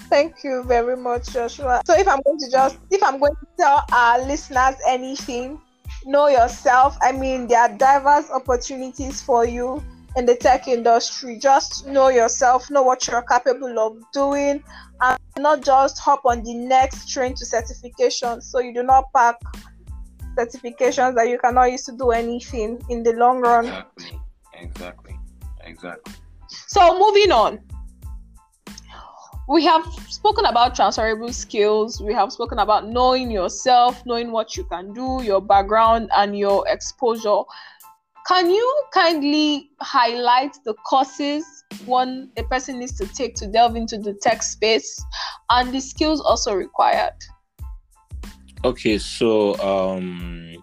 Thank 0.10 0.44
you 0.44 0.64
very 0.64 0.98
much, 0.98 1.30
Joshua. 1.32 1.82
So 1.86 1.94
if 1.98 2.08
I'm 2.08 2.22
going 2.26 2.40
to 2.40 2.52
just 2.52 2.78
if 2.92 3.02
I'm 3.02 3.20
going 3.20 3.36
to 3.36 3.48
tell 3.58 3.86
our 3.94 4.20
listeners 4.26 4.76
anything, 4.88 5.62
know 6.06 6.28
yourself. 6.28 6.98
I 7.02 7.14
mean, 7.14 7.48
there 7.48 7.62
are 7.62 7.70
diverse 7.70 8.30
opportunities 8.32 9.22
for 9.22 9.46
you 9.46 9.82
in 10.16 10.26
the 10.26 10.36
tech 10.36 10.68
industry. 10.68 11.38
Just 11.38 11.88
know 11.88 12.10
yourself, 12.10 12.70
know 12.70 12.84
what 12.84 13.08
you're 13.08 13.24
capable 13.24 13.80
of 13.80 13.98
doing, 14.14 14.64
and 15.02 15.20
not 15.38 15.64
just 15.64 16.00
hop 16.00 16.22
on 16.26 16.44
the 16.44 16.54
next 16.54 17.10
train 17.10 17.34
to 17.36 17.46
certification. 17.46 18.42
So 18.42 18.60
you 18.60 18.74
do 18.74 18.84
not 18.84 19.06
pack 19.16 19.36
certifications 20.38 21.16
that 21.16 21.30
you 21.30 21.38
cannot 21.38 21.72
use 21.72 21.84
to 21.86 21.92
do 21.92 22.12
anything 22.12 22.82
in 22.90 23.04
the 23.04 23.14
long 23.14 23.42
run. 23.42 23.66
Exactly, 23.66 24.20
exactly, 24.54 25.20
exactly. 25.64 26.14
So 26.68 27.00
moving 27.00 27.32
on. 27.32 27.60
We 29.50 29.66
have 29.66 29.86
spoken 30.08 30.46
about 30.46 30.74
transferable 30.74 31.34
skills. 31.34 32.02
We 32.02 32.14
have 32.14 32.32
spoken 32.32 32.60
about 32.60 32.88
knowing 32.88 33.30
yourself, 33.30 34.02
knowing 34.06 34.32
what 34.32 34.56
you 34.56 34.64
can 34.64 34.94
do, 34.94 35.22
your 35.22 35.42
background, 35.42 36.10
and 36.16 36.38
your 36.38 36.66
exposure. 36.70 37.42
Can 38.28 38.50
you 38.50 38.84
kindly 38.94 39.70
highlight 39.82 40.56
the 40.64 40.74
courses 40.86 41.46
one 41.86 42.32
a 42.38 42.44
person 42.44 42.80
needs 42.80 42.94
to 42.98 43.08
take 43.08 43.36
to 43.36 43.48
delve 43.48 43.76
into 43.76 43.98
the 43.98 44.14
tech 44.14 44.42
space 44.42 45.04
and 45.50 45.74
the 45.74 45.82
skills 45.82 46.22
also 46.22 46.54
required? 46.54 47.14
Okay, 48.64 48.98
so 48.98 49.60
um, 49.60 50.56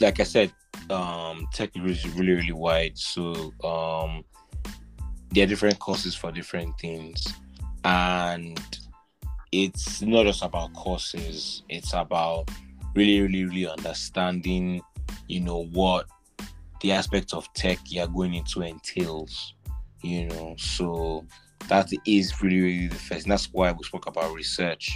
like 0.00 0.18
I 0.18 0.24
said, 0.24 0.52
um, 0.90 1.46
tech 1.52 1.70
is 1.76 2.08
really 2.16 2.32
really 2.32 2.52
wide. 2.52 2.98
So 2.98 3.52
um, 3.62 4.24
there 5.30 5.44
are 5.44 5.46
different 5.46 5.78
courses 5.78 6.16
for 6.16 6.32
different 6.32 6.76
things, 6.80 7.24
and 7.84 8.60
it's 9.52 10.02
not 10.02 10.26
just 10.26 10.42
about 10.42 10.72
courses. 10.74 11.62
It's 11.68 11.92
about 11.94 12.50
really 12.96 13.20
really 13.20 13.44
really 13.44 13.68
understanding, 13.68 14.82
you 15.28 15.40
know, 15.40 15.66
what 15.66 16.06
the 16.82 16.92
aspect 16.92 17.32
of 17.32 17.52
tech 17.54 17.78
you're 17.86 18.06
going 18.06 18.34
into 18.34 18.62
entails. 18.62 19.54
You 20.02 20.26
know, 20.26 20.54
so 20.58 21.24
that 21.68 21.90
is 22.06 22.42
really 22.42 22.60
really 22.60 22.88
the 22.88 22.94
first. 22.96 23.24
And 23.24 23.32
that's 23.32 23.46
why 23.52 23.72
we 23.72 23.84
spoke 23.84 24.06
about 24.06 24.34
research 24.34 24.92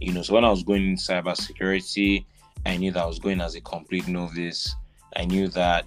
you 0.00 0.12
know 0.12 0.22
so 0.22 0.34
when 0.34 0.44
i 0.44 0.50
was 0.50 0.62
going 0.62 0.86
in 0.86 0.96
cyber 0.96 1.36
security 1.36 2.26
i 2.66 2.76
knew 2.76 2.90
that 2.92 3.02
i 3.02 3.06
was 3.06 3.18
going 3.18 3.40
as 3.40 3.54
a 3.54 3.60
complete 3.60 4.06
novice 4.06 4.74
i 5.16 5.24
knew 5.24 5.48
that 5.48 5.84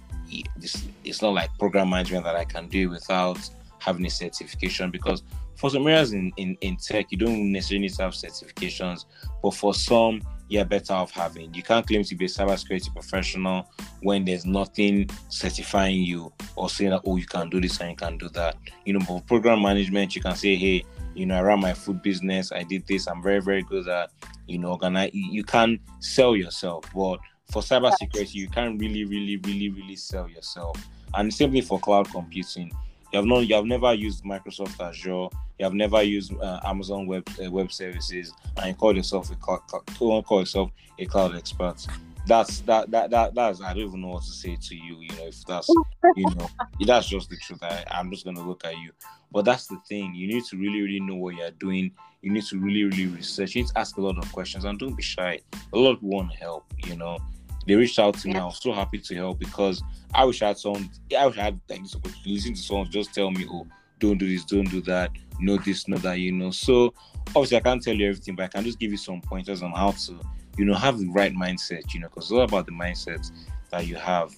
this 0.56 0.84
it's 1.04 1.22
not 1.22 1.34
like 1.34 1.50
program 1.58 1.90
management 1.90 2.24
that 2.24 2.36
i 2.36 2.44
can 2.44 2.68
do 2.68 2.90
without 2.90 3.38
having 3.78 4.04
a 4.06 4.10
certification 4.10 4.90
because 4.90 5.22
for 5.56 5.70
some 5.70 5.86
areas 5.86 6.12
in, 6.12 6.32
in, 6.36 6.56
in 6.60 6.76
tech 6.76 7.06
you 7.10 7.18
don't 7.18 7.50
necessarily 7.52 7.82
need 7.82 7.94
to 7.94 8.02
have 8.02 8.12
certifications 8.12 9.06
but 9.42 9.54
for 9.54 9.74
some 9.74 10.20
you're 10.52 10.64
better 10.64 10.92
off 10.92 11.10
having 11.10 11.52
you 11.54 11.62
can't 11.62 11.86
claim 11.86 12.04
to 12.04 12.14
be 12.14 12.26
a 12.26 12.28
cybersecurity 12.28 12.92
professional 12.92 13.70
when 14.02 14.24
there's 14.24 14.44
nothing 14.44 15.08
certifying 15.28 16.02
you 16.02 16.32
or 16.56 16.68
saying 16.68 16.90
that 16.90 17.00
oh 17.06 17.16
you 17.16 17.26
can 17.26 17.48
do 17.48 17.60
this 17.60 17.80
and 17.80 17.90
you 17.90 17.96
can 17.96 18.18
do 18.18 18.28
that 18.28 18.56
you 18.84 18.92
know 18.92 19.00
for 19.00 19.20
program 19.22 19.62
management 19.62 20.14
you 20.14 20.20
can 20.20 20.36
say 20.36 20.54
hey 20.54 20.84
you 21.14 21.26
know, 21.26 21.36
I 21.36 21.40
ran 21.42 21.60
my 21.60 21.74
food 21.74 22.02
business. 22.02 22.52
I 22.52 22.62
did 22.62 22.86
this. 22.86 23.06
I'm 23.06 23.22
very, 23.22 23.40
very 23.40 23.62
good 23.62 23.88
at, 23.88 24.10
you 24.46 24.58
know, 24.58 24.70
organize. 24.70 25.10
You 25.12 25.44
can 25.44 25.78
sell 26.00 26.36
yourself, 26.36 26.84
but 26.94 27.18
for 27.50 27.62
cybersecurity, 27.62 28.34
you 28.34 28.48
can't 28.48 28.80
really, 28.80 29.04
really, 29.04 29.36
really, 29.36 29.68
really 29.68 29.96
sell 29.96 30.28
yourself. 30.28 30.76
And 31.14 31.32
same 31.32 31.52
thing 31.52 31.62
for 31.62 31.78
cloud 31.78 32.10
computing. 32.10 32.72
You 33.12 33.18
have 33.18 33.26
not, 33.26 33.46
you 33.46 33.54
have 33.54 33.66
never 33.66 33.92
used 33.92 34.24
Microsoft 34.24 34.80
Azure. 34.80 35.28
You 35.58 35.64
have 35.64 35.74
never 35.74 36.02
used 36.02 36.34
uh, 36.40 36.60
Amazon 36.64 37.06
Web 37.06 37.28
uh, 37.44 37.50
Web 37.50 37.70
Services, 37.70 38.32
and 38.56 38.68
you 38.68 38.74
call 38.74 38.96
yourself 38.96 39.30
a 39.30 39.36
cloud, 39.36 39.66
cloud, 39.66 40.24
call 40.24 40.40
yourself 40.40 40.70
a 40.98 41.04
cloud 41.04 41.36
expert. 41.36 41.86
That's 42.26 42.60
that 42.60 42.90
that 42.90 43.10
that 43.10 43.34
that's 43.34 43.60
I 43.60 43.74
don't 43.74 43.88
even 43.88 44.00
know 44.00 44.08
what 44.08 44.22
to 44.22 44.30
say 44.30 44.56
to 44.56 44.74
you. 44.74 45.00
You 45.00 45.10
know, 45.16 45.26
if 45.26 45.44
that's 45.44 45.68
you 46.16 46.24
know, 46.36 46.48
that's 46.86 47.06
just 47.06 47.28
the 47.28 47.36
truth. 47.36 47.62
I, 47.62 47.84
I'm 47.90 48.10
just 48.10 48.24
gonna 48.24 48.46
look 48.46 48.64
at 48.64 48.78
you. 48.78 48.92
But 49.30 49.44
that's 49.44 49.66
the 49.66 49.78
thing. 49.88 50.14
You 50.14 50.28
need 50.28 50.44
to 50.44 50.56
really, 50.56 50.80
really 50.80 51.00
know 51.00 51.16
what 51.16 51.34
you're 51.34 51.50
doing. 51.52 51.92
You 52.22 52.32
need 52.32 52.44
to 52.44 52.58
really, 52.58 52.84
really 52.84 53.06
research. 53.06 53.54
You 53.54 53.62
need 53.62 53.68
to 53.68 53.78
ask 53.78 53.96
a 53.96 54.00
lot 54.00 54.18
of 54.18 54.30
questions 54.32 54.64
and 54.64 54.78
don't 54.78 54.94
be 54.94 55.02
shy. 55.02 55.40
A 55.72 55.78
lot 55.78 55.92
of 55.92 55.96
people 55.96 56.10
want 56.10 56.32
to 56.32 56.38
help, 56.38 56.64
you 56.86 56.96
know. 56.96 57.18
They 57.66 57.74
reached 57.74 57.98
out 57.98 58.14
to 58.18 58.28
me. 58.28 58.34
I 58.36 58.44
was 58.44 58.60
so 58.60 58.72
happy 58.72 58.98
to 58.98 59.14
help 59.14 59.38
because 59.38 59.82
I 60.14 60.24
wish 60.24 60.42
I 60.42 60.48
had 60.48 60.58
someone 60.58 60.90
I 61.16 61.26
wish 61.26 61.38
I 61.38 61.42
had 61.44 61.60
like 61.68 61.82
this 61.82 61.94
opportunity 61.94 62.22
to 62.24 62.34
listen 62.34 62.54
to 62.54 62.60
someone 62.60 62.90
just 62.90 63.14
tell 63.14 63.30
me, 63.30 63.46
oh, 63.50 63.66
don't 63.98 64.18
do 64.18 64.28
this, 64.28 64.44
don't 64.44 64.68
do 64.68 64.80
that, 64.82 65.10
know 65.38 65.56
this, 65.58 65.86
know 65.88 65.98
that, 65.98 66.18
you 66.18 66.32
know. 66.32 66.50
So 66.50 66.92
obviously 67.28 67.56
I 67.56 67.60
can't 67.60 67.82
tell 67.82 67.94
you 67.94 68.08
everything, 68.08 68.34
but 68.36 68.44
I 68.44 68.48
can 68.48 68.64
just 68.64 68.78
give 68.78 68.90
you 68.90 68.96
some 68.96 69.20
pointers 69.20 69.62
on 69.62 69.72
how 69.72 69.92
to, 69.92 70.20
you 70.56 70.64
know, 70.64 70.74
have 70.74 70.98
the 70.98 71.08
right 71.08 71.32
mindset, 71.34 71.94
you 71.94 72.00
know, 72.00 72.08
because 72.08 72.24
it's 72.24 72.32
all 72.32 72.42
about 72.42 72.66
the 72.66 72.72
mindset 72.72 73.30
that 73.70 73.86
you 73.86 73.94
have, 73.96 74.34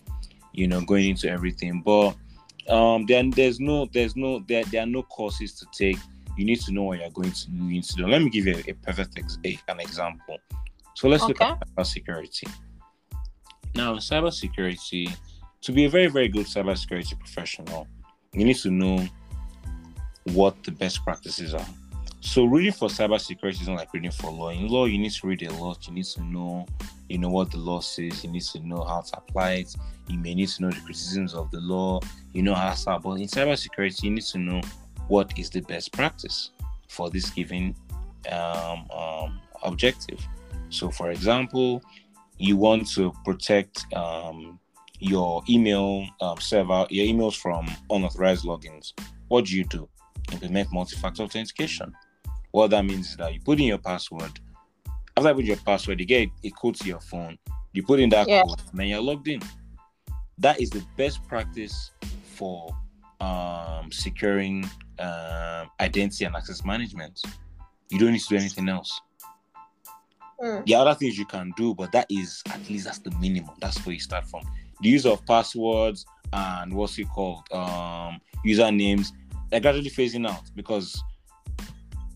you 0.52 0.68
know, 0.68 0.80
going 0.82 1.08
into 1.10 1.28
everything. 1.30 1.80
But 1.80 2.14
um 2.68 3.04
then 3.06 3.28
there's 3.30 3.60
no 3.60 3.86
there's 3.92 4.16
no 4.16 4.42
there, 4.48 4.64
there 4.64 4.82
are 4.82 4.86
no 4.86 5.02
courses 5.02 5.52
to 5.52 5.66
take 5.72 5.98
you 6.36 6.44
need 6.46 6.60
to 6.60 6.72
know 6.72 6.84
what 6.84 6.98
you're 6.98 7.10
going 7.10 7.30
to 7.30 7.52
need 7.54 7.84
to 7.84 7.94
do 7.94 8.06
let 8.06 8.22
me 8.22 8.30
give 8.30 8.46
you 8.46 8.54
a, 8.54 8.70
a 8.70 8.74
perfect 8.74 9.18
ex- 9.18 9.38
a, 9.44 9.58
an 9.68 9.80
example 9.80 10.38
so 10.94 11.06
let's 11.06 11.28
look 11.28 11.42
Okay. 11.42 11.50
at 11.50 11.68
cybersecurity 11.76 12.50
now 13.74 13.94
cybersecurity 13.96 15.14
to 15.62 15.72
be 15.72 15.84
a 15.84 15.88
very, 15.88 16.08
very 16.08 16.28
good 16.28 16.46
cybersecurity 16.46 17.18
professional, 17.18 17.86
you 18.32 18.44
need 18.44 18.56
to 18.56 18.70
know 18.70 19.06
what 20.24 20.62
the 20.64 20.70
best 20.70 21.02
practices 21.04 21.54
are. 21.54 21.66
So 22.20 22.44
reading 22.44 22.72
for 22.72 22.88
cybersecurity 22.88 23.60
is 23.62 23.68
not 23.68 23.76
like 23.76 23.92
reading 23.92 24.10
for 24.10 24.30
law. 24.30 24.48
In 24.48 24.68
law, 24.68 24.86
you 24.86 24.98
need 24.98 25.12
to 25.12 25.26
read 25.26 25.42
a 25.42 25.52
lot. 25.52 25.86
You 25.86 25.94
need 25.94 26.06
to 26.06 26.22
know, 26.22 26.66
you 27.08 27.18
know 27.18 27.28
what 27.28 27.50
the 27.50 27.58
law 27.58 27.80
says. 27.80 28.24
You 28.24 28.30
need 28.30 28.42
to 28.44 28.60
know 28.60 28.82
how 28.82 29.02
to 29.02 29.18
apply 29.18 29.52
it. 29.52 29.74
You 30.08 30.18
may 30.18 30.34
need 30.34 30.48
to 30.48 30.62
know 30.62 30.70
the 30.70 30.80
criticisms 30.80 31.34
of 31.34 31.50
the 31.50 31.60
law. 31.60 32.00
You 32.32 32.42
know 32.42 32.54
how 32.54 32.72
to. 32.72 32.98
But 32.98 33.20
in 33.20 33.26
cybersecurity, 33.26 34.04
you 34.04 34.10
need 34.10 34.24
to 34.24 34.38
know 34.38 34.60
what 35.08 35.38
is 35.38 35.50
the 35.50 35.60
best 35.60 35.92
practice 35.92 36.50
for 36.88 37.10
this 37.10 37.28
given 37.30 37.74
um, 38.30 38.86
um, 38.90 39.40
objective. 39.62 40.26
So, 40.70 40.90
for 40.90 41.10
example, 41.10 41.82
you 42.45 42.57
want 42.57 42.88
to 42.95 43.12
protect 43.24 43.92
um, 43.95 44.59
your 44.99 45.42
email 45.49 46.07
um, 46.20 46.38
server, 46.38 46.86
your 46.90 47.07
emails 47.07 47.36
from 47.36 47.66
unauthorized 47.90 48.45
logins. 48.45 48.92
What 49.28 49.47
do 49.47 49.57
you 49.57 49.64
do? 49.64 49.88
Implement 50.32 50.72
multi-factor 50.72 51.22
authentication 51.22 51.95
what 52.55 52.70
that 52.70 52.84
means 52.84 53.11
is 53.11 53.16
that 53.16 53.34
you 53.34 53.40
put 53.40 53.59
in 53.59 53.64
your 53.64 53.78
password. 53.78 54.30
After 55.16 55.30
you 55.30 55.34
put 55.34 55.45
your 55.45 55.57
password, 55.57 55.99
you 55.99 56.07
get 56.07 56.28
a 56.45 56.51
code 56.51 56.76
to 56.76 56.86
your 56.86 57.01
phone. 57.01 57.36
You 57.72 57.82
put 57.82 57.99
in 57.99 58.11
that 58.11 58.28
yeah. 58.28 58.42
code, 58.42 58.61
and 58.70 58.78
then 58.78 58.86
you're 58.86 59.01
logged 59.01 59.26
in. 59.26 59.42
That 60.38 60.61
is 60.61 60.70
the 60.70 60.84
best 60.97 61.26
practice 61.26 61.90
for 62.36 62.70
um, 63.20 63.90
securing 63.90 64.70
um, 65.01 65.68
identity 65.80 66.26
and 66.26 66.36
access 66.36 66.64
management. 66.64 67.20
You 67.90 67.99
don't 67.99 68.12
need 68.12 68.20
to 68.20 68.28
do 68.28 68.36
anything 68.36 68.68
else. 68.68 69.01
Mm. 70.45 70.66
The 70.66 70.74
other 70.74 70.95
things 70.95 71.16
you 71.16 71.24
can 71.24 71.53
do, 71.57 71.74
but 71.74 71.90
that 71.92 72.07
is 72.11 72.42
at 72.51 72.68
least 72.68 72.84
that's 72.84 72.99
the 72.99 73.11
minimum. 73.12 73.55
That's 73.61 73.84
where 73.86 73.95
you 73.95 74.01
start 74.01 74.26
from. 74.26 74.42
The 74.82 74.88
use 74.90 75.07
of 75.07 75.24
passwords 75.24 76.05
and 76.32 76.74
what's 76.74 76.99
it 76.99 77.09
called, 77.09 77.51
um, 77.53 78.20
usernames, 78.45 79.12
they're 79.51 79.61
gradually 79.61 79.90
phasing 79.90 80.28
out 80.28 80.42
because 80.55 81.03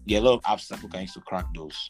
there 0.06 0.18
are 0.18 0.22
a 0.22 0.24
lot 0.24 0.34
of 0.34 0.42
apps 0.42 0.68
that 0.68 0.76
people 0.76 0.90
can 0.90 1.02
use 1.02 1.14
to 1.14 1.20
crack 1.20 1.46
those. 1.54 1.88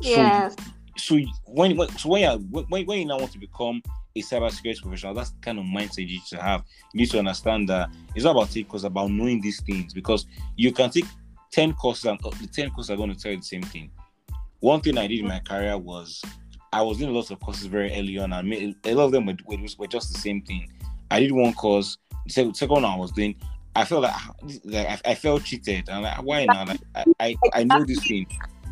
Yeah. 0.00 0.48
So, 0.48 0.56
so 0.96 1.20
when, 1.44 1.76
when 1.76 1.88
so 1.98 2.08
when 2.08 2.22
you 2.22 2.46
when, 2.50 2.86
when 2.86 2.98
you 3.00 3.04
now 3.04 3.18
want 3.18 3.32
to 3.32 3.38
become 3.38 3.82
a 4.16 4.22
cybersecurity 4.22 4.82
professional, 4.82 5.14
that's 5.14 5.30
the 5.30 5.40
kind 5.40 5.58
of 5.58 5.66
mindset 5.66 5.98
you 5.98 6.06
need 6.06 6.24
to 6.30 6.40
have. 6.40 6.62
You 6.94 7.00
need 7.00 7.10
to 7.10 7.18
understand 7.18 7.68
that 7.68 7.90
it's 8.14 8.24
not 8.24 8.32
about 8.32 8.56
it 8.56 8.64
because 8.64 8.84
about 8.84 9.10
knowing 9.10 9.40
these 9.40 9.60
things 9.60 9.92
because 9.92 10.26
you 10.56 10.72
can 10.72 10.90
take 10.90 11.06
10 11.50 11.74
courses 11.74 12.06
and 12.06 12.18
uh, 12.24 12.30
the 12.40 12.46
10 12.46 12.70
courses 12.70 12.90
are 12.90 12.96
going 12.96 13.12
to 13.12 13.18
tell 13.18 13.32
you 13.32 13.38
the 13.38 13.44
same 13.44 13.62
thing. 13.62 13.90
One 14.62 14.80
thing 14.80 14.96
I 14.96 15.08
did 15.08 15.18
in 15.18 15.26
my 15.26 15.40
career 15.40 15.76
was 15.76 16.22
I 16.72 16.82
was 16.82 16.98
doing 16.98 17.12
lots 17.12 17.32
of 17.32 17.40
courses 17.40 17.66
very 17.66 17.92
early 17.98 18.16
on 18.18 18.32
and 18.32 18.76
a 18.84 18.94
lot 18.94 19.06
of 19.06 19.10
them 19.10 19.26
were, 19.26 19.34
were 19.76 19.88
just 19.88 20.12
the 20.12 20.20
same 20.20 20.40
thing. 20.42 20.70
I 21.10 21.18
did 21.18 21.32
one 21.32 21.52
course, 21.52 21.98
the 22.26 22.30
second 22.54 22.68
one 22.68 22.84
I 22.84 22.94
was 22.94 23.10
doing, 23.10 23.34
I 23.74 23.84
felt 23.84 24.04
like, 24.04 24.14
like 24.62 24.86
I, 24.86 25.10
I, 25.10 25.14
felt 25.16 25.42
cheated. 25.42 25.90
I'm 25.90 26.02
like, 26.02 26.22
why 26.22 26.44
now? 26.44 26.64
Like, 26.64 26.80
I, 26.94 27.04
I, 27.18 27.36
I 27.54 27.64
know 27.64 27.84
this 27.84 28.06
thing. 28.06 28.24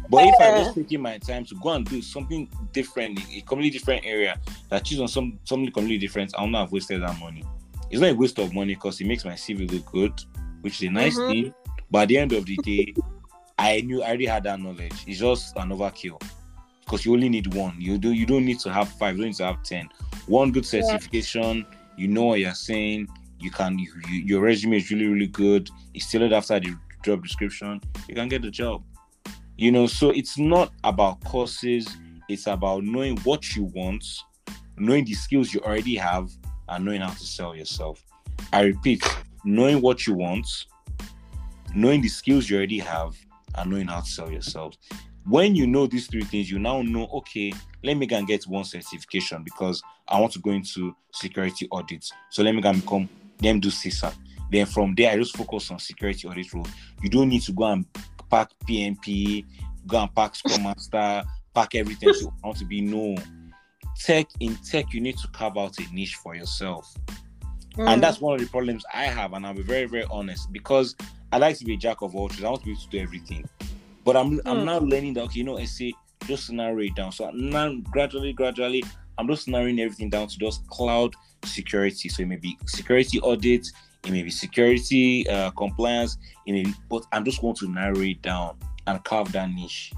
But 0.09 0.28
if 0.28 0.34
I 0.41 0.61
was 0.61 0.74
taking 0.76 1.03
my 1.03 1.18
time 1.18 1.45
to 1.47 1.57
go 1.57 1.70
and 1.70 1.84
do 1.84 2.01
something 2.01 2.49
different, 2.72 3.18
a 3.18 3.41
completely 3.41 3.70
different 3.70 4.07
area, 4.07 4.38
that 4.68 4.84
choose 4.84 5.01
on 5.01 5.09
some 5.09 5.41
something 5.43 5.72
completely 5.72 5.99
different, 5.99 6.32
I'll 6.38 6.47
not 6.47 6.66
have 6.66 6.72
wasted 6.72 7.03
that 7.03 7.18
money. 7.18 7.43
It's 7.91 8.01
not 8.01 8.11
a 8.11 8.14
waste 8.14 8.38
of 8.38 8.55
money 8.55 8.74
because 8.74 9.01
it 9.01 9.09
makes 9.09 9.24
my 9.24 9.32
CV 9.32 9.68
look 9.68 9.86
good, 9.91 10.12
which 10.61 10.80
is 10.80 10.88
a 10.88 10.93
nice 10.93 11.18
mm-hmm. 11.18 11.32
thing. 11.32 11.55
But 11.91 12.03
at 12.03 12.09
the 12.09 12.18
end 12.18 12.32
of 12.32 12.47
the 12.47 12.57
day, 12.59 12.95
I 13.61 13.82
knew 13.82 14.02
I 14.02 14.08
already 14.08 14.26
had 14.26 14.44
that 14.44 14.61
knowledge. 14.61 15.04
It's 15.06 15.20
just 15.20 15.56
an 15.56 15.70
overkill 15.70 16.22
because 16.80 17.04
you 17.04 17.12
only 17.12 17.28
need 17.28 17.52
one. 17.54 17.76
You 17.78 17.98
do 17.98 18.12
you 18.12 18.26
don't 18.26 18.44
need 18.44 18.61
to 18.61 18.72
have 18.72 18.88
five. 18.88 19.16
You 19.16 19.22
don't 19.22 19.28
need 19.30 19.36
to 19.36 19.46
have 19.46 19.62
ten. 19.62 19.88
One 20.26 20.50
good 20.50 20.66
certification. 20.66 21.58
Yeah. 21.58 21.76
You 21.96 22.08
know 22.08 22.24
what 22.24 22.40
you're 22.40 22.54
saying 22.54 23.08
you 23.40 23.50
can 23.50 23.78
you, 23.78 23.90
you, 24.08 24.20
your 24.20 24.40
resume 24.42 24.76
is 24.76 24.90
really 24.90 25.06
really 25.06 25.26
good 25.26 25.68
it's 25.94 26.11
tailored 26.11 26.32
after 26.32 26.61
the 26.61 26.76
job 27.02 27.22
description 27.22 27.80
you 28.08 28.14
can 28.14 28.28
get 28.28 28.42
the 28.42 28.50
job 28.50 28.84
you 29.56 29.72
know 29.72 29.86
so 29.86 30.11
it's 30.11 30.38
not 30.38 30.72
about 30.84 31.22
courses 31.24 31.88
it's 32.28 32.46
about 32.46 32.84
knowing 32.84 33.16
what 33.18 33.56
you 33.56 33.64
want 33.74 34.04
knowing 34.76 35.04
the 35.04 35.14
skills 35.14 35.52
you 35.52 35.61
already 35.61 35.96
have 35.96 36.30
and 36.68 36.84
knowing 36.84 37.00
how 37.00 37.11
to 37.11 37.24
sell 37.24 37.56
yourself 37.56 38.04
i 38.52 38.61
repeat 38.61 39.02
knowing 39.44 39.80
what 39.80 40.06
you 40.06 40.14
want 40.14 40.46
knowing 41.74 42.02
the 42.02 42.08
skills 42.08 42.50
you 42.50 42.56
already 42.56 42.78
have 42.78 43.16
and 43.57 43.70
knowing 43.70 43.88
how 43.88 44.01
to 44.01 44.07
sell 44.07 44.30
yourself 44.30 44.74
when 45.26 45.55
you 45.55 45.66
know 45.66 45.86
these 45.86 46.07
three 46.07 46.22
things 46.22 46.51
you 46.51 46.59
now 46.59 46.80
know 46.82 47.07
okay 47.12 47.53
let 47.84 47.96
me 47.96 48.07
go 48.07 48.16
and 48.16 48.26
get 48.26 48.42
one 48.44 48.64
certification 48.64 49.42
because 49.44 49.82
i 50.09 50.18
want 50.18 50.32
to 50.32 50.38
go 50.38 50.51
into 50.51 50.94
security 51.12 51.68
audits 51.72 52.12
so 52.30 52.42
let 52.42 52.55
me 52.55 52.61
go 52.61 52.70
and 52.70 52.80
become 52.80 53.09
them 53.40 53.61
do 53.61 53.68
CISA. 53.68 54.14
Then 54.51 54.66
from 54.66 54.94
there, 54.94 55.12
I 55.12 55.16
just 55.16 55.36
focus 55.36 55.70
on 55.70 55.78
security 55.78 56.28
audit 56.28 56.53
role. 56.53 56.66
You 57.03 57.09
don't 57.09 57.28
need 57.28 57.42
to 57.42 57.53
go 57.53 57.64
and 57.64 57.86
pack 58.30 58.51
PMP, 58.68 59.44
go 59.86 59.98
and 59.98 60.14
pack 60.14 60.34
Scrum 60.34 60.62
Master, 60.64 61.24
pack 61.55 61.74
everything 61.74 62.11
you 62.20 62.32
want 62.42 62.59
to 62.59 62.64
be 62.64 62.80
known. 62.80 63.16
Tech 63.98 64.26
in 64.40 64.57
tech, 64.57 64.92
you 64.92 65.01
need 65.01 65.16
to 65.18 65.28
carve 65.28 65.57
out 65.59 65.78
a 65.78 65.94
niche 65.94 66.16
for 66.16 66.34
yourself. 66.34 66.92
Mm. 67.77 67.89
And 67.89 68.03
that's 68.03 68.21
one 68.21 68.35
of 68.35 68.41
the 68.41 68.47
problems 68.47 68.85
I 68.93 69.05
have, 69.05 69.33
and 69.33 69.47
I'll 69.47 69.55
be 69.55 69.62
very, 69.62 69.87
very 69.87 70.05
honest 70.11 70.53
because 70.53 70.97
I 71.33 71.39
like 71.39 71.57
to 71.59 71.64
be 71.64 71.75
a 71.75 71.77
jack 71.77 72.03
of 72.03 72.16
all 72.16 72.29
trades. 72.29 72.45
I 72.45 72.49
want 72.49 72.62
to 72.62 72.66
be 72.66 72.73
able 72.73 72.81
to 72.83 72.89
do 72.89 72.99
everything. 72.99 73.49
But 74.05 74.16
I'm 74.16 74.39
mm. 74.39 74.43
I'm 74.47 74.64
now 74.64 74.79
learning 74.79 75.14
that 75.14 75.25
okay, 75.25 75.39
you 75.39 75.45
know, 75.45 75.59
I 75.59 75.64
say 75.64 75.95
just 76.27 76.51
narrow 76.51 76.79
it 76.79 76.95
down. 76.95 77.12
So 77.12 77.31
now 77.31 77.73
gradually, 77.91 78.33
gradually, 78.33 78.83
I'm 79.18 79.29
just 79.29 79.49
narrowing 79.49 79.81
everything 79.81 80.11
down 80.11 80.29
to 80.29 80.39
just 80.39 80.66
cloud 80.68 81.14
security. 81.45 82.09
So 82.09 82.23
it 82.23 82.27
may 82.27 82.37
be 82.37 82.59
security 82.66 83.21
audits, 83.21 83.73
it 84.05 84.11
may 84.11 84.23
be 84.23 84.31
security 84.31 85.29
uh, 85.29 85.51
compliance, 85.51 86.18
it 86.47 86.53
may 86.53 86.64
be, 86.64 86.75
but 86.89 87.05
I'm 87.12 87.25
just 87.25 87.41
going 87.41 87.55
to 87.57 87.68
narrow 87.68 88.01
it 88.01 88.23
down 88.23 88.57
and 88.87 89.03
carve 89.05 89.31
that 89.33 89.51
niche. 89.51 89.93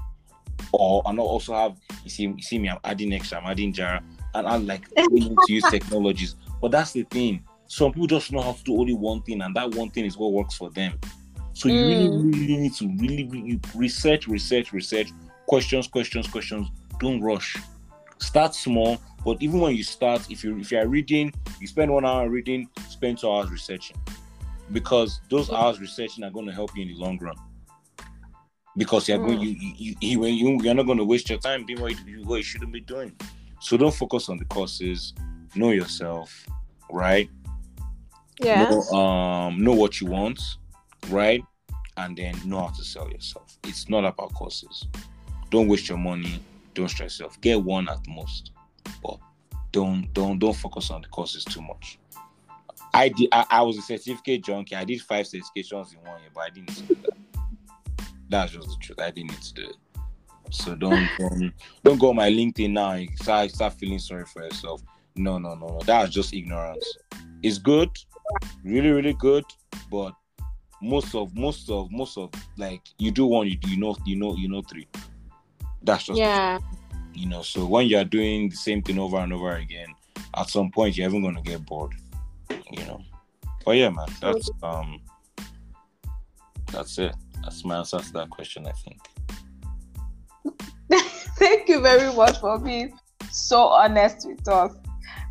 Or 0.71 1.01
I 1.05 1.09
and 1.09 1.19
also 1.19 1.53
have 1.53 1.77
you 2.03 2.09
see 2.09 2.23
you 2.23 2.41
see 2.41 2.59
me, 2.59 2.69
I'm 2.69 2.79
adding 2.83 3.13
extra, 3.13 3.39
I'm 3.39 3.49
adding 3.49 3.73
Jira, 3.73 4.03
and 4.35 4.47
I'm 4.47 4.67
like 4.67 4.87
willing 4.97 5.35
to 5.35 5.53
use 5.53 5.63
technologies. 5.69 6.35
But 6.61 6.71
that's 6.71 6.93
the 6.93 7.03
thing. 7.03 7.43
Some 7.67 7.91
people 7.91 8.07
just 8.07 8.31
know 8.31 8.41
how 8.41 8.53
to 8.53 8.63
do 8.63 8.79
only 8.79 8.93
one 8.93 9.21
thing, 9.23 9.41
and 9.41 9.55
that 9.55 9.73
one 9.73 9.89
thing 9.89 10.05
is 10.05 10.17
what 10.17 10.31
works 10.31 10.55
for 10.55 10.69
them. 10.69 10.99
So 11.53 11.69
you 11.69 11.81
really, 11.81 12.07
mm. 12.07 12.33
really 12.33 12.57
need 12.57 12.73
to 12.75 12.87
really, 12.97 13.27
really 13.27 13.59
research, 13.75 14.27
research, 14.27 14.73
research, 14.73 15.11
questions, 15.47 15.87
questions, 15.87 16.27
questions. 16.27 16.67
Don't 16.99 17.21
rush. 17.21 17.55
Start 18.19 18.55
small, 18.55 18.99
but 19.25 19.41
even 19.41 19.59
when 19.59 19.75
you 19.75 19.83
start, 19.83 20.29
if 20.29 20.43
you 20.43 20.57
if 20.57 20.71
you 20.71 20.79
are 20.79 20.87
reading, 20.87 21.33
you 21.59 21.67
spend 21.67 21.91
one 21.91 22.05
hour 22.05 22.29
reading, 22.29 22.69
spend 22.89 23.17
two 23.17 23.29
hours 23.29 23.49
researching, 23.51 23.97
because 24.71 25.19
those 25.29 25.51
hours 25.51 25.79
researching 25.79 26.23
are 26.23 26.31
going 26.31 26.45
to 26.45 26.53
help 26.53 26.75
you 26.75 26.83
in 26.83 26.87
the 26.89 26.95
long 26.95 27.19
run. 27.19 27.35
Because 28.75 29.07
you're 29.07 29.19
mm. 29.19 29.27
going, 29.27 29.39
you 29.41 29.55
you, 29.77 29.95
you, 30.01 30.25
you 30.25 30.61
you're 30.63 30.73
not 30.73 30.85
going 30.85 30.97
to 30.97 31.05
waste 31.05 31.29
your 31.29 31.39
time 31.39 31.65
doing 31.65 31.81
what 31.81 31.91
you, 32.07 32.23
what 32.23 32.37
you 32.37 32.43
shouldn't 32.43 32.71
be 32.71 32.81
doing. 32.81 33.15
So 33.59 33.77
don't 33.77 33.93
focus 33.93 34.29
on 34.29 34.37
the 34.37 34.45
courses. 34.45 35.13
Know 35.55 35.69
yourself, 35.69 36.47
right? 36.91 37.29
Yeah. 38.39 38.69
Know, 38.69 38.97
um, 38.97 39.63
know 39.63 39.73
what 39.73 40.01
you 40.01 40.07
want, 40.07 40.39
right? 41.09 41.43
And 41.97 42.17
then 42.17 42.35
know 42.45 42.61
how 42.61 42.73
to 42.73 42.83
sell 42.83 43.09
yourself. 43.09 43.57
It's 43.63 43.89
not 43.89 44.05
about 44.05 44.33
courses. 44.33 44.87
Don't 45.49 45.67
waste 45.67 45.89
your 45.89 45.97
money. 45.97 46.39
Don't 46.73 46.89
stress 46.89 47.19
yourself. 47.19 47.39
Get 47.41 47.61
one 47.61 47.87
at 47.87 47.99
most 48.07 48.53
but 49.01 49.19
don't 49.71 50.11
don't 50.13 50.39
don't 50.39 50.55
focus 50.55 50.89
on 50.91 51.01
the 51.01 51.07
courses 51.07 51.43
too 51.43 51.61
much. 51.61 51.99
I 52.93 53.09
did. 53.09 53.29
I, 53.31 53.45
I, 53.49 53.61
was 53.63 53.77
a 53.77 53.81
certificate 53.81 54.43
junkie. 54.43 54.75
I 54.75 54.83
did 54.83 55.01
five 55.01 55.25
certifications 55.25 55.93
in 55.93 55.99
one 56.07 56.21
year, 56.21 56.29
but 56.33 56.41
I 56.41 56.49
didn't 56.51 56.87
do 56.87 56.95
that. 56.95 57.17
That's 58.29 58.51
just 58.51 58.67
the 58.67 58.75
truth. 58.79 58.99
I 58.99 59.09
didn't 59.09 59.31
need 59.31 59.41
to 59.41 59.53
do 59.55 59.63
it. 59.63 59.75
So 60.51 60.75
don't 60.75 61.09
don't, 61.19 61.53
don't 61.83 61.99
go 61.99 62.09
on 62.09 62.17
my 62.17 62.29
LinkedIn 62.29 62.71
now 62.71 62.91
and 62.91 63.09
start 63.17 63.51
start 63.51 63.73
feeling 63.73 63.99
sorry 63.99 64.25
for 64.25 64.43
yourself. 64.43 64.83
No, 65.15 65.39
no, 65.39 65.55
no, 65.55 65.67
no. 65.67 65.79
That's 65.85 66.11
just 66.11 66.33
ignorance. 66.33 66.85
It's 67.41 67.57
good, 67.57 67.89
really, 68.63 68.89
really 68.91 69.13
good, 69.13 69.43
but 69.91 70.13
most 70.83 71.15
of 71.15 71.33
most 71.35 71.69
of 71.69 71.91
most 71.91 72.17
of 72.17 72.29
like 72.57 72.81
you 72.99 73.09
do 73.09 73.25
one, 73.25 73.47
you 73.47 73.57
you 73.67 73.77
know 73.77 73.95
you 74.05 74.15
know 74.15 74.35
you 74.35 74.49
know 74.49 74.61
three. 74.61 74.87
That's 75.81 76.03
just 76.03 76.19
yeah. 76.19 76.59
you 77.13 77.27
know 77.27 77.41
so 77.41 77.65
when 77.65 77.87
you're 77.87 78.03
doing 78.03 78.49
the 78.49 78.55
same 78.55 78.81
thing 78.81 78.99
over 78.99 79.17
and 79.17 79.33
over 79.33 79.55
again 79.55 79.87
at 80.35 80.49
some 80.49 80.71
point 80.71 80.97
you're 80.97 81.07
even 81.07 81.21
going 81.21 81.35
to 81.35 81.41
get 81.41 81.65
bored 81.65 81.93
you 82.71 82.85
know. 82.85 83.01
But 83.65 83.77
yeah 83.77 83.89
man 83.89 84.07
that's 84.21 84.49
um 84.61 85.01
that's 86.71 86.97
it. 86.97 87.15
That's 87.43 87.63
my 87.65 87.77
answer 87.77 87.99
to 87.99 88.13
that 88.13 88.29
question 88.29 88.67
i 88.67 88.71
think. 88.71 88.99
Thank 91.37 91.67
you 91.67 91.81
very 91.81 92.13
much 92.13 92.39
for 92.39 92.59
being 92.59 92.97
so 93.31 93.59
honest 93.59 94.27
with 94.27 94.47
us 94.47 94.73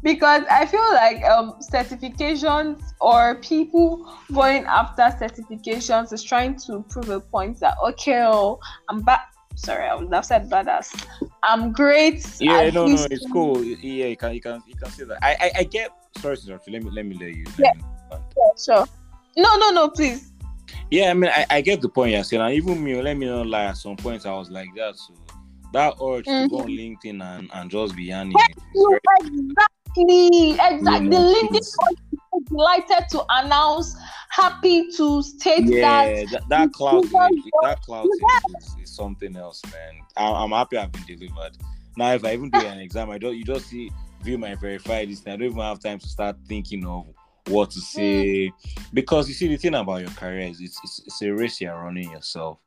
because 0.02 0.42
I 0.50 0.66
feel 0.66 0.86
like 0.92 1.22
um, 1.24 1.54
certifications 1.72 2.82
or 3.00 3.36
people 3.36 4.12
going 4.32 4.64
after 4.64 5.02
certifications 5.02 6.12
is 6.12 6.22
trying 6.22 6.56
to 6.66 6.84
prove 6.88 7.08
a 7.08 7.20
point 7.20 7.60
that 7.60 7.76
okay, 7.84 8.22
oh, 8.24 8.58
I'm 8.88 9.00
back 9.02 9.32
sorry, 9.54 9.86
I 9.86 9.94
would 9.94 10.12
have 10.12 10.24
said 10.24 10.48
badass. 10.50 11.06
I'm 11.42 11.72
great. 11.72 12.26
Yeah, 12.40 12.70
no, 12.70 12.86
no, 12.86 13.06
it's 13.10 13.26
cool. 13.30 13.62
Yeah, 13.62 14.06
you 14.06 14.16
can, 14.16 14.34
you 14.34 14.40
can, 14.40 14.62
you 14.66 14.74
can 14.74 14.90
say 14.90 15.04
that. 15.04 15.18
I, 15.22 15.36
I, 15.40 15.50
I 15.60 15.64
get. 15.64 15.90
Sorry, 16.18 16.36
you. 16.44 16.58
Let 16.68 16.82
me, 16.82 16.90
let 16.90 17.06
me 17.06 17.14
let 17.16 17.34
you. 17.34 17.44
let 17.44 17.58
Yeah. 17.58 17.72
me- 17.74 18.18
Yeah, 18.36 18.76
sure. 18.76 18.86
No, 19.36 19.56
no, 19.56 19.70
no, 19.70 19.88
please. 19.88 20.32
Yeah, 20.90 21.10
I 21.10 21.14
mean, 21.14 21.30
I, 21.34 21.46
I 21.50 21.60
get 21.60 21.80
the 21.80 21.88
point 21.88 22.12
you're 22.12 22.24
saying, 22.24 22.42
and 22.42 22.54
even 22.54 22.82
me, 22.82 23.00
let 23.00 23.16
me 23.16 23.26
not 23.26 23.46
lie. 23.46 23.64
At 23.64 23.76
some 23.78 23.96
point, 23.96 24.26
I 24.26 24.32
was 24.34 24.50
like 24.50 24.68
that. 24.76 24.96
So 24.96 25.14
that 25.72 25.94
urge 26.02 26.26
to 26.26 26.48
go 26.48 26.60
on 26.60 26.68
LinkedIn 26.68 27.22
and, 27.22 27.50
and 27.52 27.70
just 27.70 27.96
be 27.96 28.04
yanning. 28.06 28.36
is 28.36 28.62
You 28.74 28.98
very- 29.20 29.54
exactly, 29.96 30.50
exactly. 30.52 31.08
The 31.08 31.16
Yeah, 31.16 31.34
LinkedIn 31.34 31.56
it's- 31.56 31.76
coach 31.76 31.96
is 32.12 32.42
delighted 32.48 33.08
to 33.10 33.24
announce, 33.30 33.96
happy 34.28 34.90
to 34.92 35.22
state 35.22 35.66
that. 35.66 36.06
Yeah, 36.06 36.24
that, 36.30 36.48
that 36.48 36.72
cloud, 36.72 37.04
that 37.62 37.80
cloud 37.82 38.08
is, 38.58 38.76
is, 38.82 38.94
something 38.94 39.36
else, 39.36 39.62
man. 39.72 40.00
I'm, 40.16 40.34
I'm 40.34 40.50
happy 40.50 40.76
I've 40.76 40.92
been 40.92 41.04
delivered. 41.04 41.56
Now, 41.96 42.12
if 42.14 42.24
I 42.24 42.32
even 42.32 42.50
do 42.50 42.60
an 42.66 42.78
exam, 42.78 43.10
I 43.10 43.18
don't. 43.18 43.36
You 43.36 43.44
just 43.44 43.66
see 43.68 43.90
view 44.22 44.38
my 44.38 44.54
verified 44.54 45.08
list. 45.08 45.26
I 45.28 45.32
don't 45.32 45.42
even 45.42 45.58
have 45.58 45.80
time 45.80 45.98
to 45.98 46.08
start 46.08 46.36
thinking 46.48 46.86
of 46.86 47.06
what 47.48 47.70
to 47.72 47.80
say 47.80 48.52
because 48.94 49.28
you 49.28 49.34
see 49.34 49.48
the 49.48 49.56
thing 49.56 49.74
about 49.74 50.00
your 50.00 50.10
career 50.10 50.42
is 50.48 50.60
it's, 50.60 50.78
it's, 50.84 51.02
it's 51.06 51.22
a 51.22 51.30
race 51.30 51.60
you're 51.60 51.74
running 51.76 52.10
yourself. 52.12 52.58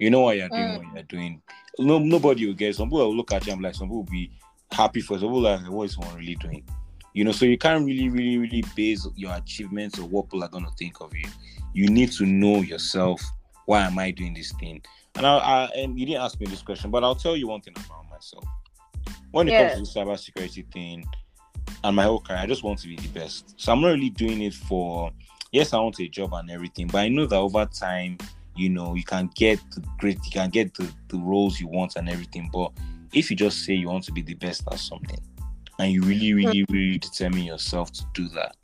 You 0.00 0.10
know 0.10 0.20
what 0.20 0.36
you're 0.36 0.48
doing 0.48 0.70
Mm. 0.70 0.78
when 0.78 0.90
you're 0.94 1.02
doing. 1.04 1.42
No, 1.78 1.98
nobody 1.98 2.46
will 2.46 2.54
get. 2.54 2.74
Some 2.74 2.88
people 2.88 2.98
will 3.06 3.16
look 3.16 3.32
at 3.32 3.46
you 3.46 3.52
and 3.52 3.60
be 3.60 3.68
like, 3.68 3.74
some 3.76 3.86
people 3.88 3.98
will 3.98 4.04
be 4.10 4.30
happy 4.74 5.00
for. 5.00 5.18
Some 5.18 5.28
people 5.28 5.40
like, 5.40 5.60
what 5.70 5.84
is 5.84 5.98
one 5.98 6.14
really 6.16 6.34
doing? 6.36 6.64
You 7.14 7.24
know, 7.24 7.32
so 7.32 7.44
you 7.44 7.56
can't 7.56 7.84
really, 7.86 8.08
really, 8.08 8.38
really 8.38 8.64
base 8.74 9.06
your 9.16 9.34
achievements 9.34 9.98
or 9.98 10.06
what 10.06 10.26
people 10.26 10.42
are 10.44 10.48
gonna 10.48 10.70
think 10.78 11.00
of 11.00 11.14
you. 11.14 11.28
You 11.72 11.88
need 11.88 12.12
to 12.12 12.26
know 12.26 12.62
yourself. 12.62 13.22
Why 13.66 13.82
am 13.82 13.98
I 13.98 14.10
doing 14.10 14.34
this 14.34 14.52
thing? 14.52 14.82
And 15.16 15.26
I, 15.26 15.38
I 15.38 15.64
and 15.76 15.98
you 15.98 16.06
didn't 16.06 16.22
ask 16.22 16.38
me 16.40 16.46
this 16.46 16.62
question, 16.62 16.90
but 16.90 17.04
I'll 17.04 17.14
tell 17.14 17.36
you 17.36 17.48
one 17.48 17.60
thing 17.60 17.74
about 17.76 18.08
myself. 18.10 18.44
When 19.30 19.48
it 19.48 19.52
Yeah. 19.52 19.68
comes 19.74 19.88
to 19.88 20.00
the 20.00 20.00
cybersecurity 20.06 20.70
thing 20.72 21.04
and 21.82 21.96
my 21.96 22.02
whole 22.02 22.20
career, 22.20 22.40
I 22.40 22.46
just 22.46 22.62
want 22.62 22.80
to 22.80 22.88
be 22.88 22.96
the 22.96 23.08
best. 23.08 23.54
So 23.56 23.72
I'm 23.72 23.80
not 23.80 23.88
really 23.88 24.10
doing 24.10 24.42
it 24.42 24.54
for 24.54 25.12
yes, 25.52 25.72
I 25.72 25.78
want 25.78 26.00
a 26.00 26.08
job 26.08 26.34
and 26.34 26.50
everything, 26.50 26.88
but 26.88 26.98
I 26.98 27.08
know 27.08 27.26
that 27.26 27.36
over 27.36 27.64
time, 27.66 28.18
you 28.56 28.68
know, 28.68 28.94
you 28.94 29.04
can 29.04 29.30
get 29.36 29.60
the 29.70 29.84
great, 29.98 30.18
you 30.24 30.32
can 30.32 30.50
get 30.50 30.74
the, 30.74 30.92
the 31.08 31.18
roles 31.18 31.60
you 31.60 31.68
want 31.68 31.94
and 31.96 32.08
everything. 32.08 32.50
But 32.52 32.72
if 33.14 33.30
you 33.30 33.36
just 33.36 33.64
say 33.64 33.74
you 33.74 33.88
want 33.88 34.04
to 34.04 34.12
be 34.12 34.22
the 34.22 34.34
best 34.34 34.64
at 34.70 34.78
something 34.78 35.18
and 35.78 35.92
you 35.92 36.02
really, 36.02 36.34
really, 36.34 36.60
hmm. 36.62 36.72
really 36.72 36.98
determine 36.98 37.44
yourself 37.44 37.92
to 37.92 38.04
do 38.12 38.28
that, 38.30 38.56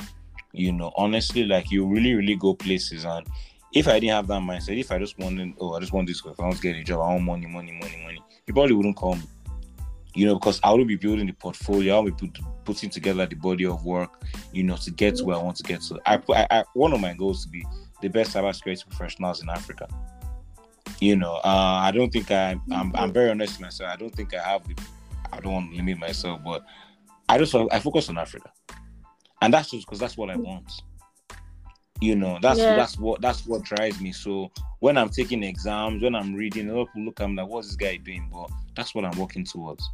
you 0.52 0.72
know, 0.72 0.92
honestly, 0.96 1.44
like 1.44 1.70
you 1.70 1.86
really, 1.86 2.14
really 2.14 2.36
go 2.36 2.54
places. 2.54 3.04
And 3.04 3.26
if 3.72 3.88
I 3.88 4.00
didn't 4.00 4.14
have 4.14 4.26
that 4.28 4.42
mindset, 4.42 4.78
if 4.78 4.90
I 4.90 4.98
just 4.98 5.18
wanted, 5.18 5.54
oh, 5.60 5.74
I 5.74 5.80
just 5.80 5.92
want 5.92 6.08
this, 6.08 6.22
if 6.24 6.38
I 6.38 6.42
want 6.42 6.56
to 6.56 6.62
get 6.62 6.76
a 6.76 6.82
job, 6.82 7.00
I 7.00 7.14
want 7.14 7.24
money, 7.24 7.46
money, 7.46 7.72
money, 7.72 8.02
money, 8.04 8.22
you 8.46 8.54
probably 8.54 8.74
wouldn't 8.74 8.96
call 8.96 9.14
me. 9.14 9.22
You 10.12 10.26
know, 10.26 10.34
because 10.34 10.58
I 10.64 10.72
would 10.72 10.88
be 10.88 10.96
building 10.96 11.28
the 11.28 11.32
portfolio, 11.32 11.94
I'll 11.94 12.02
be 12.02 12.10
put, 12.10 12.36
putting 12.64 12.90
together 12.90 13.26
the 13.26 13.36
body 13.36 13.64
of 13.64 13.84
work, 13.84 14.24
you 14.52 14.64
know, 14.64 14.76
to 14.78 14.90
get 14.90 15.16
to 15.16 15.24
where 15.24 15.36
I 15.36 15.42
want 15.42 15.56
to 15.58 15.62
get 15.62 15.82
to. 15.82 16.00
I, 16.04 16.16
put- 16.16 16.36
I, 16.36 16.46
I 16.50 16.64
one 16.74 16.92
of 16.92 17.00
my 17.00 17.14
goals 17.14 17.44
to 17.44 17.50
be 17.50 17.64
the 18.02 18.08
best 18.08 18.34
cybersecurity 18.34 18.88
professionals 18.88 19.40
in 19.40 19.48
Africa. 19.48 19.86
You 21.00 21.16
know, 21.16 21.36
uh, 21.36 21.80
I 21.82 21.90
don't 21.92 22.10
think 22.10 22.30
I, 22.30 22.56
I'm, 22.70 22.94
I'm 22.94 23.12
very 23.12 23.30
honest 23.30 23.54
with 23.54 23.62
myself. 23.62 23.90
I 23.90 23.96
don't 23.96 24.14
think 24.14 24.34
I 24.34 24.42
have 24.42 24.68
the, 24.68 24.74
I 25.32 25.40
don't 25.40 25.52
want 25.52 25.70
to 25.70 25.76
limit 25.76 25.98
myself, 25.98 26.40
but 26.44 26.62
I 27.28 27.38
just, 27.38 27.54
I 27.54 27.80
focus 27.80 28.08
on 28.10 28.18
Africa, 28.18 28.52
and 29.40 29.52
that's 29.54 29.70
just 29.70 29.86
because 29.86 29.98
that's 29.98 30.16
what 30.18 30.28
I 30.28 30.36
want. 30.36 30.70
You 32.02 32.16
know, 32.16 32.38
that's 32.40 32.58
Yeah. 32.60 32.76
that's 32.76 32.98
what 32.98 33.20
that's 33.20 33.46
what 33.46 33.62
drives 33.62 34.00
me. 34.00 34.12
So 34.12 34.50
when 34.80 34.96
I'm 34.98 35.10
taking 35.10 35.42
exams, 35.42 36.02
when 36.02 36.14
I'm 36.14 36.34
reading, 36.34 36.68
a 36.70 36.74
lot 36.74 36.82
of 36.82 36.88
people 36.88 37.04
look 37.04 37.20
at 37.20 37.28
me 37.28 37.36
like, 37.36 37.48
"What's 37.48 37.68
this 37.68 37.76
guy 37.76 37.96
doing?" 37.96 38.28
But 38.32 38.50
that's 38.74 38.94
what 38.94 39.04
I'm 39.04 39.18
working 39.18 39.44
towards. 39.44 39.88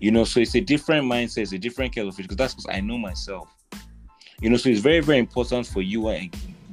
You 0.00 0.10
know, 0.10 0.24
so 0.24 0.40
it's 0.40 0.56
a 0.56 0.60
different 0.60 1.06
mindset, 1.06 1.42
it's 1.42 1.52
a 1.52 1.58
different 1.58 1.94
kind 1.94 2.08
of 2.08 2.14
fish 2.14 2.24
because 2.24 2.36
that's 2.36 2.54
because 2.54 2.66
I 2.72 2.80
know 2.80 2.98
myself. 2.98 3.48
You 4.40 4.50
know, 4.50 4.56
so 4.56 4.68
it's 4.68 4.80
very, 4.80 5.00
very 5.00 5.18
important 5.18 5.66
for 5.66 5.80
you. 5.80 6.02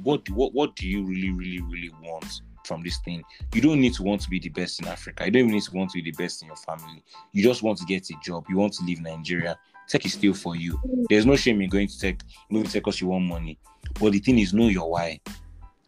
What 0.02 0.28
what 0.30 0.52
what 0.52 0.76
do 0.76 0.86
you 0.88 1.04
really, 1.04 1.30
really, 1.30 1.60
really 1.62 1.90
want 2.02 2.42
from 2.66 2.82
this 2.82 2.98
thing? 2.98 3.22
You 3.54 3.60
don't 3.60 3.80
need 3.80 3.94
to 3.94 4.02
want 4.02 4.20
to 4.22 4.30
be 4.30 4.38
the 4.38 4.48
best 4.48 4.80
in 4.80 4.88
Africa. 4.88 5.24
You 5.24 5.30
don't 5.30 5.40
even 5.40 5.52
need 5.52 5.62
to 5.62 5.74
want 5.74 5.90
to 5.90 6.02
be 6.02 6.10
the 6.10 6.16
best 6.16 6.42
in 6.42 6.48
your 6.48 6.56
family. 6.56 7.02
You 7.32 7.42
just 7.42 7.62
want 7.62 7.78
to 7.78 7.84
get 7.84 8.10
a 8.10 8.14
job. 8.22 8.44
You 8.48 8.56
want 8.56 8.74
to 8.74 8.84
leave 8.84 9.00
Nigeria. 9.00 9.58
Tech 9.88 10.04
is 10.04 10.14
still 10.14 10.34
for 10.34 10.56
you. 10.56 10.80
There's 11.08 11.26
no 11.26 11.36
shame 11.36 11.60
in 11.60 11.70
going 11.70 11.88
to 11.88 11.98
tech, 11.98 12.20
moving 12.50 12.68
tech 12.68 12.82
because 12.82 13.00
you 13.00 13.06
want 13.06 13.24
money. 13.24 13.58
But 14.00 14.12
the 14.12 14.18
thing 14.18 14.38
is, 14.38 14.52
know 14.52 14.68
your 14.68 14.90
why. 14.90 15.20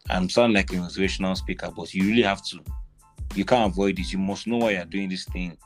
I'm 0.09 0.29
sound 0.29 0.53
like 0.53 0.71
a 0.71 0.75
motivational 0.75 1.35
speaker, 1.37 1.69
but 1.75 1.93
you 1.93 2.03
really 2.05 2.23
have 2.23 2.43
to. 2.47 2.59
You 3.35 3.45
can't 3.45 3.71
avoid 3.71 3.97
this. 3.97 4.11
You 4.11 4.19
must 4.19 4.47
know 4.47 4.57
why 4.57 4.71
you're 4.71 4.85
doing 4.85 5.09
this 5.09 5.25
thing. 5.25 5.57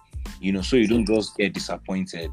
You 0.42 0.52
know, 0.52 0.62
so 0.62 0.76
you 0.76 0.88
don't 0.88 1.06
just 1.06 1.38
get 1.38 1.54
disappointed. 1.54 2.32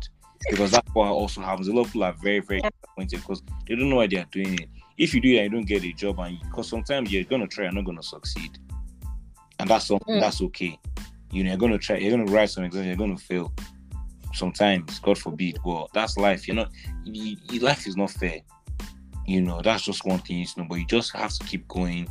Because 0.48 0.70
that's 0.70 0.88
what 0.94 1.08
also 1.08 1.42
happens. 1.42 1.68
A 1.68 1.72
lot 1.72 1.82
of 1.82 1.88
people 1.88 2.04
are 2.04 2.14
very, 2.14 2.40
very 2.40 2.62
disappointed 2.62 3.20
because 3.20 3.42
they 3.68 3.74
don't 3.76 3.90
know 3.90 3.96
why 3.96 4.06
they 4.06 4.16
are 4.16 4.26
doing 4.32 4.54
it. 4.54 4.68
If 4.96 5.14
you 5.14 5.20
do 5.20 5.34
that, 5.36 5.42
you 5.44 5.48
don't 5.50 5.66
get 5.66 5.84
a 5.84 5.92
job, 5.92 6.18
and 6.20 6.38
because 6.42 6.68
sometimes 6.68 7.12
you're 7.12 7.24
gonna 7.24 7.46
try, 7.46 7.64
you're 7.64 7.72
not 7.72 7.84
gonna 7.84 8.02
succeed, 8.02 8.58
and 9.60 9.70
that's 9.70 9.86
something 9.86 10.16
Mm. 10.16 10.20
that's 10.20 10.40
okay. 10.42 10.78
You 11.30 11.44
know, 11.44 11.50
you're 11.50 11.58
gonna 11.58 11.78
try, 11.78 11.96
you're 11.98 12.16
gonna 12.16 12.30
write 12.30 12.50
some 12.50 12.64
exams, 12.64 12.86
you're 12.86 12.96
gonna 12.96 13.16
fail. 13.16 13.52
Sometimes, 14.32 14.98
God 15.00 15.18
forbid, 15.18 15.58
but 15.64 15.88
that's 15.92 16.16
life. 16.16 16.46
You're 16.46 16.56
not, 16.56 16.70
you, 17.04 17.36
you- 17.50 17.60
life 17.60 17.86
is 17.86 17.96
not 17.96 18.10
fair. 18.10 18.40
You 19.26 19.42
know, 19.42 19.60
that's 19.62 19.82
just 19.84 20.04
one 20.04 20.18
thing 20.20 20.38
you 20.38 20.46
know. 20.56 20.66
But 20.68 20.76
you 20.76 20.86
just 20.86 21.12
have 21.16 21.32
to 21.34 21.44
keep 21.46 21.66
going. 21.68 22.08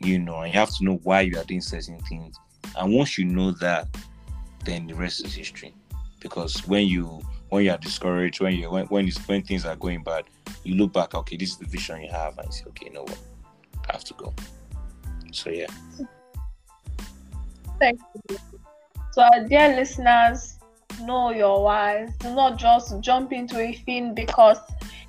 You 0.00 0.18
know, 0.18 0.40
and 0.40 0.52
you 0.52 0.58
have 0.58 0.74
to 0.76 0.84
know 0.84 0.96
why 1.04 1.20
you 1.20 1.38
are 1.38 1.44
doing 1.44 1.60
certain 1.60 1.98
things. 2.00 2.36
And 2.76 2.92
once 2.92 3.16
you 3.18 3.24
know 3.24 3.52
that, 3.52 3.88
then 4.64 4.86
the 4.88 4.94
rest 4.94 5.24
is 5.24 5.34
history. 5.34 5.74
Because 6.20 6.66
when 6.66 6.86
you 6.88 7.20
when 7.50 7.64
you 7.64 7.70
are 7.70 7.78
discouraged, 7.78 8.40
when 8.40 8.54
you 8.54 8.70
when 8.70 8.86
when, 8.86 9.08
when 9.26 9.42
things 9.42 9.64
are 9.64 9.76
going 9.76 10.02
bad, 10.02 10.24
you 10.64 10.74
look 10.74 10.92
back, 10.92 11.14
okay, 11.14 11.36
this 11.36 11.50
is 11.50 11.56
the 11.58 11.66
vision 11.66 12.02
you 12.02 12.10
have, 12.10 12.36
and 12.38 12.46
you 12.46 12.52
say, 12.52 12.64
okay, 12.68 12.86
you 12.86 12.92
know 12.92 13.02
what, 13.02 13.18
I 13.88 13.92
have 13.92 14.04
to 14.04 14.14
go. 14.14 14.34
So 15.32 15.50
yeah, 15.50 15.66
So, 19.12 19.28
dear 19.48 19.74
listeners, 19.76 20.58
know 21.02 21.30
your 21.30 21.62
why. 21.64 22.08
Do 22.20 22.34
not 22.34 22.58
just 22.58 22.98
jump 23.00 23.32
into 23.32 23.58
a 23.60 23.72
thing 23.72 24.14
because 24.14 24.58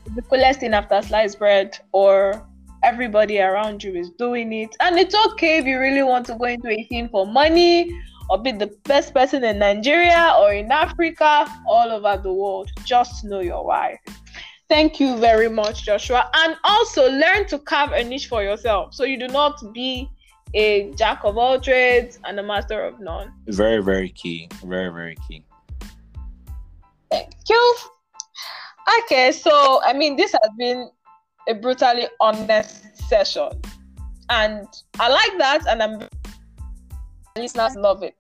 it's 0.06 0.16
the 0.16 0.22
coolest 0.24 0.60
thing 0.60 0.74
after 0.74 1.02
sliced 1.02 1.40
bread 1.40 1.78
or 1.92 2.46
everybody 2.84 3.40
around 3.40 3.84
you 3.84 3.96
is 3.96 4.10
doing 4.12 4.52
it. 4.52 4.76
And 4.82 4.98
it's 4.98 5.16
okay 5.28 5.58
if 5.58 5.66
you 5.66 5.80
really 5.80 6.04
want 6.04 6.26
to 6.28 6.36
go 6.36 6.46
into 6.46 6.70
a 6.70 6.84
thing 6.90 7.10
for 7.10 7.26
money 7.26 7.90
or 8.30 8.42
be 8.42 8.52
the 8.52 8.68
best 8.84 9.14
person 9.14 9.44
in 9.44 9.60
Nigeria 9.60 10.36
or 10.40 10.54
in 10.54 10.72
Africa, 10.72 11.48
all 11.68 11.92
over 11.92 12.22
the 12.22 12.34
world. 12.34 12.70
Just 12.86 13.24
know 13.24 13.40
your 13.40 13.66
why. 13.66 13.98
Thank 14.70 15.00
you 15.00 15.18
very 15.18 15.50
much, 15.50 15.86
Joshua. 15.86 16.30
And 16.34 16.58
also 16.64 17.10
learn 17.10 17.46
to 17.48 17.60
carve 17.60 17.92
a 17.92 18.04
niche 18.04 18.28
for 18.28 18.44
yourself 18.44 18.94
so 18.94 19.04
you 19.04 19.20
do 19.20 19.28
not 19.28 19.62
be 19.74 20.10
a 20.54 20.92
jack 20.96 21.24
of 21.24 21.38
all 21.38 21.60
trades 21.60 22.20
and 22.26 22.40
a 22.40 22.44
master 22.44 22.82
of 22.82 23.00
none. 23.00 23.34
very 23.48 23.82
very 23.82 24.10
key, 24.10 24.50
very 24.64 24.92
very 24.92 25.16
key. 25.28 25.44
Thank 27.12 27.34
you. 27.50 27.76
Okay, 29.04 29.32
so 29.32 29.82
I 29.86 29.94
mean, 29.94 30.16
this 30.16 30.32
has 30.32 30.52
been 30.58 30.90
a 31.48 31.54
brutally 31.54 32.08
honest 32.20 32.98
session, 33.08 33.50
and 34.30 34.68
I 35.00 35.10
like 35.10 35.38
that, 35.38 35.68
and 35.68 35.82
I'm 35.82 36.08
listeners 37.38 37.76
love 37.76 38.04
it. 38.04 38.16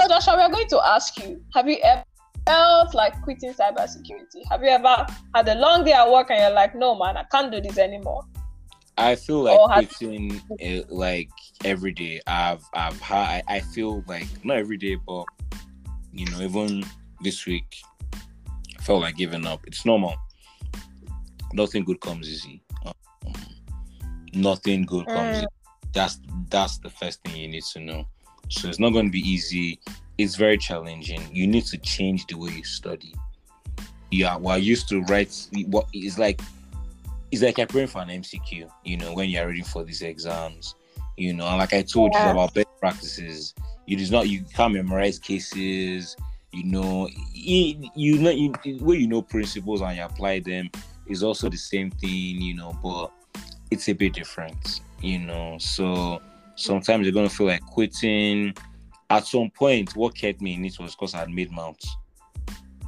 So, 0.00 0.08
Joshua, 0.08 0.36
we're 0.36 0.52
going 0.52 0.68
to 0.68 0.80
ask 0.86 1.18
you: 1.22 1.40
Have 1.54 1.68
you 1.68 1.78
ever 1.82 2.04
felt 2.46 2.94
like 2.94 3.20
quitting 3.22 3.54
cybersecurity? 3.54 4.42
Have 4.50 4.62
you 4.62 4.68
ever 4.68 5.06
had 5.34 5.48
a 5.48 5.54
long 5.54 5.84
day 5.84 5.92
at 5.92 6.10
work 6.10 6.30
and 6.30 6.40
you're 6.40 6.50
like, 6.50 6.74
"No, 6.74 6.96
man, 6.96 7.16
I 7.16 7.24
can't 7.24 7.52
do 7.52 7.60
this 7.60 7.78
anymore"? 7.78 8.22
I 8.96 9.16
feel 9.16 9.42
like 9.42 9.58
Or 9.58 9.70
has- 9.70 9.88
quitting 9.88 10.40
uh, 10.62 10.82
like 10.88 11.30
every 11.64 11.92
day. 11.92 12.20
I've 12.26 12.62
I've 12.74 13.00
had 13.00 13.42
I, 13.48 13.56
I 13.56 13.60
feel 13.60 14.04
like 14.06 14.26
not 14.44 14.56
every 14.56 14.76
day, 14.76 14.94
but 14.94 15.24
you 16.12 16.26
know, 16.30 16.40
even 16.40 16.84
this 17.22 17.44
week, 17.46 17.76
I 18.78 18.82
felt 18.82 19.02
like 19.02 19.16
giving 19.16 19.46
up. 19.46 19.60
It's 19.66 19.84
normal. 19.84 20.14
Nothing 21.52 21.84
good 21.84 22.00
comes 22.00 22.28
easy. 22.28 22.62
Um, 22.84 23.32
nothing 24.32 24.84
good 24.84 25.06
comes. 25.06 25.18
Mm. 25.18 25.38
easy. 25.38 25.46
That's 25.92 26.20
that's 26.50 26.78
the 26.78 26.90
first 26.90 27.22
thing 27.22 27.36
you 27.36 27.48
need 27.48 27.64
to 27.72 27.80
know. 27.80 28.06
So 28.48 28.68
it's 28.68 28.78
not 28.78 28.90
going 28.90 29.06
to 29.06 29.12
be 29.12 29.20
easy. 29.28 29.80
It's 30.18 30.36
very 30.36 30.58
challenging. 30.58 31.22
You 31.32 31.46
need 31.46 31.64
to 31.66 31.78
change 31.78 32.26
the 32.26 32.36
way 32.36 32.52
you 32.52 32.64
study. 32.64 33.14
Yeah, 34.10 34.36
well, 34.36 34.54
I 34.54 34.58
used 34.58 34.88
to 34.90 35.02
write. 35.04 35.34
What 35.66 35.86
it's 35.92 36.18
like 36.18 36.40
it's 37.34 37.42
like 37.42 37.58
you're 37.58 37.66
preparing 37.66 37.88
for 37.88 38.02
an 38.02 38.08
MCQ, 38.08 38.68
you 38.84 38.96
know, 38.96 39.14
when 39.14 39.28
you're 39.28 39.46
reading 39.48 39.64
for 39.64 39.84
these 39.84 40.02
exams, 40.02 40.74
you 41.16 41.32
know, 41.34 41.46
and 41.46 41.58
like 41.58 41.72
I 41.72 41.82
told 41.82 42.12
Yeah. 42.14 42.24
you 42.24 42.30
about 42.30 42.54
best 42.54 42.68
practices, 42.80 43.54
you 43.86 43.96
just 43.96 44.12
not 44.12 44.28
you 44.28 44.44
can't 44.54 44.74
memorize 44.74 45.18
cases, 45.18 46.16
you 46.52 46.64
know, 46.64 47.08
you, 47.32 47.90
you 47.94 48.18
know, 48.18 48.30
you, 48.30 48.52
where 48.80 48.96
you 48.96 49.06
know 49.08 49.22
principles 49.22 49.80
and 49.80 49.96
you 49.96 50.02
apply 50.04 50.40
them 50.40 50.70
is 51.06 51.22
also 51.22 51.48
the 51.48 51.56
same 51.56 51.90
thing, 51.90 52.40
you 52.40 52.54
know, 52.54 52.72
but 52.82 53.10
it's 53.70 53.88
a 53.88 53.92
bit 53.92 54.14
different, 54.14 54.80
you 55.00 55.18
know. 55.18 55.56
So 55.58 56.20
sometimes 56.56 57.04
you're 57.06 57.14
gonna 57.14 57.28
feel 57.28 57.46
like 57.48 57.62
quitting. 57.62 58.54
at 59.10 59.26
some 59.26 59.50
point, 59.50 59.94
what 59.96 60.14
kept 60.16 60.40
me 60.40 60.54
in 60.54 60.64
it 60.64 60.78
was 60.78 60.94
because 60.94 61.14
I 61.14 61.18
had 61.20 61.30
made 61.30 61.50
mounts. 61.52 61.96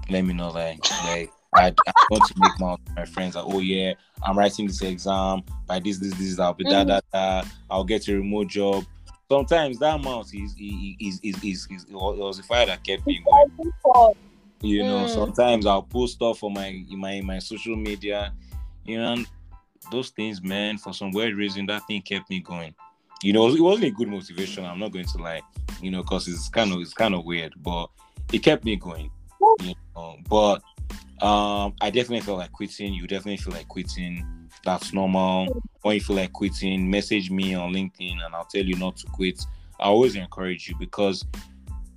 Let 0.08 0.22
me 0.24 0.34
know, 0.34 0.50
like, 0.50 0.80
like 1.04 1.30
I, 1.56 1.68
I 1.86 1.92
want 2.10 2.24
to 2.26 2.34
make 2.38 2.58
with 2.58 2.78
my 2.96 3.04
friends. 3.06 3.34
Like, 3.34 3.44
oh 3.46 3.60
yeah, 3.60 3.94
I'm 4.22 4.36
writing 4.38 4.66
this 4.66 4.82
exam. 4.82 5.42
By 5.66 5.78
this, 5.80 5.98
this, 5.98 6.14
this, 6.14 6.38
I'll 6.38 6.54
be 6.54 6.64
da 6.64 6.84
da 6.84 7.00
da. 7.12 7.42
I'll 7.70 7.84
get 7.84 8.08
a 8.08 8.14
remote 8.14 8.48
job. 8.48 8.84
Sometimes 9.30 9.78
that 9.80 10.00
mount 10.00 10.26
is 10.34 10.54
is 10.58 11.20
is 11.22 11.42
is, 11.42 11.66
is, 11.70 11.84
it 11.88 11.92
was 11.92 12.36
the 12.36 12.42
fire 12.44 12.66
that 12.66 12.84
kept 12.84 13.06
me 13.06 13.22
going. 13.24 14.12
You 14.62 14.84
know, 14.84 15.04
Mm. 15.04 15.08
sometimes 15.08 15.66
I'll 15.66 15.82
post 15.82 16.14
stuff 16.14 16.42
on 16.42 16.54
my 16.54 16.66
in 16.68 16.98
my 16.98 17.20
my 17.20 17.38
social 17.38 17.76
media. 17.76 18.32
You 18.84 18.98
know, 18.98 19.12
and 19.14 19.26
those 19.90 20.10
things, 20.10 20.42
man. 20.42 20.78
For 20.78 20.92
some 20.94 21.10
weird 21.10 21.34
reason, 21.36 21.66
that 21.66 21.86
thing 21.86 22.02
kept 22.02 22.30
me 22.30 22.40
going. 22.40 22.74
You 23.22 23.32
know, 23.32 23.48
it 23.48 23.60
wasn't 23.60 23.86
a 23.86 23.90
good 23.90 24.08
motivation. 24.08 24.64
I'm 24.64 24.78
not 24.78 24.92
going 24.92 25.06
to 25.06 25.18
lie. 25.18 25.42
You 25.80 25.90
know, 25.90 26.02
because 26.02 26.28
it's 26.28 26.48
kind 26.48 26.72
of 26.72 26.80
it's 26.80 26.94
kind 26.94 27.14
of 27.14 27.24
weird, 27.24 27.54
but 27.62 27.88
it 28.32 28.40
kept 28.40 28.64
me 28.64 28.76
going. 28.76 29.10
You 29.60 29.74
know, 29.94 30.16
but 30.28 30.62
um, 31.22 31.74
I 31.80 31.90
definitely 31.90 32.20
feel 32.20 32.36
like 32.36 32.52
quitting. 32.52 32.92
You 32.94 33.06
definitely 33.06 33.38
feel 33.38 33.54
like 33.54 33.68
quitting. 33.68 34.24
That's 34.64 34.92
normal. 34.92 35.62
When 35.82 35.94
you 35.94 36.00
feel 36.00 36.16
like 36.16 36.32
quitting, 36.32 36.90
message 36.90 37.30
me 37.30 37.54
on 37.54 37.72
LinkedIn, 37.72 38.24
and 38.24 38.34
I'll 38.34 38.44
tell 38.44 38.64
you 38.64 38.76
not 38.76 38.96
to 38.98 39.06
quit. 39.06 39.40
I 39.80 39.84
always 39.84 40.16
encourage 40.16 40.68
you 40.68 40.74
because 40.78 41.24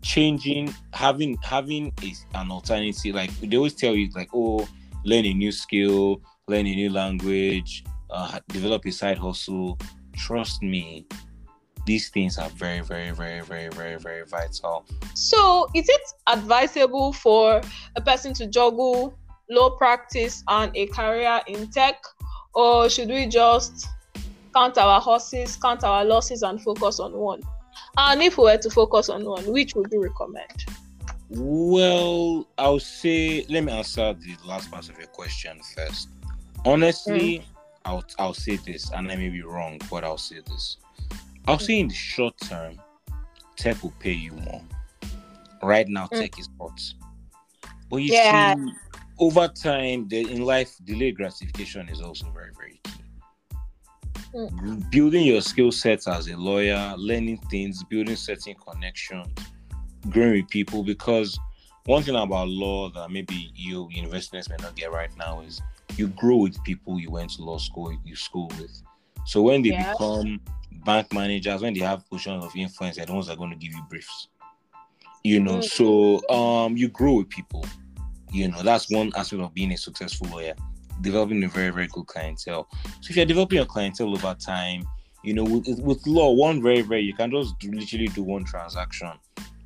changing, 0.02 0.74
having 0.94 1.38
having 1.42 1.92
a, 2.04 2.14
an 2.36 2.52
alternative, 2.52 3.16
like 3.16 3.32
they 3.42 3.58
always 3.58 3.74
tell 3.74 3.96
you, 3.96 4.10
like 4.16 4.30
oh, 4.34 4.68
learn 5.04 5.26
a 5.26 5.34
new 5.34 5.52
skill, 5.52 6.22
learn 6.48 6.68
a 6.68 6.76
new 6.76 6.90
language, 6.90 7.84
uh, 8.10 8.40
develop 8.50 8.86
a 8.86 8.92
side 8.92 9.18
hustle. 9.18 9.78
Trust 10.16 10.62
me, 10.62 11.08
these 11.90 12.10
things 12.10 12.38
are 12.38 12.50
very, 12.50 12.82
very, 12.82 13.10
very, 13.10 13.42
very, 13.42 13.70
very, 13.70 13.98
very 13.98 14.24
vital. 14.24 14.86
So, 15.16 15.68
is 15.74 15.90
it 15.90 16.02
advisable 16.28 17.14
for 17.14 17.62
a 17.96 18.02
person 18.02 18.32
to 18.36 18.46
juggle 18.46 19.18
low 19.50 19.72
practice 19.72 20.44
and 20.48 20.72
a 20.78 20.86
career 20.86 21.42
in 21.48 21.68
tech, 21.72 22.04
or 22.54 22.92
should 22.92 23.08
we 23.08 23.26
just 23.26 23.88
count 24.54 24.78
our 24.78 25.02
horses, 25.02 25.56
count 25.56 25.84
our 25.84 26.06
losses, 26.06 26.44
and 26.44 26.62
focus 26.62 27.00
on 27.00 27.14
one? 27.14 27.42
And 27.98 28.22
if 28.22 28.38
we 28.38 28.44
were 28.44 28.58
to 28.58 28.70
focus 28.70 29.10
on 29.10 29.26
one, 29.26 29.52
which 29.52 29.74
would 29.74 29.92
you 29.92 30.04
recommend? 30.04 30.66
Well, 31.32 32.48
I'll 32.60 32.78
say 32.78 33.48
let 33.50 33.64
me 33.64 33.72
answer 33.72 34.14
the 34.14 34.38
last 34.46 34.70
part 34.70 34.88
of 34.90 34.98
your 35.00 35.08
question 35.08 35.60
first. 35.76 36.10
Honestly, 36.66 37.40
mm. 37.40 37.44
I'll 37.84 38.06
I'll 38.20 38.36
say 38.36 38.58
this, 38.58 38.92
and 38.92 39.12
I 39.12 39.16
may 39.16 39.30
be 39.30 39.42
wrong, 39.42 39.80
but 39.90 40.04
I'll 40.04 40.20
say 40.20 40.42
this. 40.46 40.78
I'll 41.50 41.58
say 41.58 41.80
in 41.80 41.88
the 41.88 41.96
short 41.96 42.38
term, 42.38 42.80
tech 43.58 43.82
will 43.82 43.94
pay 44.00 44.12
you 44.12 44.34
more. 44.34 44.62
Right 45.64 45.88
now, 45.88 46.06
Mm. 46.06 46.20
tech 46.20 46.38
is 46.38 46.48
hot. 46.62 46.80
But 47.90 47.98
you 47.98 48.10
Yeah. 48.10 48.54
see, 48.54 48.72
over 49.18 49.48
time, 49.48 50.08
the, 50.10 50.32
in 50.32 50.44
life, 50.44 50.78
delayed 50.84 51.16
gratification 51.16 51.90
is 51.90 52.02
also 52.02 52.30
very, 52.30 52.52
very 52.56 52.80
key. 52.84 52.92
Building 54.92 55.26
your 55.26 55.42
skill 55.42 55.72
sets 55.72 56.08
as 56.08 56.28
a 56.28 56.38
lawyer, 56.38 56.94
learning 56.98 57.40
things, 57.50 57.84
building 57.84 58.16
certain 58.16 58.54
connections, 58.54 59.28
growing 60.12 60.34
with 60.34 60.50
people. 60.50 60.84
Because 60.84 61.40
one 61.86 62.04
thing 62.04 62.16
about 62.16 62.48
law 62.48 62.92
that 62.92 63.10
maybe 63.10 63.52
you 63.56 63.88
universities 63.90 64.48
may 64.50 64.58
not 64.62 64.76
get 64.76 64.92
right 64.92 65.10
now 65.18 65.42
is 65.42 65.60
you 65.98 66.10
grow 66.10 66.38
with 66.38 66.64
people 66.64 67.00
you 67.00 67.10
went 67.10 67.32
to 67.32 67.42
law 67.44 67.58
school, 67.58 67.92
you 68.06 68.16
school 68.16 68.50
with. 68.60 68.84
So 69.26 69.42
when 69.42 69.64
they 69.64 69.72
Yeah. 69.72 69.94
become 69.94 70.40
bank 70.86 71.14
managers, 71.14 71.62
when 71.62 71.74
they 71.74 71.80
have 71.82 72.08
positions 72.10 72.44
of 72.46 72.56
influence, 72.56 72.96
they're 72.98 73.06
the 73.06 73.14
ones 73.14 73.28
that 73.28 73.34
are 73.34 73.38
going 73.38 73.52
to 73.52 73.56
give 73.56 73.74
you 73.74 73.84
briefs. 73.90 74.28
You 75.24 75.40
know, 75.42 75.58
Mm. 75.58 75.64
so 75.64 76.30
um 76.30 76.78
you 76.78 76.88
grow 76.88 77.16
with 77.16 77.30
people. 77.30 77.66
You 78.32 78.48
know, 78.50 78.62
that's 78.62 78.90
one 78.92 79.12
aspect 79.16 79.42
of 79.42 79.54
being 79.54 79.72
a 79.72 79.78
successful 79.78 80.28
lawyer. 80.30 80.54
Developing 81.02 81.44
a 81.44 81.48
very, 81.48 81.72
very 81.72 81.88
good 81.88 82.06
clientele. 82.08 82.68
So 83.02 83.10
if 83.10 83.16
you're 83.16 83.26
developing 83.26 83.58
your 83.58 83.66
clientele 83.66 84.14
over 84.14 84.36
time, 84.36 84.84
you 85.24 85.34
know, 85.34 85.44
with, 85.44 85.68
with 85.80 86.06
law, 86.06 86.32
one 86.32 86.62
very, 86.62 86.82
very 86.82 87.02
you 87.02 87.14
can 87.14 87.32
just 87.32 87.58
do, 87.60 87.72
literally 87.72 88.08
do 88.08 88.24
one 88.24 88.44
transaction. 88.44 89.12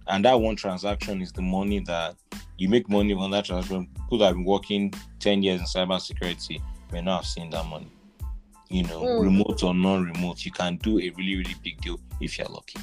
And 0.07 0.25
that 0.25 0.39
one 0.39 0.55
transaction 0.55 1.21
is 1.21 1.31
the 1.31 1.41
money 1.41 1.79
that 1.81 2.15
you 2.57 2.69
make 2.69 2.89
money 2.89 3.13
on 3.13 3.31
that 3.31 3.45
transaction. 3.45 3.87
People 3.95 4.19
that 4.19 4.25
have 4.27 4.35
been 4.35 4.45
working 4.45 4.93
10 5.19 5.43
years 5.43 5.59
in 5.59 5.65
cybersecurity 5.65 6.61
may 6.91 7.01
not 7.01 7.17
have 7.23 7.25
seen 7.25 7.49
that 7.51 7.65
money. 7.65 7.91
You 8.73 8.81
know, 8.83 9.01
Mm. 9.03 9.21
remote 9.21 9.63
or 9.63 9.73
non-remote, 9.75 10.43
you 10.45 10.51
can 10.51 10.77
do 10.77 10.97
a 10.99 11.09
really, 11.11 11.35
really 11.35 11.55
big 11.63 11.79
deal 11.81 11.99
if 12.19 12.39
you're 12.39 12.47
lucky. 12.47 12.79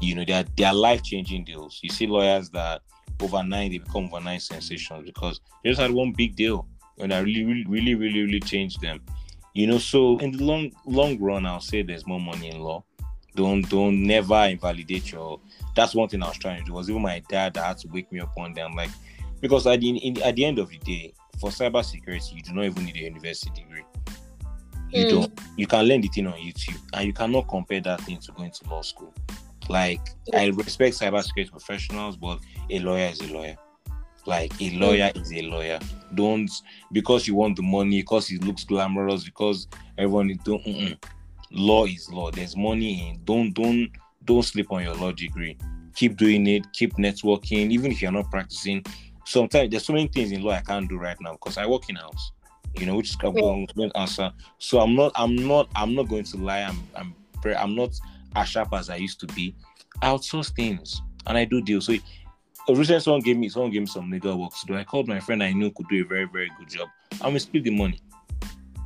You 0.00 0.14
know, 0.14 0.24
they 0.24 0.34
are 0.34 0.44
they 0.56 0.62
are 0.62 0.74
life-changing 0.74 1.44
deals. 1.44 1.80
You 1.82 1.90
see 1.90 2.06
lawyers 2.06 2.48
that 2.50 2.82
overnight 3.20 3.72
they 3.72 3.78
become 3.78 4.04
overnight 4.04 4.42
sensations 4.42 5.04
because 5.04 5.40
they 5.64 5.70
just 5.70 5.80
had 5.80 5.90
one 5.90 6.12
big 6.12 6.36
deal 6.36 6.68
and 6.98 7.10
that 7.10 7.24
really, 7.24 7.44
really, 7.44 7.64
really, 7.68 7.94
really, 7.96 8.22
really 8.22 8.40
changed 8.40 8.80
them. 8.80 9.00
You 9.52 9.66
know, 9.66 9.78
so 9.78 10.18
in 10.18 10.30
the 10.30 10.44
long 10.44 10.70
long 10.84 11.18
run, 11.18 11.44
I'll 11.44 11.60
say 11.60 11.82
there's 11.82 12.06
more 12.06 12.20
money 12.20 12.50
in 12.50 12.60
law. 12.60 12.84
Don't 13.34 13.68
don't 13.68 14.04
never 14.04 14.44
invalidate 14.44 15.10
your. 15.10 15.40
That's 15.74 15.94
one 15.94 16.08
thing 16.08 16.22
I 16.22 16.28
was 16.28 16.38
trying 16.38 16.60
to 16.60 16.64
do. 16.64 16.72
Was 16.72 16.88
even 16.88 17.02
my 17.02 17.20
dad 17.28 17.54
that 17.54 17.66
had 17.66 17.78
to 17.78 17.88
wake 17.88 18.12
me 18.12 18.20
up 18.20 18.30
one 18.36 18.52
day. 18.54 18.62
I'm 18.62 18.76
like, 18.76 18.90
because 19.40 19.66
at 19.66 19.80
the 19.80 19.88
in, 19.90 20.22
at 20.22 20.36
the 20.36 20.44
end 20.44 20.60
of 20.60 20.68
the 20.68 20.78
day, 20.78 21.14
for 21.40 21.50
cybersecurity, 21.50 22.34
you 22.36 22.42
do 22.42 22.52
not 22.52 22.64
even 22.66 22.84
need 22.84 22.96
a 22.96 23.00
university 23.00 23.50
degree. 23.62 23.82
You 24.96 25.06
Mm. 25.06 25.10
don't. 25.10 25.40
You 25.56 25.66
can 25.66 25.84
learn 25.86 26.00
the 26.00 26.08
thing 26.08 26.26
on 26.26 26.34
YouTube, 26.34 26.80
and 26.92 27.06
you 27.06 27.12
cannot 27.12 27.48
compare 27.48 27.80
that 27.82 28.00
thing 28.02 28.18
to 28.18 28.32
going 28.32 28.50
to 28.50 28.70
law 28.70 28.82
school. 28.82 29.12
Like 29.68 30.00
I 30.34 30.46
respect 30.46 30.98
cybersecurity 30.98 31.50
professionals, 31.50 32.16
but 32.16 32.38
a 32.70 32.78
lawyer 32.78 33.08
is 33.08 33.20
a 33.20 33.32
lawyer. 33.32 33.56
Like 34.26 34.52
a 34.60 34.70
lawyer 34.70 35.10
is 35.14 35.32
a 35.32 35.42
lawyer. 35.42 35.78
Don't 36.14 36.50
because 36.92 37.26
you 37.28 37.34
want 37.34 37.56
the 37.56 37.62
money, 37.62 38.00
because 38.00 38.30
it 38.30 38.42
looks 38.44 38.64
glamorous, 38.64 39.24
because 39.24 39.68
everyone 39.98 40.30
is 40.30 40.38
doing. 40.38 40.62
mm-mm. 40.62 41.04
Law 41.52 41.84
is 41.84 42.10
law. 42.10 42.30
There's 42.30 42.56
money 42.56 43.08
in. 43.08 43.20
Don't 43.24 43.52
don't 43.52 43.88
don't 44.24 44.42
sleep 44.42 44.72
on 44.72 44.82
your 44.82 44.94
law 44.94 45.12
degree. 45.12 45.56
Keep 45.94 46.16
doing 46.16 46.46
it. 46.48 46.66
Keep 46.72 46.94
networking, 46.96 47.70
even 47.70 47.92
if 47.92 48.02
you're 48.02 48.12
not 48.12 48.30
practicing. 48.30 48.84
Sometimes 49.24 49.70
there's 49.70 49.84
so 49.84 49.92
many 49.92 50.06
things 50.08 50.30
in 50.32 50.42
law 50.42 50.52
I 50.52 50.60
can't 50.60 50.88
do 50.88 50.98
right 50.98 51.16
now 51.20 51.32
because 51.32 51.56
I 51.58 51.66
work 51.66 51.88
in 51.88 51.96
house. 51.96 52.32
You 52.78 52.86
know, 52.86 52.96
which 52.96 53.10
is 53.10 53.16
I'm 53.22 53.32
going 53.34 53.66
to 53.90 53.90
answer. 53.96 54.32
So 54.58 54.80
I'm 54.80 54.94
not. 54.94 55.12
I'm 55.14 55.34
not. 55.36 55.68
I'm 55.74 55.94
not 55.94 56.08
going 56.08 56.24
to 56.24 56.36
lie. 56.36 56.60
I'm. 56.60 56.78
I'm. 56.94 57.14
Very, 57.42 57.56
I'm 57.56 57.74
not 57.74 57.90
as 58.34 58.48
sharp 58.48 58.72
as 58.72 58.90
I 58.90 58.96
used 58.96 59.20
to 59.20 59.26
be. 59.28 59.54
I 60.02 60.06
outsource 60.08 60.54
things 60.54 61.00
and 61.26 61.38
I 61.38 61.44
do 61.44 61.60
deals. 61.62 61.86
So 61.86 61.94
recently 62.68 63.00
someone 63.00 63.20
gave 63.22 63.36
me 63.36 63.48
someone 63.48 63.70
gave 63.70 63.82
me 63.82 63.86
some 63.86 64.10
legal 64.10 64.40
work 64.40 64.52
to 64.60 64.66
do. 64.66 64.76
I 64.76 64.84
called 64.84 65.08
my 65.08 65.20
friend 65.20 65.42
I 65.42 65.52
knew 65.52 65.70
could 65.70 65.88
do 65.88 66.04
a 66.04 66.06
very, 66.06 66.24
very 66.26 66.50
good 66.58 66.68
job. 66.68 66.88
And 67.22 67.32
we 67.32 67.38
split 67.38 67.64
the 67.64 67.70
money. 67.70 68.00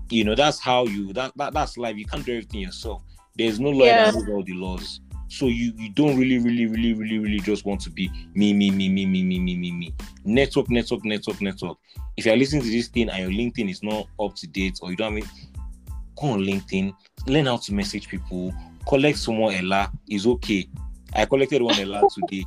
You 0.08 0.24
know, 0.24 0.34
that's 0.34 0.58
how 0.58 0.86
you 0.86 1.12
that, 1.12 1.32
that 1.36 1.52
that's 1.54 1.76
life. 1.78 1.96
You 1.96 2.04
can't 2.04 2.24
do 2.24 2.32
everything 2.32 2.60
yourself. 2.60 3.02
There's 3.36 3.60
no 3.60 3.70
lawyer 3.70 3.88
Yeah. 3.88 4.10
that 4.10 4.14
knows 4.14 4.28
all 4.28 4.42
the 4.42 4.54
laws. 4.54 5.00
So 5.30 5.46
you 5.46 5.72
you 5.76 5.90
don't 5.90 6.18
really, 6.18 6.38
really, 6.38 6.66
really, 6.66 6.92
really, 6.92 7.18
really 7.18 7.38
just 7.38 7.64
want 7.64 7.80
to 7.82 7.90
be 7.90 8.10
me, 8.34 8.52
me, 8.52 8.68
me, 8.70 8.88
me, 8.88 9.06
me, 9.06 9.22
me, 9.22 9.38
me, 9.38 9.56
me, 9.56 9.70
me. 9.70 9.94
Network, 10.24 10.68
network, 10.68 11.04
network, 11.04 11.40
network. 11.40 11.78
If 12.16 12.26
you're 12.26 12.36
listening 12.36 12.62
to 12.62 12.68
this 12.68 12.88
thing 12.88 13.08
and 13.08 13.22
your 13.22 13.30
LinkedIn 13.30 13.70
is 13.70 13.80
not 13.80 14.08
up 14.18 14.34
to 14.34 14.48
date 14.48 14.80
or 14.82 14.90
you 14.90 14.96
don't 14.96 15.14
have 15.14 15.22
it, 15.22 15.30
go 16.20 16.30
on 16.30 16.40
LinkedIn, 16.40 16.92
learn 17.28 17.46
how 17.46 17.58
to 17.58 17.72
message 17.72 18.08
people, 18.08 18.52
collect 18.88 19.18
someone 19.18 19.54
Ella 19.54 19.92
is 20.08 20.26
okay. 20.26 20.68
I 21.14 21.26
collected 21.26 21.62
one 21.62 21.78
Ella 21.78 22.02
today. 22.14 22.44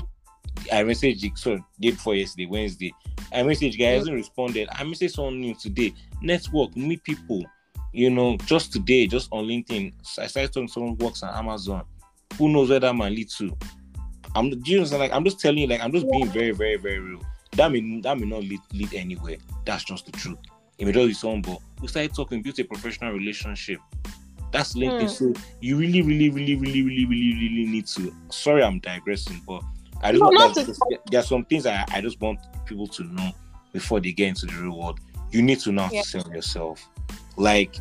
I 0.69 0.83
messaged 0.83 1.37
sorry, 1.37 1.63
day 1.79 1.91
before 1.91 2.15
yesterday, 2.15 2.47
Wednesday. 2.47 2.93
I 3.31 3.43
messaged 3.43 3.79
guy 3.79 3.91
hasn't 3.91 4.13
responded. 4.13 4.67
I 4.73 4.83
messaged 4.83 5.11
someone 5.11 5.39
new 5.39 5.55
today. 5.55 5.93
Network, 6.21 6.75
meet 6.75 7.01
people. 7.05 7.45
You 7.93 8.09
know, 8.09 8.35
just 8.45 8.73
today, 8.73 9.07
just 9.07 9.29
on 9.31 9.45
LinkedIn, 9.45 9.93
I 10.19 10.27
started 10.27 10.51
talking 10.51 10.67
to 10.67 10.73
someone 10.73 10.97
who 10.99 11.05
works 11.05 11.23
on 11.23 11.33
Amazon. 11.33 11.85
Who 12.37 12.49
knows 12.49 12.69
where 12.69 12.79
that 12.79 12.95
man 12.95 13.13
lead 13.13 13.29
to? 13.37 13.55
I'm 14.35 14.49
do 14.49 14.71
you 14.71 14.77
understand? 14.77 15.01
Like 15.01 15.13
I'm 15.13 15.23
just 15.23 15.39
telling 15.39 15.59
you, 15.59 15.67
like 15.67 15.81
I'm 15.81 15.91
just 15.91 16.09
being 16.09 16.27
very, 16.27 16.51
very, 16.51 16.77
very 16.77 16.99
real. 16.99 17.21
That 17.53 17.71
may 17.71 18.01
that 18.01 18.19
may 18.19 18.25
not 18.25 18.43
lead, 18.43 18.59
lead 18.73 18.93
anywhere. 18.93 19.37
That's 19.65 19.83
just 19.83 20.05
the 20.05 20.11
truth. 20.11 20.39
It 20.79 20.85
may 20.85 20.91
just 20.91 21.07
be 21.07 21.13
someone, 21.13 21.41
but 21.43 21.59
we 21.81 21.87
started 21.87 22.15
talking, 22.15 22.41
built 22.41 22.57
a 22.59 22.63
professional 22.63 23.13
relationship. 23.13 23.79
That's 24.51 24.73
LinkedIn. 24.73 25.01
Hmm. 25.01 25.07
So 25.07 25.33
you 25.61 25.77
really, 25.77 26.01
really, 26.01 26.29
really, 26.29 26.55
really, 26.55 26.83
really, 26.83 27.05
really, 27.05 27.33
really 27.35 27.65
need 27.65 27.87
to. 27.87 28.13
Sorry, 28.29 28.63
I'm 28.63 28.79
digressing, 28.79 29.41
but 29.47 29.61
I 30.01 30.11
just 30.11 30.21
No, 30.21 30.27
want 30.27 30.39
not 30.39 30.55
there's, 30.55 30.79
there 31.11 31.19
are 31.19 31.23
some 31.23 31.45
things 31.45 31.65
I, 31.65 31.85
I 31.89 32.01
just 32.01 32.19
want 32.19 32.39
people 32.65 32.87
to 32.87 33.03
know 33.03 33.31
before 33.71 33.99
they 33.99 34.11
get 34.11 34.29
into 34.29 34.45
the 34.47 34.53
real 34.53 34.77
world. 34.77 34.99
You 35.31 35.41
need 35.41 35.59
to 35.61 35.71
know 35.71 35.83
how 35.83 35.91
Yeah. 35.91 36.01
to 36.01 36.07
sell 36.07 36.31
yourself. 36.31 36.87
Like 37.37 37.75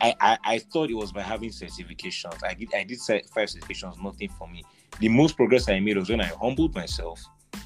I, 0.00 0.14
I 0.20 0.38
I 0.44 0.58
thought 0.58 0.90
it 0.90 0.94
was 0.94 1.12
by 1.12 1.22
having 1.22 1.50
certifications. 1.50 2.42
I 2.44 2.54
did 2.54 2.74
I 2.74 2.84
did 2.84 2.98
five 3.00 3.48
certifications, 3.48 4.02
nothing 4.02 4.28
for 4.30 4.48
me. 4.48 4.64
The 5.00 5.08
most 5.08 5.36
progress 5.36 5.68
I 5.68 5.80
made 5.80 5.96
was 5.96 6.10
when 6.10 6.20
I 6.20 6.26
humbled 6.26 6.74
myself, 6.74 7.22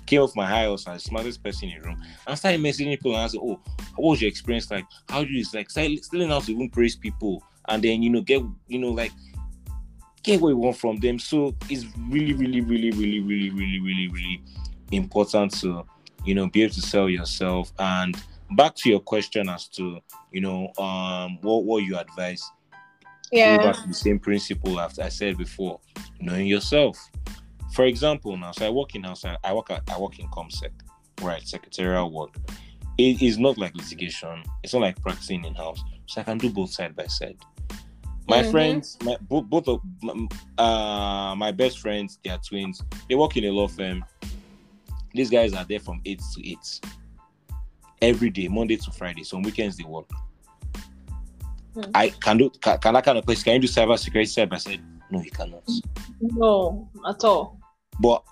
came 0.07 0.23
off 0.23 0.35
my 0.35 0.47
high 0.47 0.65
horse 0.65 0.87
as 0.89 1.03
the 1.03 1.09
smartest 1.09 1.43
person 1.43 1.69
in 1.69 1.83
the 1.83 1.89
room, 1.89 2.03
and 2.27 2.39
started 2.39 2.61
messaging 2.61 2.91
people 2.91 3.15
and 3.15 3.23
I 3.23 3.27
said, 3.27 3.41
Oh, 3.43 3.61
what 3.97 4.11
was 4.11 4.23
your 4.23 4.29
experience 4.29 4.71
like? 4.71 4.87
How 5.09 5.25
do 5.25 5.31
you 5.31 5.45
like 5.53 5.71
still 5.71 6.29
how 6.29 6.41
to 6.41 6.53
even 6.53 6.71
praise 6.71 6.97
people 6.97 7.43
and 7.69 7.83
then 7.83 8.03
you 8.03 8.11
know 8.11 8.23
get 8.23 8.43
you 8.67 8.79
know 8.79 8.91
like 8.91 9.13
get 10.23 10.41
what 10.41 10.51
you 10.51 10.57
want 10.57 10.77
from 10.77 10.99
them. 10.99 11.19
So 11.19 11.55
it's 11.71 11.87
really, 12.09 12.35
really, 12.35 12.61
really, 12.61 12.91
really, 12.91 13.21
really, 13.21 13.51
really, 13.51 13.81
really, 13.81 14.09
really 14.09 14.43
important 14.93 15.59
to 15.61 15.85
you 16.25 16.35
know 16.35 16.49
be 16.49 16.63
able 16.63 16.75
to 16.75 16.83
sell 16.83 17.09
yourself. 17.09 17.73
And 17.79 18.17
back 18.53 18.75
to 18.77 18.89
your 18.89 19.01
question 19.01 19.49
as 19.49 19.69
to 19.69 20.01
you 20.33 20.41
know 20.41 20.73
um 20.79 21.39
what 21.43 21.65
what 21.65 21.83
you 21.85 21.97
advise. 21.99 22.43
Yeah. 23.31 23.59
Back 23.59 23.83
to 23.83 23.89
the 23.89 23.95
same 23.95 24.19
principle 24.19 24.81
as 24.81 24.99
I 24.99 25.09
said 25.11 25.37
before, 25.37 25.81
knowing 26.21 26.47
yourself. 26.47 26.99
For 27.75 27.85
example, 27.85 28.37
now, 28.39 28.53
so 28.53 28.67
I 28.67 28.71
work 28.71 28.95
in 28.95 29.05
house, 29.05 29.25
I 29.45 29.53
work 29.53 29.71
at, 29.71 29.83
I 29.91 29.99
work 29.99 30.19
in 30.19 30.27
ComSec, 30.29 30.71
right? 31.21 31.43
Secretarial 31.47 32.11
work. 32.11 32.35
It 32.97 33.21
is 33.21 33.39
not 33.39 33.59
like 33.59 33.75
litigation. 33.75 34.43
It's 34.63 34.73
not 34.73 34.81
like 34.81 35.01
practicing 35.03 35.45
in 35.45 35.55
house. 35.55 35.81
So 36.07 36.23
I 36.23 36.25
can 36.25 36.39
do 36.39 36.51
both 36.51 36.71
side 36.71 36.97
by 36.97 37.07
side. 37.07 37.37
My 38.27 38.43
Mhm. 38.43 38.51
friends, 38.51 38.97
my, 39.03 39.17
both, 39.21 39.45
both 39.45 39.69
of 39.69 39.81
uh, 40.57 41.35
my 41.37 41.53
best 41.53 41.79
friends, 41.81 42.19
they 42.25 42.31
are 42.31 42.39
twins. 42.39 42.83
They 43.09 43.15
work 43.15 43.37
in 43.37 43.45
a 43.45 43.51
law 43.51 43.69
firm. 43.69 44.05
These 45.13 45.29
guys 45.31 45.53
are 45.53 45.65
there 45.65 45.81
from 45.81 46.01
eight 46.07 46.23
to 46.35 46.49
eight 46.49 46.81
every 48.03 48.31
day, 48.31 48.49
Monday 48.49 48.77
to 48.77 48.91
Friday. 48.91 49.25
So 49.25 49.37
on 49.37 49.43
weekends 49.43 49.77
they 49.77 49.85
work. 49.85 50.07
Hmm. 51.75 51.83
I 51.95 52.09
can 52.09 52.39
do 52.39 52.51
can, 52.61 52.79
can 52.79 52.95
that 52.95 53.05
kind 53.05 53.19
of 53.19 53.25
place. 53.25 53.43
Can 53.43 53.55
you 53.55 53.61
do 53.61 53.69
cyber 53.69 53.99
security 53.99 54.31
side 54.31 54.51
by 54.51 54.59
side? 54.59 54.81
No, 55.11 55.23
you 55.23 55.31
cannot. 55.31 55.63
No, 56.21 56.89
at 57.09 57.23
all. 57.25 57.59
But 58.01 58.23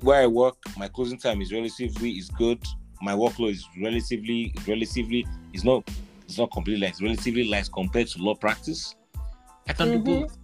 where 0.00 0.22
I 0.22 0.26
work, 0.26 0.56
my 0.76 0.88
closing 0.88 1.18
time 1.18 1.40
is 1.40 1.52
relatively 1.52 2.10
is 2.12 2.28
good. 2.30 2.62
My 3.02 3.12
workload 3.12 3.50
is 3.52 3.66
relatively 3.80 4.54
relatively 4.66 5.26
is 5.52 5.64
not 5.64 5.88
it's 6.24 6.38
not 6.38 6.50
completely 6.50 6.82
light, 6.82 6.90
it's 6.90 7.02
relatively 7.02 7.44
light 7.48 7.68
compared 7.72 8.08
to 8.08 8.18
law 8.22 8.34
practice. 8.34 8.94
I 9.68 9.72
can 9.72 9.88
Mhm. 9.88 10.04
do 10.04 10.22
both. 10.22 10.38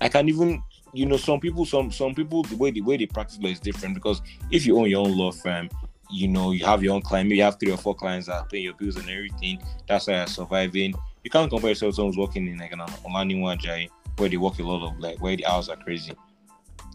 I 0.00 0.08
can 0.08 0.28
even 0.28 0.62
you 0.92 1.06
know 1.06 1.16
some 1.16 1.40
people 1.40 1.64
some 1.64 1.90
some 1.90 2.14
people 2.14 2.42
the 2.42 2.56
way 2.56 2.70
the 2.70 2.80
way 2.80 2.96
they 2.96 3.06
practice 3.06 3.38
law 3.38 3.48
is 3.50 3.60
different 3.60 3.94
because 3.94 4.20
if 4.50 4.66
you 4.66 4.78
own 4.78 4.90
your 4.90 5.06
own 5.06 5.16
law 5.16 5.30
firm, 5.30 5.68
you 6.10 6.28
know 6.28 6.52
you 6.52 6.64
have 6.64 6.82
your 6.82 6.94
own 6.94 7.02
client, 7.02 7.28
maybe 7.28 7.38
you 7.38 7.44
have 7.44 7.58
three 7.58 7.72
or 7.72 7.76
four 7.76 7.94
clients 7.94 8.26
that 8.26 8.34
are 8.34 8.46
paying 8.46 8.64
your 8.64 8.74
bills 8.74 8.96
and 8.96 9.08
everything. 9.08 9.62
That's 9.88 10.06
why 10.06 10.14
you're 10.16 10.26
surviving. 10.26 10.94
You 11.24 11.30
can't 11.30 11.50
compare 11.50 11.70
yourself 11.70 11.92
to 11.92 11.96
someone 11.96 12.12
who's 12.12 12.18
working 12.18 12.46
in 12.46 12.58
like 12.58 12.72
an 12.72 12.80
Olaniwun 12.80 13.58
Ajayi 13.58 13.88
where 14.16 14.28
they 14.28 14.36
work 14.36 14.58
a 14.58 14.62
lot 14.62 14.86
of 14.86 14.98
like 14.98 15.20
where 15.20 15.36
the 15.36 15.46
hours 15.46 15.68
are 15.68 15.76
crazy. 15.76 16.12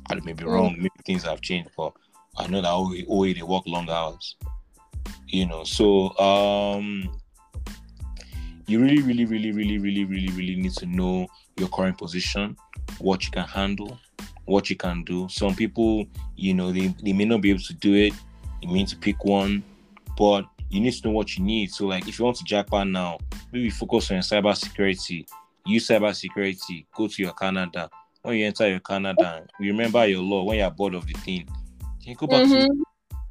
I 0.09 0.15
may 0.15 0.33
be 0.33 0.43
Mm. 0.43 0.51
wrong, 0.51 0.75
maybe 0.77 0.89
things 1.05 1.23
have 1.23 1.41
changed, 1.41 1.69
but 1.77 1.93
I 2.37 2.47
know 2.47 2.61
that 2.61 2.69
OA 3.07 3.33
they 3.33 3.41
work 3.41 3.63
long 3.65 3.89
hours. 3.89 4.35
You 5.27 5.45
know, 5.47 5.63
so 5.63 6.17
um 6.19 7.09
you 8.67 8.79
really, 8.81 9.01
really, 9.01 9.25
really, 9.25 9.51
really, 9.51 9.77
really, 9.77 10.05
really, 10.05 10.29
really 10.29 10.55
need 10.55 10.73
to 10.73 10.85
know 10.87 11.27
your 11.57 11.67
current 11.69 11.97
position, 11.97 12.57
what 12.97 13.23
you 13.23 13.31
can 13.31 13.47
handle, 13.47 13.99
what 14.45 14.69
you 14.69 14.75
can 14.75 15.03
do. 15.03 15.27
Some 15.29 15.55
people, 15.55 16.05
you 16.35 16.53
know, 16.55 16.71
they, 16.71 16.87
they 17.03 17.13
may 17.13 17.25
not 17.25 17.41
be 17.41 17.51
able 17.51 17.61
to 17.61 17.73
do 17.75 17.93
it. 17.93 18.13
You 18.65 18.73
mean 18.73 18.87
to 18.87 18.97
pick 18.97 19.23
one, 19.23 19.63
but 20.17 20.45
you 20.71 20.81
need 20.81 20.91
to 20.93 21.07
know 21.07 21.13
what 21.13 21.37
you 21.37 21.43
need. 21.43 21.69
So, 21.69 21.85
like, 21.85 22.07
if 22.07 22.17
you 22.17 22.25
want 22.25 22.37
to 22.37 22.43
Japan 22.43 22.91
now, 22.91 23.19
maybe 23.51 23.69
focus 23.69 24.09
on 24.09 24.15
your 24.15 24.23
cyber 24.23 24.55
security. 24.55 25.27
Use 25.67 25.87
cyber 25.87 26.15
security. 26.15 26.87
Go 26.95 27.07
to 27.07 27.21
your 27.21 27.33
Canada. 27.33 27.91
When 28.23 28.37
you 28.37 28.47
enter 28.47 28.67
your 28.67 28.79
Canada, 28.79 29.45
remember 29.59 30.07
your 30.07 30.23
law. 30.23 30.43
When 30.45 30.57
you're 30.57 30.71
bored 30.71 30.95
of 30.95 31.05
the 31.05 31.13
thing, 31.13 31.47
you 32.01 32.15
go 32.15 32.25
back 32.25 32.43
to 32.45 32.49
Mhm. 32.49 32.81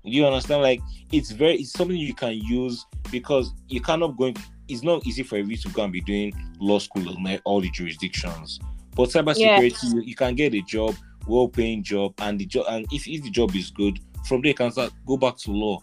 you 0.05 0.25
understand? 0.25 0.63
Like 0.63 0.81
it's 1.11 1.33
very 1.33 1.57
it's 1.57 1.73
something 1.73 1.97
you 1.97 2.15
can 2.15 2.35
use 2.35 2.87
because 3.11 3.53
you 3.69 3.81
cannot 3.81 4.17
go. 4.17 4.33
It's 4.69 4.85
not 4.85 5.05
easy 5.05 5.25
for 5.25 5.37
you 5.37 5.57
to 5.57 5.69
go 5.71 5.83
and 5.83 5.93
be 5.93 6.01
doing 6.01 6.33
law 6.61 6.79
school 6.79 7.09
in 7.09 7.41
all 7.45 7.61
the 7.61 7.71
jurisdictions. 7.71 8.61
But 8.95 9.09
cybersecurity, 9.09 9.95
you, 9.95 10.01
you 10.03 10.15
can 10.15 10.37
get 10.37 10.55
a 10.55 10.63
job, 10.63 10.95
well-paying 11.27 11.83
job, 11.83 12.15
and 12.19 12.39
the 12.39 12.47
job, 12.47 12.67
and 12.69 12.87
if, 12.93 13.09
if 13.09 13.25
the 13.25 13.31
job 13.31 13.57
is 13.57 13.71
good, 13.73 13.99
from 14.25 14.43
there 14.43 14.51
you 14.51 14.55
can 14.55 14.71
start 14.71 14.93
go 15.07 15.17
back 15.17 15.37
to 15.39 15.51
law. 15.51 15.81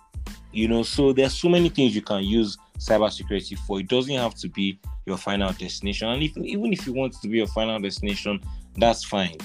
You 0.52 0.68
know, 0.68 0.84
so 0.84 1.14
there's 1.14 1.34
so 1.34 1.48
many 1.50 1.70
things 1.70 1.96
you 1.96 2.02
can 2.02 2.24
use 2.24 2.58
cybersecurity 2.78 3.58
for. 3.60 3.80
It 3.80 3.88
doesn't 3.88 4.14
have 4.16 4.36
to 4.36 4.50
be 4.50 4.80
your 5.06 5.18
final 5.18 5.54
destination, 5.54 6.10
and 6.10 6.22
if, 6.22 6.36
even 6.38 6.74
if 6.74 6.86
you 6.86 6.94
want 6.94 7.16
it 7.16 7.22
to 7.22 7.28
be 7.30 7.38
your 7.38 7.48
final 7.48 7.80
destination, 7.80 8.42
that's 8.78 9.04
fine. 9.04 9.38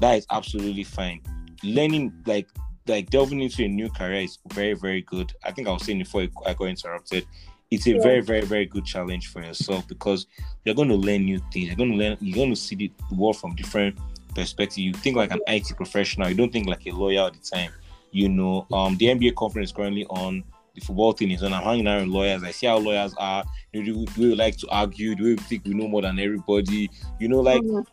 That 0.00 0.16
is 0.16 0.26
absolutely 0.30 0.84
fine. 0.84 1.20
Learning 1.62 2.12
like 2.26 2.48
like 2.86 3.10
delving 3.10 3.40
into 3.40 3.64
a 3.64 3.68
new 3.68 3.88
career 3.90 4.22
is 4.22 4.38
very 4.52 4.74
very 4.74 5.02
good 5.02 5.32
i 5.44 5.52
think 5.52 5.68
i 5.68 5.70
was 5.70 5.84
saying 5.84 5.98
before 5.98 6.26
i 6.46 6.54
got 6.54 6.64
interrupted 6.64 7.26
it's 7.70 7.86
a 7.86 7.90
Yeah. 7.92 8.02
very 8.02 8.20
very 8.20 8.40
very 8.42 8.66
good 8.66 8.84
challenge 8.84 9.28
for 9.28 9.42
yourself 9.42 9.86
because 9.86 10.26
you're 10.64 10.74
going 10.74 10.88
to 10.88 10.96
learn 10.96 11.24
new 11.24 11.38
things 11.52 11.66
you're 11.68 11.76
going 11.76 11.92
to 11.92 11.96
learn 11.96 12.16
you're 12.20 12.34
going 12.36 12.50
to 12.50 12.56
see 12.56 12.74
the 12.74 12.90
world 13.14 13.36
from 13.36 13.54
different 13.54 13.96
perspective. 14.34 14.78
you 14.78 14.92
think 14.92 15.16
like 15.16 15.30
an 15.30 15.40
it 15.46 15.70
professional 15.76 16.28
you 16.28 16.34
don't 16.34 16.52
think 16.52 16.66
like 16.66 16.86
a 16.86 16.90
lawyer 16.90 17.20
all 17.20 17.30
the 17.30 17.38
time 17.38 17.70
you 18.12 18.28
know 18.28 18.66
um 18.72 18.96
the 18.98 19.06
nba 19.06 19.34
conference 19.34 19.70
is 19.70 19.76
currently 19.76 20.04
on 20.06 20.42
the 20.74 20.80
football 20.80 21.12
thing 21.12 21.30
is 21.30 21.42
on 21.42 21.52
i'm 21.52 21.62
hanging 21.62 21.86
out 21.86 22.00
with 22.00 22.08
lawyers 22.08 22.42
i 22.42 22.50
see 22.50 22.66
how 22.66 22.76
lawyers 22.78 23.14
are 23.18 23.44
you 23.72 23.82
know, 23.82 24.04
do, 24.14 24.20
we 24.20 24.34
like 24.34 24.56
to 24.56 24.68
argue 24.68 25.14
do 25.14 25.24
we 25.24 25.36
think 25.36 25.64
we 25.64 25.74
know 25.74 25.88
more 25.88 26.02
than 26.02 26.18
everybody 26.18 26.90
you 27.18 27.28
know 27.28 27.40
like 27.40 27.62
Mhm. 27.62 27.86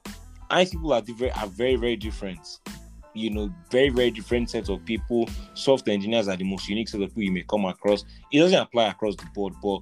think 0.51 0.71
people 0.71 0.93
are 0.93 1.01
different 1.01 1.37
are 1.41 1.47
very 1.47 1.75
very 1.75 1.95
different. 1.95 2.39
You 3.13 3.31
know, 3.31 3.53
very 3.71 3.89
very 3.89 4.11
different 4.11 4.49
sets 4.49 4.69
of 4.69 4.85
people. 4.85 5.27
Software 5.55 5.93
engineers 5.95 6.27
are 6.27 6.35
the 6.37 6.43
most 6.43 6.69
unique 6.69 6.87
set 6.87 7.01
of 7.01 7.09
people 7.09 7.23
you 7.23 7.31
may 7.31 7.43
come 7.49 7.65
across. 7.65 8.05
It 8.31 8.39
doesn't 8.39 8.59
apply 8.59 8.89
across 8.89 9.15
the 9.15 9.25
board, 9.33 9.53
but 9.61 9.81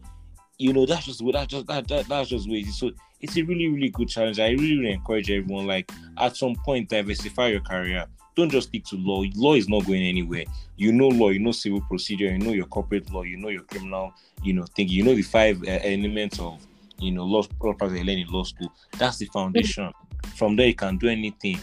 you 0.57 0.71
know 0.71 0.85
that's 0.85 1.05
just 1.05 1.21
that's 1.33 1.47
just 1.47 1.67
that, 1.67 1.85
that 1.89 2.07
that's 2.07 2.29
just 2.29 2.49
way. 2.49 2.59
it 2.59 2.67
is. 2.67 2.79
So 2.79 2.91
it's 3.19 3.35
a 3.37 3.41
really 3.43 3.67
really 3.67 3.89
good 3.89 4.07
challenge. 4.07 4.39
I 4.39 4.51
really 4.51 4.77
really 4.79 4.93
encourage 4.93 5.29
everyone 5.29 5.67
like 5.67 5.91
at 6.17 6.37
some 6.37 6.55
point 6.63 6.87
diversify 6.89 7.47
your 7.49 7.59
career. 7.59 8.05
Don't 8.35 8.49
just 8.49 8.69
stick 8.69 8.83
to 8.85 8.97
law. 8.97 9.23
Law 9.35 9.53
is 9.53 9.69
not 9.69 9.85
going 9.85 10.03
anywhere. 10.03 10.43
You 10.77 10.91
know 10.91 11.07
law, 11.07 11.29
you 11.29 11.39
know 11.39 11.51
civil 11.51 11.81
procedure, 11.81 12.25
you 12.25 12.37
know 12.37 12.51
your 12.51 12.65
corporate 12.65 13.11
law, 13.11 13.23
you 13.23 13.37
know 13.37 13.49
your 13.49 13.63
criminal, 13.63 14.13
you 14.43 14.53
know 14.53 14.65
thing, 14.75 14.89
you 14.89 15.03
know 15.03 15.15
the 15.15 15.21
five 15.21 15.61
uh, 15.63 15.79
elements 15.83 16.39
of 16.39 16.65
you 16.99 17.11
know 17.11 17.23
law 17.23 17.43
practice 17.59 17.99
you 17.99 18.03
learn 18.03 18.19
in 18.19 18.27
law 18.27 18.43
school. 18.43 18.71
That's 18.97 19.17
the 19.17 19.25
foundation. 19.25 19.91
From 20.35 20.55
there 20.55 20.67
you 20.67 20.75
can 20.75 20.97
do 20.97 21.07
anything 21.07 21.59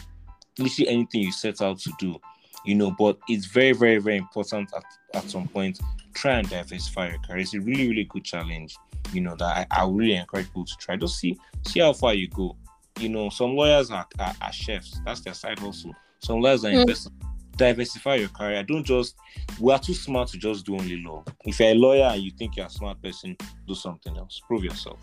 literally 0.59 0.87
anything 0.89 1.21
you 1.21 1.31
set 1.31 1.61
out 1.61 1.79
to 1.79 1.91
do 1.99 2.19
you 2.65 2.75
know. 2.75 2.91
But 2.91 3.17
it's 3.27 3.45
very 3.45 3.73
very 3.73 3.97
very 3.97 4.17
important 4.17 4.71
at, 4.75 4.83
at 5.13 5.29
some 5.29 5.47
point 5.47 5.79
try 6.13 6.33
and 6.33 6.49
diversify 6.49 7.09
your 7.09 7.19
career. 7.19 7.39
It's 7.39 7.53
a 7.53 7.59
really 7.59 7.87
really 7.89 8.05
good 8.05 8.23
challenge 8.23 8.75
you 9.11 9.21
know 9.21 9.35
that 9.35 9.67
I, 9.71 9.81
I 9.81 9.87
really 9.87 10.15
encourage 10.15 10.47
people 10.47 10.65
to 10.65 10.75
try. 10.77 10.95
Just 10.95 11.19
see 11.19 11.37
see 11.65 11.79
how 11.79 11.93
far 11.93 12.13
you 12.13 12.27
go. 12.27 12.55
You 12.99 13.09
know 13.09 13.29
some 13.29 13.55
lawyers 13.55 13.91
are, 13.91 14.07
are, 14.19 14.33
are 14.41 14.53
chefs. 14.53 14.99
That's 15.05 15.21
their 15.21 15.33
side 15.33 15.59
hustle 15.59 15.95
some 16.23 16.39
lawyers 16.39 16.63
are 16.65 16.71
Mm. 16.71 17.11
diversify 17.55 18.15
your 18.15 18.29
career 18.29 18.63
don't 18.63 18.83
just 18.83 19.15
we 19.59 19.71
are 19.71 19.79
too 19.79 19.93
smart 19.93 20.27
to 20.27 20.37
just 20.37 20.65
do 20.65 20.73
only 20.73 20.97
law 21.03 21.23
if 21.45 21.59
you're 21.59 21.69
a 21.69 21.75
lawyer 21.75 22.05
and 22.13 22.23
you 22.23 22.31
think 22.31 22.55
you're 22.55 22.65
a 22.65 22.69
smart 22.69 22.99
person 23.01 23.35
do 23.67 23.75
something 23.75 24.17
else 24.17 24.41
prove 24.47 24.63
yourself 24.63 24.99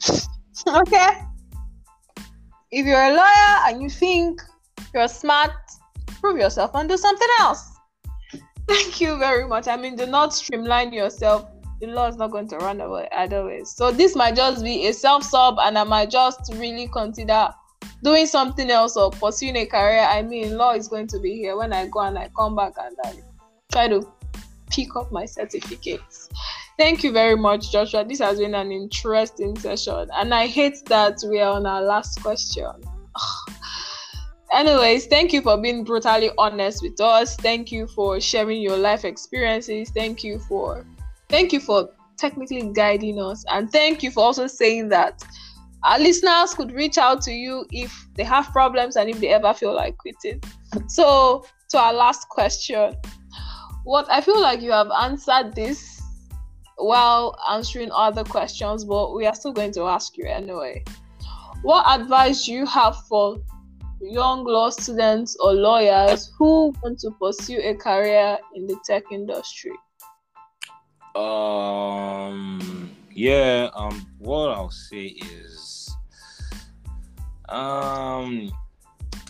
Okay. 0.66 1.10
If 2.70 2.84
you're 2.84 3.00
a 3.02 3.12
lawyer 3.14 3.56
and 3.66 3.82
you 3.82 3.88
think 3.88 4.40
you're 4.92 5.08
smart, 5.08 5.52
prove 6.20 6.38
yourself 6.38 6.72
and 6.74 6.88
do 6.88 6.96
something 6.96 7.28
else. 7.40 7.70
Thank 8.66 9.00
you 9.00 9.16
very 9.18 9.46
much. 9.46 9.68
I 9.68 9.76
mean, 9.76 9.96
do 9.96 10.04
not 10.06 10.34
streamline 10.34 10.92
yourself. 10.92 11.48
The 11.80 11.86
law 11.86 12.08
is 12.08 12.16
not 12.16 12.32
going 12.32 12.48
to 12.48 12.56
run 12.56 12.80
away 12.80 13.08
either 13.12 13.44
way. 13.46 13.62
So 13.64 13.90
this 13.92 14.14
might 14.16 14.34
just 14.36 14.62
be 14.62 14.88
a 14.88 14.92
self-sub, 14.92 15.58
and 15.60 15.78
I 15.78 15.84
might 15.84 16.10
just 16.10 16.52
really 16.54 16.88
consider 16.88 17.48
doing 18.02 18.26
something 18.26 18.70
else 18.70 18.96
or 18.96 19.10
pursuing 19.10 19.56
a 19.56 19.66
career. 19.66 20.06
I 20.08 20.22
mean, 20.22 20.56
law 20.56 20.72
is 20.72 20.88
going 20.88 21.06
to 21.08 21.20
be 21.20 21.34
here 21.34 21.56
when 21.56 21.72
I 21.72 21.86
go 21.88 22.00
and 22.00 22.18
I 22.18 22.30
come 22.36 22.56
back 22.56 22.74
and 22.80 22.96
I 23.04 23.14
try 23.72 23.88
to 23.88 24.10
pick 24.70 24.94
up 24.96 25.10
my 25.10 25.24
certificates. 25.24 26.28
Thank 26.78 27.02
you 27.02 27.10
very 27.10 27.36
much, 27.36 27.72
Joshua. 27.72 28.04
This 28.04 28.20
has 28.20 28.38
been 28.38 28.54
an 28.54 28.70
interesting 28.70 29.58
session, 29.58 30.08
and 30.14 30.32
I 30.32 30.46
hate 30.46 30.84
that 30.86 31.18
we 31.28 31.40
are 31.40 31.54
on 31.54 31.66
our 31.66 31.82
last 31.82 32.22
question. 32.22 32.70
Anyways, 34.52 35.06
thank 35.06 35.32
you 35.32 35.42
for 35.42 35.58
being 35.58 35.84
brutally 35.84 36.30
honest 36.38 36.82
with 36.82 37.00
us. 37.00 37.36
Thank 37.36 37.72
you 37.72 37.86
for 37.88 38.20
sharing 38.20 38.62
your 38.62 38.76
life 38.76 39.04
experiences. 39.04 39.90
Thank 39.90 40.22
you 40.22 40.38
for 40.38 40.86
thank 41.28 41.52
you 41.52 41.60
for 41.60 41.90
technically 42.16 42.70
guiding 42.72 43.20
us, 43.20 43.44
and 43.48 43.70
thank 43.72 44.02
you 44.02 44.12
for 44.12 44.24
also 44.24 44.46
saying 44.46 44.88
that 44.90 45.22
our 45.84 45.98
listeners 45.98 46.54
could 46.54 46.72
reach 46.72 46.98
out 46.98 47.22
to 47.22 47.32
you 47.32 47.66
if 47.70 47.92
they 48.14 48.24
have 48.24 48.46
problems 48.46 48.96
and 48.96 49.08
if 49.08 49.20
they 49.20 49.28
ever 49.28 49.54
feel 49.54 49.74
like 49.74 49.96
quitting. 49.98 50.42
So, 50.88 51.44
to 51.70 51.78
our 51.78 51.92
last 51.92 52.28
question, 52.28 52.96
what 53.84 54.10
I 54.10 54.20
feel 54.20 54.40
like 54.40 54.60
you 54.60 54.72
have 54.72 54.90
answered 54.90 55.54
this 55.54 56.02
while 56.76 57.38
answering 57.50 57.90
other 57.92 58.24
questions, 58.24 58.84
but 58.84 59.14
we 59.14 59.26
are 59.26 59.34
still 59.34 59.52
going 59.52 59.72
to 59.72 59.82
ask 59.84 60.16
you 60.16 60.26
anyway. 60.26 60.84
What 61.62 61.84
advice 61.88 62.44
do 62.44 62.52
you 62.52 62.66
have 62.66 62.96
for 63.08 63.38
young 64.00 64.44
law 64.44 64.70
students 64.70 65.36
or 65.40 65.52
lawyers 65.52 66.32
who 66.38 66.72
want 66.82 67.00
to 67.00 67.10
pursue 67.20 67.58
a 67.58 67.74
career 67.74 68.38
in 68.54 68.66
the 68.66 68.78
tech 68.84 69.04
industry? 69.10 69.72
Um. 71.14 72.90
Yeah. 73.10 73.70
Um. 73.74 74.06
What 74.18 74.50
I'll 74.50 74.70
say 74.70 75.06
is, 75.06 75.47
Um, 77.48 78.52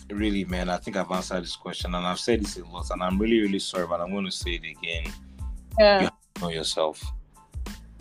really, 0.09 0.45
man, 0.45 0.69
I 0.69 0.77
think 0.77 0.97
I've 0.97 1.11
answered 1.11 1.43
this 1.43 1.55
question, 1.55 1.95
and 1.95 2.05
I've 2.05 2.19
said 2.19 2.41
this 2.41 2.57
a 2.57 2.65
lot, 2.65 2.89
and 2.91 3.01
I'm 3.01 3.17
really, 3.17 3.39
really 3.39 3.59
sorry, 3.59 3.87
but 3.87 4.01
I'm 4.01 4.11
going 4.11 4.25
to 4.25 4.31
say 4.31 4.59
it 4.61 4.77
again. 4.77 5.11
Yeah. 5.77 6.01
You 6.03 6.09
know 6.41 6.49
yourself. 6.49 7.03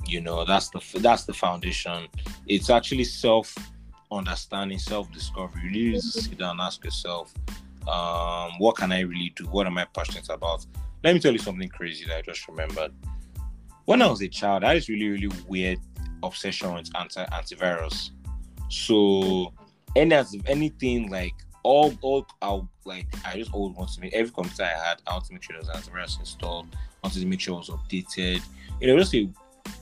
You 0.06 0.22
know 0.22 0.44
that's 0.44 0.70
the 0.70 0.80
that's 1.00 1.24
the 1.24 1.34
foundation. 1.34 2.08
It's 2.46 2.70
actually 2.70 3.04
self 3.04 3.54
understanding, 4.10 4.78
self 4.78 5.12
discovery. 5.12 5.62
You 5.64 5.68
really 5.68 5.90
need 5.92 6.00
to 6.00 6.02
sit 6.02 6.38
down 6.38 6.52
and 6.52 6.60
ask 6.62 6.82
yourself, 6.82 7.34
um, 7.86 8.52
what 8.58 8.76
can 8.76 8.90
I 8.90 9.00
really 9.00 9.32
do? 9.36 9.44
What 9.44 9.66
am 9.66 9.76
I 9.78 9.84
passionate 9.84 10.28
about? 10.30 10.64
Let 11.04 11.14
me 11.14 11.20
tell 11.20 11.32
you 11.32 11.38
something 11.38 11.68
crazy 11.68 12.06
that 12.06 12.16
I 12.16 12.22
just 12.22 12.48
remembered. 12.48 12.92
When 13.84 14.02
I 14.02 14.06
was 14.06 14.22
a 14.22 14.28
child, 14.28 14.64
I 14.64 14.68
had 14.68 14.76
this 14.78 14.88
really, 14.88 15.08
really 15.08 15.30
weird 15.46 15.78
obsession 16.22 16.74
with 16.74 16.90
anti 16.96 17.24
antivirus. 17.26 18.10
So 18.70 19.52
any 19.96 20.14
as 20.14 20.34
of 20.34 20.46
anything 20.46 21.10
like 21.10 21.34
all 21.62 21.92
all 22.02 22.26
I 22.40 22.60
like 22.84 23.06
I 23.24 23.36
just 23.36 23.52
always 23.52 23.76
want 23.76 23.90
to 23.92 24.00
make 24.00 24.14
every 24.14 24.32
computer 24.32 24.64
I 24.64 24.88
had, 24.88 25.02
I 25.06 25.12
want 25.12 25.26
to 25.26 25.32
make 25.32 25.42
sure 25.42 25.56
there 25.60 25.70
was 25.72 25.82
antivirus 25.82 26.18
installed, 26.18 26.66
I 26.72 27.06
wanted 27.06 27.20
to 27.20 27.26
make 27.26 27.40
sure 27.40 27.54
it 27.54 27.58
was 27.58 27.70
updated. 27.70 28.42
You 28.80 28.86
know, 28.88 28.98
just 28.98 29.14
a, 29.14 29.28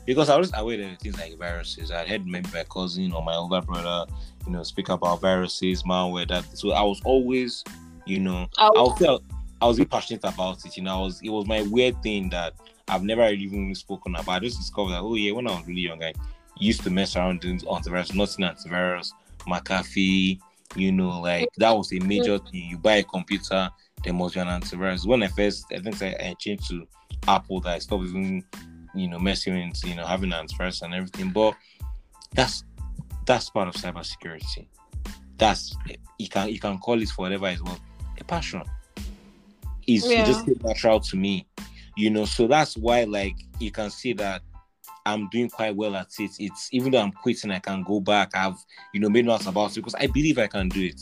because 0.05 0.29
I 0.29 0.37
was 0.37 0.51
aware 0.55 0.81
of 0.81 0.99
things 0.99 1.19
like 1.19 1.39
viruses. 1.39 1.91
I 1.91 2.05
had 2.05 2.27
maybe 2.27 2.49
my 2.53 2.65
cousin 2.65 3.13
or 3.13 3.23
my 3.23 3.35
older 3.35 3.61
brother, 3.61 4.11
you 4.47 4.53
know, 4.53 4.63
speak 4.63 4.89
about 4.89 5.21
viruses, 5.21 5.83
malware, 5.83 6.29
that 6.29 6.45
so 6.57 6.73
I 6.73 6.83
was 6.83 7.01
always, 7.05 7.63
you 8.05 8.21
know, 8.21 8.49
oh. 8.59 8.79
I 8.79 8.83
was 8.83 9.23
I 9.61 9.67
was 9.67 9.79
really 9.79 9.89
passionate 9.89 10.25
about 10.25 10.65
it. 10.65 10.77
You 10.77 10.83
know, 10.83 10.99
I 10.99 11.01
was 11.03 11.21
it 11.23 11.31
was 11.31 11.47
my 11.47 11.63
weird 11.63 12.03
thing 12.03 12.31
that 12.31 12.55
I've 12.89 13.03
never 13.03 13.23
really 13.23 13.43
even 13.43 13.75
spoken 13.75 14.15
about. 14.15 14.37
I 14.37 14.41
just 14.41 14.59
discovered 14.59 14.93
that 14.93 15.01
oh 15.01 15.15
yeah, 15.15 15.33
when 15.33 15.47
I 15.47 15.57
was 15.57 15.67
really 15.67 15.83
young, 15.83 16.03
I 16.03 16.13
used 16.59 16.83
to 16.83 16.91
mess 16.91 17.17
around 17.17 17.41
doing 17.41 17.61
antivirus, 17.61 18.15
nothing 18.15 18.45
antivirus, 18.45 19.13
McAfee, 19.47 20.39
you 20.75 20.93
know, 20.93 21.21
like 21.21 21.49
that 21.59 21.71
was 21.71 21.93
a 21.93 21.99
major 22.01 22.39
mm-hmm. 22.39 22.49
thing. 22.49 22.71
You 22.71 22.79
buy 22.79 22.97
a 22.97 23.03
computer, 23.05 23.71
there 24.05 24.13
must 24.13 24.35
be 24.35 24.41
an 24.41 24.49
antivirus. 24.49 25.07
When 25.07 25.23
I 25.23 25.29
first, 25.29 25.67
I 25.73 25.79
think 25.79 26.03
I, 26.03 26.17
I 26.21 26.35
changed 26.39 26.69
to 26.69 26.87
Apple, 27.29 27.61
that 27.61 27.75
I 27.75 27.79
stopped 27.79 28.05
even, 28.05 28.45
you 28.95 29.09
know, 29.09 29.19
messing 29.19 29.55
with, 29.55 29.85
you 29.85 29.95
know, 29.95 30.07
having 30.07 30.31
antivirus 30.31 30.83
and 30.83 30.95
everything. 30.95 31.31
But 31.31 31.55
that's 32.35 32.65
that's 33.25 33.51
part 33.51 33.69
of 33.69 33.75
cybersecurity. 33.75 34.67
That's 35.39 35.77
you 36.19 36.29
can 36.29 36.49
you 36.49 36.61
can 36.61 36.79
call 36.79 37.01
it 37.01 37.09
for 37.09 37.23
whatever 37.23 37.49
it's 37.49 37.63
worth. 37.63 37.81
A 38.19 38.25
passion. 38.25 38.63
Is 39.87 40.05
yeah. 40.11 40.25
just 40.25 40.49
natural 40.65 40.99
to 40.99 41.17
me, 41.17 41.47
you 41.97 42.11
know. 42.11 42.25
So 42.25 42.49
that's 42.49 42.77
why, 42.77 43.05
like, 43.05 43.37
you 43.61 43.71
can 43.71 43.89
see 43.89 44.15
that 44.15 44.43
I'm 45.05 45.29
doing 45.29 45.51
quite 45.51 45.77
well 45.77 45.97
at 45.97 46.09
it. 46.19 46.33
It's 46.39 46.69
even 46.73 46.93
though 46.93 47.01
I'm 47.01 47.13
quitting, 47.13 47.51
I 47.51 47.59
can 47.59 47.83
go 47.83 48.01
back. 48.01 48.31
I've 48.35 48.57
you 48.93 49.01
know 49.01 49.09
made 49.09 49.27
notes 49.27 49.47
about 49.47 49.73
it 49.73 49.81
because 49.81 49.95
I 49.95 50.07
believe 50.07 50.39
I 50.39 50.47
can 50.47 50.69
do 50.69 50.85
it. 50.85 51.01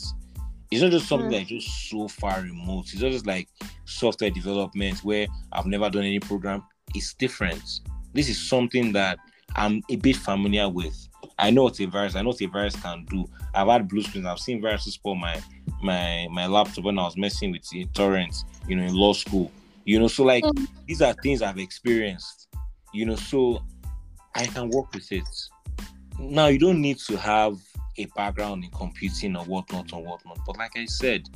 It's 0.71 0.81
not 0.81 0.91
just 0.91 1.07
something 1.07 1.29
mm. 1.29 1.33
that's 1.33 1.49
just 1.49 1.89
so 1.89 2.07
far 2.07 2.41
remote. 2.41 2.85
It's 2.91 3.01
not 3.01 3.11
just 3.11 3.27
like 3.27 3.47
software 3.85 4.29
development 4.29 4.99
where 4.99 5.27
I've 5.51 5.65
never 5.65 5.89
done 5.89 6.03
any 6.03 6.19
program. 6.19 6.63
It's 6.93 7.13
different. 7.13 7.81
This 8.13 8.29
is 8.29 8.49
something 8.49 8.91
that 8.93 9.19
I'm 9.55 9.81
a 9.89 9.95
bit 9.95 10.15
familiar 10.15 10.67
with. 10.67 11.07
I 11.37 11.51
know 11.51 11.63
what 11.63 11.79
a 11.79 11.85
virus. 11.85 12.15
I 12.15 12.21
know 12.21 12.29
what 12.29 12.41
a 12.41 12.47
virus 12.47 12.75
can 12.75 13.05
do. 13.05 13.25
I've 13.53 13.67
had 13.67 13.87
blue 13.87 14.01
screens. 14.01 14.25
I've 14.25 14.39
seen 14.39 14.61
viruses 14.61 14.93
spoil 14.93 15.15
my 15.15 15.41
my 15.81 16.27
my 16.31 16.47
laptop 16.47 16.85
when 16.85 16.97
I 16.97 17.03
was 17.03 17.17
messing 17.17 17.51
with 17.51 17.67
the 17.69 17.85
torrents. 17.93 18.45
You 18.67 18.75
know, 18.75 18.83
in 18.83 18.95
law 18.95 19.13
school. 19.13 19.51
You 19.85 19.99
know, 19.99 20.07
so 20.07 20.23
like 20.23 20.43
mm. 20.43 20.67
these 20.87 21.01
are 21.01 21.13
things 21.13 21.41
I've 21.41 21.59
experienced. 21.59 22.47
You 22.93 23.05
know, 23.05 23.15
so 23.15 23.63
I 24.35 24.45
can 24.47 24.69
work 24.69 24.93
with 24.93 25.11
it. 25.11 25.27
Now 26.19 26.47
you 26.47 26.59
don't 26.59 26.81
need 26.81 26.99
to 26.99 27.17
have 27.17 27.57
a 27.97 28.05
background 28.15 28.63
in 28.63 28.71
computing 28.71 29.35
or 29.35 29.45
whatnot 29.45 29.93
or 29.93 30.03
whatnot. 30.03 30.39
But 30.45 30.57
like 30.57 30.71
I 30.75 30.85
said, 30.85 31.27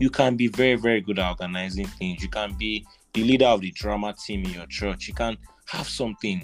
you 0.00 0.10
can 0.10 0.36
be 0.36 0.48
very, 0.48 0.76
very 0.76 1.00
good 1.00 1.18
at 1.18 1.28
organizing 1.28 1.86
things. 1.86 2.22
You 2.22 2.28
can 2.28 2.54
be 2.58 2.86
the 3.14 3.24
leader 3.24 3.46
of 3.46 3.60
the 3.60 3.70
drama 3.72 4.14
team 4.14 4.44
in 4.44 4.50
your 4.50 4.66
church. 4.66 5.08
You 5.08 5.14
can 5.14 5.36
have 5.66 5.88
something. 5.88 6.42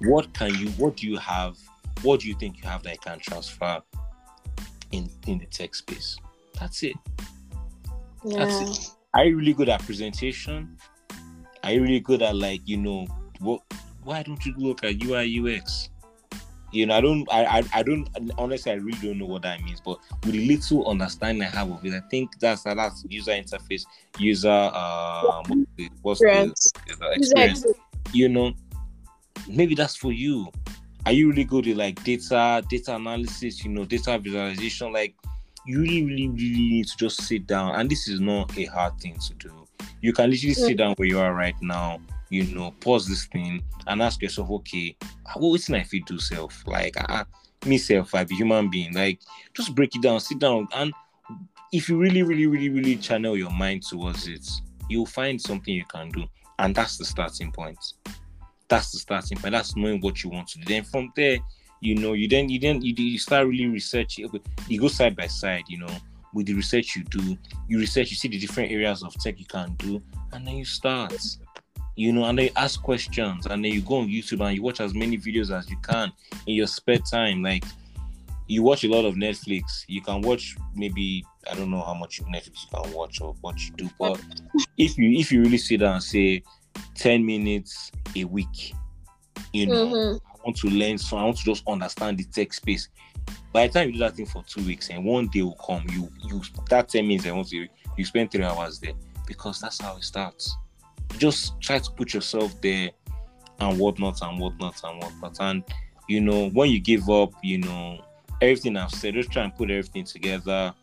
What 0.00 0.32
can 0.32 0.54
you 0.54 0.68
what 0.72 0.96
do 0.96 1.08
you 1.08 1.18
have? 1.18 1.56
What 2.02 2.20
do 2.20 2.28
you 2.28 2.34
think 2.34 2.58
you 2.58 2.68
have 2.68 2.82
that 2.84 2.92
you 2.92 3.00
can 3.00 3.18
transfer 3.18 3.82
in 4.92 5.10
in 5.26 5.38
the 5.38 5.46
tech 5.46 5.74
space? 5.74 6.16
That's 6.58 6.82
it. 6.82 6.96
Yeah. 8.24 8.44
That's 8.44 8.60
it. 8.60 8.90
Are 9.14 9.24
you 9.24 9.36
really 9.36 9.54
good 9.54 9.68
at 9.68 9.82
presentation? 9.82 10.76
Are 11.64 11.72
you 11.72 11.82
really 11.82 12.00
good 12.00 12.22
at 12.22 12.36
like, 12.36 12.60
you 12.66 12.76
know, 12.76 13.06
what 13.40 13.62
why 14.08 14.22
don't 14.22 14.42
you 14.46 14.54
look 14.56 14.82
at 14.84 15.04
UI 15.04 15.38
UX? 15.38 15.90
You 16.72 16.86
know, 16.86 16.96
I 16.96 17.00
don't, 17.02 17.28
I, 17.30 17.44
I, 17.44 17.62
I 17.74 17.82
don't, 17.82 18.08
honestly, 18.38 18.72
I 18.72 18.76
really 18.76 18.98
don't 19.02 19.18
know 19.18 19.26
what 19.26 19.42
that 19.42 19.62
means. 19.62 19.80
But 19.80 19.98
with 20.24 20.32
the 20.32 20.48
little 20.48 20.88
understanding 20.88 21.42
I 21.42 21.50
have 21.50 21.70
of 21.70 21.84
it, 21.84 21.92
I 21.92 22.00
think 22.08 22.38
that's 22.40 22.62
that's 22.62 23.04
user 23.08 23.32
interface, 23.32 23.84
user, 24.18 24.48
um, 24.48 25.66
what's 26.00 26.20
the, 26.20 26.54
the 26.86 27.10
experience? 27.12 27.66
You 28.12 28.30
know, 28.30 28.54
maybe 29.46 29.74
that's 29.74 29.96
for 29.96 30.12
you. 30.12 30.50
Are 31.04 31.12
you 31.12 31.28
really 31.28 31.44
good 31.44 31.68
at 31.68 31.76
like 31.76 32.02
data, 32.02 32.64
data 32.68 32.96
analysis? 32.96 33.62
You 33.62 33.70
know, 33.70 33.84
data 33.84 34.18
visualization. 34.18 34.90
Like, 34.90 35.14
you 35.66 35.80
really, 35.80 36.04
really, 36.04 36.28
really 36.28 36.68
need 36.68 36.86
to 36.86 36.96
just 36.96 37.22
sit 37.22 37.46
down, 37.46 37.74
and 37.74 37.90
this 37.90 38.08
is 38.08 38.20
not 38.20 38.56
a 38.56 38.64
hard 38.64 38.98
thing 39.00 39.18
to 39.18 39.34
do. 39.34 39.52
You 40.00 40.14
can 40.14 40.30
literally 40.30 40.54
sit 40.54 40.78
down 40.78 40.94
where 40.96 41.08
you 41.08 41.18
are 41.18 41.34
right 41.34 41.56
now 41.60 42.00
you 42.30 42.54
know, 42.54 42.72
pause 42.80 43.06
this 43.06 43.26
thing 43.26 43.62
and 43.86 44.02
ask 44.02 44.22
yourself, 44.22 44.50
okay, 44.50 44.96
what 45.36 45.62
can 45.62 45.76
I 45.76 45.82
fit 45.82 46.06
do 46.06 46.18
self? 46.18 46.62
Like, 46.66 46.94
uh, 47.08 47.24
me 47.64 47.78
self, 47.78 48.14
I 48.14 48.24
be 48.24 48.36
human 48.36 48.70
being. 48.70 48.94
Like, 48.94 49.20
just 49.54 49.74
break 49.74 49.94
it 49.96 50.02
down, 50.02 50.20
sit 50.20 50.38
down, 50.38 50.68
and 50.74 50.92
if 51.72 51.88
you 51.88 51.98
really, 51.98 52.22
really, 52.22 52.46
really, 52.46 52.68
really 52.70 52.96
channel 52.96 53.36
your 53.36 53.50
mind 53.50 53.82
towards 53.82 54.26
it, 54.26 54.48
you'll 54.88 55.06
find 55.06 55.40
something 55.40 55.74
you 55.74 55.84
can 55.84 56.08
do, 56.10 56.24
and 56.58 56.74
that's 56.74 56.96
the 56.96 57.04
starting 57.04 57.52
point. 57.52 57.78
That's 58.68 58.92
the 58.92 58.98
starting 58.98 59.38
point. 59.38 59.52
That's 59.52 59.76
knowing 59.76 60.00
what 60.00 60.22
you 60.22 60.30
want 60.30 60.48
to 60.48 60.58
do. 60.58 60.64
Then 60.66 60.84
from 60.84 61.12
there, 61.16 61.38
you 61.80 61.94
know, 61.94 62.12
you 62.12 62.28
then 62.28 62.48
you 62.48 62.58
then 62.58 62.82
you, 62.82 62.94
you 62.96 63.18
start 63.18 63.46
really 63.46 63.66
researching. 63.66 64.28
You 64.66 64.80
go 64.80 64.88
side 64.88 65.16
by 65.16 65.26
side, 65.26 65.64
you 65.68 65.78
know, 65.78 65.94
with 66.34 66.46
the 66.46 66.54
research 66.54 66.96
you 66.96 67.04
do. 67.04 67.36
You 67.68 67.78
research, 67.78 68.10
you 68.10 68.16
see 68.16 68.28
the 68.28 68.38
different 68.38 68.72
areas 68.72 69.02
of 69.02 69.14
tech 69.14 69.38
you 69.38 69.46
can 69.46 69.74
do, 69.74 70.02
and 70.32 70.46
then 70.46 70.56
you 70.56 70.64
start 70.64 71.14
you 71.98 72.12
know, 72.12 72.26
and 72.26 72.38
they 72.38 72.50
ask 72.54 72.80
questions, 72.80 73.46
and 73.46 73.64
then 73.64 73.72
you 73.72 73.80
go 73.80 73.96
on 73.96 74.06
YouTube 74.06 74.46
and 74.46 74.54
you 74.54 74.62
watch 74.62 74.80
as 74.80 74.94
many 74.94 75.18
videos 75.18 75.50
as 75.50 75.68
you 75.68 75.76
can 75.78 76.12
in 76.46 76.54
your 76.54 76.68
spare 76.68 76.98
time. 76.98 77.42
Like 77.42 77.64
you 78.46 78.62
watch 78.62 78.84
a 78.84 78.88
lot 78.88 79.04
of 79.04 79.16
Netflix, 79.16 79.82
you 79.88 80.00
can 80.00 80.22
watch 80.22 80.54
maybe 80.76 81.24
I 81.50 81.56
don't 81.56 81.72
know 81.72 81.82
how 81.82 81.94
much 81.94 82.22
Netflix 82.22 82.62
you 82.62 82.82
can 82.82 82.92
watch 82.92 83.20
or 83.20 83.34
what 83.40 83.58
you 83.58 83.72
do, 83.74 83.90
but 83.98 84.22
if 84.76 84.96
you 84.96 85.18
if 85.18 85.32
you 85.32 85.42
really 85.42 85.58
sit 85.58 85.80
down 85.80 85.94
and 85.94 86.02
say 86.02 86.44
ten 86.94 87.26
minutes 87.26 87.90
a 88.14 88.22
week, 88.22 88.74
you 89.52 89.66
know, 89.66 89.86
mm-hmm. 89.88 90.24
I 90.24 90.36
want 90.44 90.56
to 90.58 90.68
learn, 90.68 90.98
so 90.98 91.16
I 91.16 91.24
want 91.24 91.38
to 91.38 91.44
just 91.44 91.66
understand 91.66 92.18
the 92.18 92.24
tech 92.26 92.52
space. 92.52 92.90
By 93.52 93.66
the 93.66 93.72
time 93.72 93.88
you 93.88 93.94
do 93.94 93.98
that 93.98 94.14
thing 94.14 94.26
for 94.26 94.44
two 94.44 94.64
weeks, 94.64 94.88
and 94.90 95.04
one 95.04 95.26
day 95.26 95.42
will 95.42 95.58
come, 95.66 95.84
you 95.90 96.08
you 96.22 96.42
that 96.70 96.90
ten 96.90 97.08
minutes 97.08 97.26
I 97.26 97.32
want 97.32 97.48
to 97.48 97.66
you 97.96 98.04
spend 98.04 98.30
three 98.30 98.44
hours 98.44 98.78
there 98.78 98.92
because 99.26 99.60
that's 99.60 99.80
how 99.80 99.96
it 99.96 100.04
starts 100.04 100.56
just 101.16 101.60
try 101.60 101.78
to 101.78 101.90
put 101.92 102.14
yourself 102.14 102.60
there 102.60 102.90
and 103.60 103.78
whatnot 103.78 104.20
and 104.22 104.38
whatnot 104.38 104.80
and 104.84 105.02
whatnot. 105.02 105.36
And 105.40 105.64
you 106.08 106.20
know, 106.20 106.48
when 106.50 106.70
you 106.70 106.80
give 106.80 107.08
up, 107.10 107.32
you 107.42 107.58
know, 107.58 108.04
everything 108.40 108.76
I've 108.76 108.90
said, 108.90 109.14
just 109.14 109.30
try 109.30 109.44
and 109.44 109.54
put 109.54 109.70
everything 109.70 110.04
together. 110.04 110.74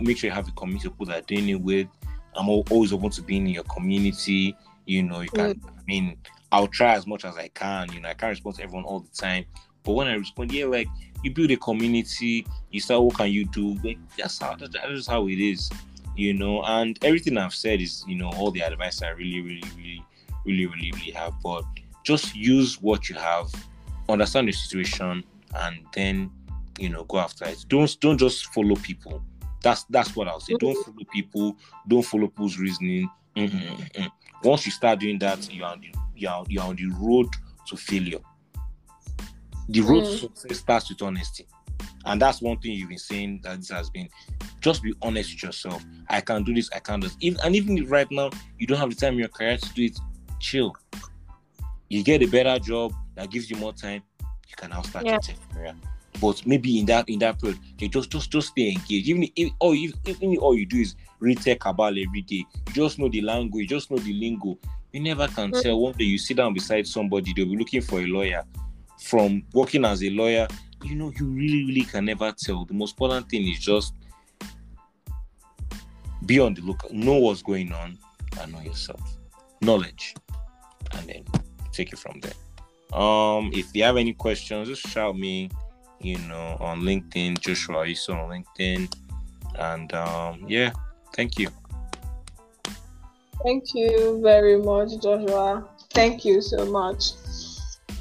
Make 0.00 0.18
sure 0.18 0.28
you 0.28 0.34
have 0.34 0.48
a 0.48 0.52
community 0.52 0.88
of 0.88 0.94
people 0.94 1.06
that 1.06 1.18
are 1.18 1.26
doing 1.26 1.48
it 1.48 1.60
with. 1.60 1.86
I'm 2.34 2.48
always 2.48 2.92
open 2.92 3.10
to 3.10 3.22
being 3.22 3.46
in 3.46 3.54
your 3.54 3.64
community. 3.64 4.56
You 4.86 5.02
know, 5.04 5.20
you 5.20 5.30
can. 5.30 5.54
Mm. 5.54 5.68
I 5.68 5.82
mean, 5.86 6.16
I'll 6.52 6.66
try 6.66 6.94
as 6.94 7.06
much 7.06 7.24
as 7.24 7.36
I 7.36 7.48
can. 7.48 7.92
You 7.92 8.00
know, 8.00 8.08
I 8.08 8.14
can't 8.14 8.30
respond 8.30 8.56
to 8.56 8.62
everyone 8.62 8.84
all 8.84 9.00
the 9.00 9.10
time, 9.10 9.44
but 9.84 9.92
when 9.92 10.08
I 10.08 10.14
respond, 10.14 10.52
yeah, 10.52 10.66
like 10.66 10.88
you 11.22 11.32
build 11.32 11.50
a 11.50 11.56
community, 11.56 12.46
you 12.70 12.80
start. 12.80 13.02
What 13.02 13.16
can 13.16 13.30
you 13.30 13.46
do? 13.46 13.78
Like 13.84 13.98
that's 14.16 14.38
how 14.38 14.56
that's 14.56 15.06
how 15.06 15.28
it 15.28 15.38
is 15.38 15.70
you 16.20 16.34
know, 16.34 16.62
and 16.64 16.98
everything 17.02 17.38
I've 17.38 17.54
said 17.54 17.80
is, 17.80 18.04
you 18.06 18.14
know, 18.14 18.30
all 18.36 18.50
the 18.50 18.60
advice 18.60 19.02
I 19.02 19.08
really, 19.08 19.40
really, 19.40 19.64
really, 19.74 20.04
really, 20.44 20.66
really, 20.66 20.92
really 20.92 21.12
have. 21.12 21.32
But 21.42 21.64
just 22.04 22.36
use 22.36 22.80
what 22.82 23.08
you 23.08 23.14
have, 23.14 23.50
understand 24.06 24.48
the 24.48 24.52
situation, 24.52 25.24
and 25.54 25.78
then, 25.94 26.30
you 26.78 26.90
know, 26.90 27.04
go 27.04 27.18
after 27.18 27.46
it. 27.46 27.64
Don't 27.68 27.98
don't 28.00 28.18
just 28.18 28.52
follow 28.52 28.76
people. 28.76 29.22
That's 29.62 29.84
that's 29.84 30.14
what 30.14 30.28
I'll 30.28 30.40
say. 30.40 30.56
Don't 30.58 30.76
follow 30.84 31.04
people. 31.10 31.56
Don't 31.88 32.02
follow 32.02 32.26
people's 32.26 32.58
reasoning. 32.58 33.08
Mm-hmm. 33.34 34.06
Once 34.44 34.66
you 34.66 34.72
start 34.72 35.00
doing 35.00 35.18
that, 35.20 35.50
you're 35.50 35.66
on 35.66 35.80
the, 35.80 35.88
you're, 36.14 36.44
you're 36.48 36.64
on 36.64 36.76
the 36.76 36.86
road 37.00 37.28
to 37.68 37.76
failure. 37.76 38.20
The 39.68 39.80
road 39.80 40.04
mm. 40.04 40.10
to 40.10 40.18
success 40.18 40.58
starts 40.58 40.88
with 40.90 41.00
honesty. 41.00 41.46
And 42.06 42.20
that's 42.20 42.40
one 42.40 42.58
thing 42.58 42.72
you've 42.72 42.88
been 42.88 42.98
saying 42.98 43.40
that 43.44 43.58
this 43.58 43.70
has 43.70 43.90
been 43.90 44.08
just 44.60 44.82
be 44.82 44.94
honest 45.02 45.34
with 45.34 45.42
yourself. 45.42 45.84
I 46.08 46.20
can 46.20 46.42
do 46.44 46.54
this, 46.54 46.70
I 46.74 46.78
can't 46.80 47.02
do 47.02 47.08
this. 47.08 47.38
And 47.44 47.54
even 47.54 47.78
if 47.78 47.90
right 47.90 48.10
now 48.10 48.30
you 48.58 48.66
don't 48.66 48.78
have 48.78 48.90
the 48.90 48.96
time 48.96 49.14
in 49.14 49.20
your 49.20 49.28
career 49.28 49.56
to 49.56 49.72
do 49.74 49.84
it, 49.84 49.98
chill. 50.38 50.74
You 51.88 52.02
get 52.04 52.22
a 52.22 52.26
better 52.26 52.58
job 52.58 52.92
that 53.16 53.30
gives 53.30 53.50
you 53.50 53.56
more 53.56 53.72
time, 53.72 54.02
you 54.48 54.56
can 54.56 54.70
now 54.70 54.82
start 54.82 55.04
yeah. 55.04 55.12
your 55.12 55.20
tech 55.20 55.36
career. 55.52 55.74
but 56.20 56.44
maybe 56.46 56.78
in 56.78 56.86
that 56.86 57.08
in 57.08 57.18
that 57.20 57.40
period, 57.40 57.58
you 57.78 57.88
just 57.88 58.10
just 58.10 58.30
just 58.30 58.48
stay 58.48 58.68
engaged. 58.70 59.08
Even 59.08 59.28
if 59.36 59.52
all 59.58 59.74
you 59.74 59.92
even 60.06 60.36
all 60.38 60.56
you 60.56 60.66
do 60.66 60.78
is 60.78 60.94
read 61.18 61.40
tech 61.40 61.64
about 61.66 61.96
every 61.98 62.22
day, 62.22 62.44
you 62.66 62.72
just 62.72 62.98
know 62.98 63.08
the 63.08 63.20
language, 63.20 63.68
just 63.68 63.90
know 63.90 63.98
the 63.98 64.12
lingo. 64.12 64.58
You 64.92 65.00
never 65.00 65.28
can 65.28 65.52
Mm. 65.52 65.62
tell. 65.62 65.80
One 65.80 65.92
day 65.94 66.04
you 66.04 66.18
sit 66.18 66.36
down 66.36 66.52
beside 66.54 66.86
somebody, 66.86 67.32
they'll 67.34 67.46
be 67.46 67.56
looking 67.56 67.80
for 67.80 68.00
a 68.00 68.06
lawyer. 68.06 68.44
From 68.98 69.42
working 69.52 69.84
as 69.84 70.02
a 70.02 70.10
lawyer, 70.10 70.46
you 70.82 70.94
know, 70.94 71.12
you 71.18 71.26
really, 71.26 71.64
really 71.64 71.82
can 71.82 72.04
never 72.04 72.32
tell. 72.32 72.64
The 72.64 72.74
most 72.74 72.92
important 72.92 73.28
thing 73.28 73.46
is 73.48 73.58
just 73.58 73.94
be 76.26 76.38
on 76.38 76.54
the 76.54 76.62
lookout, 76.62 76.92
know 76.92 77.16
what's 77.16 77.42
going 77.42 77.72
on, 77.72 77.98
and 78.40 78.52
know 78.52 78.60
yourself. 78.60 79.00
Knowledge, 79.60 80.14
and 80.92 81.08
then 81.08 81.24
take 81.72 81.92
it 81.92 81.98
from 81.98 82.20
there. 82.20 82.98
Um, 82.98 83.50
if 83.52 83.74
you 83.74 83.84
have 83.84 83.96
any 83.96 84.12
questions, 84.14 84.68
just 84.68 84.86
shout 84.88 85.16
me, 85.16 85.50
you 86.00 86.18
know, 86.18 86.56
on 86.60 86.80
LinkedIn, 86.82 87.40
Joshua 87.40 87.76
Oyitso 87.76 88.14
on 88.14 88.30
LinkedIn. 88.30 88.92
And 89.58 89.92
um, 89.92 90.44
yeah, 90.48 90.72
thank 91.14 91.38
you. 91.38 91.48
Thank 93.42 93.74
you 93.74 94.20
very 94.22 94.58
much, 94.58 94.90
Joshua. 95.02 95.66
Thank 95.92 96.24
you 96.24 96.40
so 96.40 96.66
much. 96.66 97.12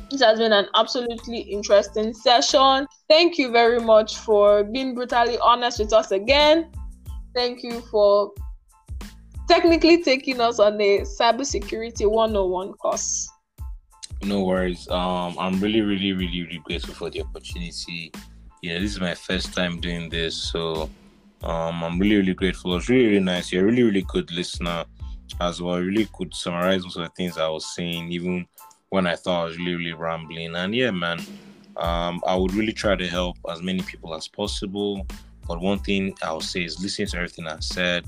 This 0.09 0.21
has 0.21 0.39
been 0.39 0.53
an 0.53 0.65
absolutely 0.75 1.39
interesting 1.39 2.13
session. 2.13 2.87
Thank 3.07 3.37
you 3.37 3.51
very 3.51 3.79
much 3.79 4.17
for 4.17 4.63
being 4.63 4.95
brutally 4.95 5.37
honest 5.39 5.79
with 5.79 5.93
us 5.93 6.11
again. 6.11 6.71
Thank 7.35 7.61
you 7.61 7.81
for 7.91 8.31
technically 9.47 10.01
taking 10.03 10.41
us 10.41 10.59
on 10.59 10.81
a 10.81 11.01
cybersecurity 11.01 12.09
101 12.09 12.73
course. 12.73 13.29
No 14.23 14.43
worries. 14.43 14.87
Um, 14.89 15.35
I'm 15.39 15.59
really, 15.59 15.81
really, 15.81 16.11
really, 16.13 16.43
really 16.43 16.61
grateful 16.65 16.93
for 16.93 17.09
the 17.09 17.21
opportunity. 17.21 18.11
Yeah, 18.61 18.79
this 18.79 18.91
is 18.91 18.99
my 18.99 19.15
first 19.15 19.53
time 19.53 19.79
doing 19.79 20.09
this, 20.09 20.35
so 20.35 20.89
um, 21.43 21.83
I'm 21.83 21.99
really, 21.99 22.17
really 22.17 22.33
grateful. 22.33 22.75
It's 22.75 22.89
really, 22.89 23.07
really 23.07 23.23
nice. 23.23 23.51
You're 23.51 23.63
a 23.63 23.65
really, 23.65 23.83
really 23.83 24.05
good 24.07 24.29
listener 24.31 24.85
as 25.39 25.61
well. 25.61 25.79
Really 25.79 26.07
could 26.13 26.33
summarize 26.33 26.83
most 26.83 26.97
of 26.97 27.03
the 27.03 27.11
things 27.15 27.37
I 27.37 27.47
was 27.47 27.73
saying, 27.75 28.11
even 28.11 28.45
when 28.89 29.07
I 29.07 29.15
thought 29.15 29.41
I 29.41 29.45
was 29.45 29.57
really, 29.57 29.75
really 29.75 29.93
rambling. 29.93 30.55
And 30.55 30.75
yeah, 30.75 30.91
man, 30.91 31.19
um, 31.77 32.21
I 32.25 32.35
would 32.35 32.53
really 32.53 32.73
try 32.73 32.95
to 32.95 33.07
help 33.07 33.37
as 33.49 33.61
many 33.61 33.81
people 33.81 34.13
as 34.15 34.27
possible. 34.27 35.05
But 35.47 35.61
one 35.61 35.79
thing 35.79 36.15
I 36.23 36.33
would 36.33 36.43
say 36.43 36.63
is 36.63 36.81
listen 36.81 37.07
to 37.07 37.17
everything 37.17 37.47
I 37.47 37.59
said 37.59 38.05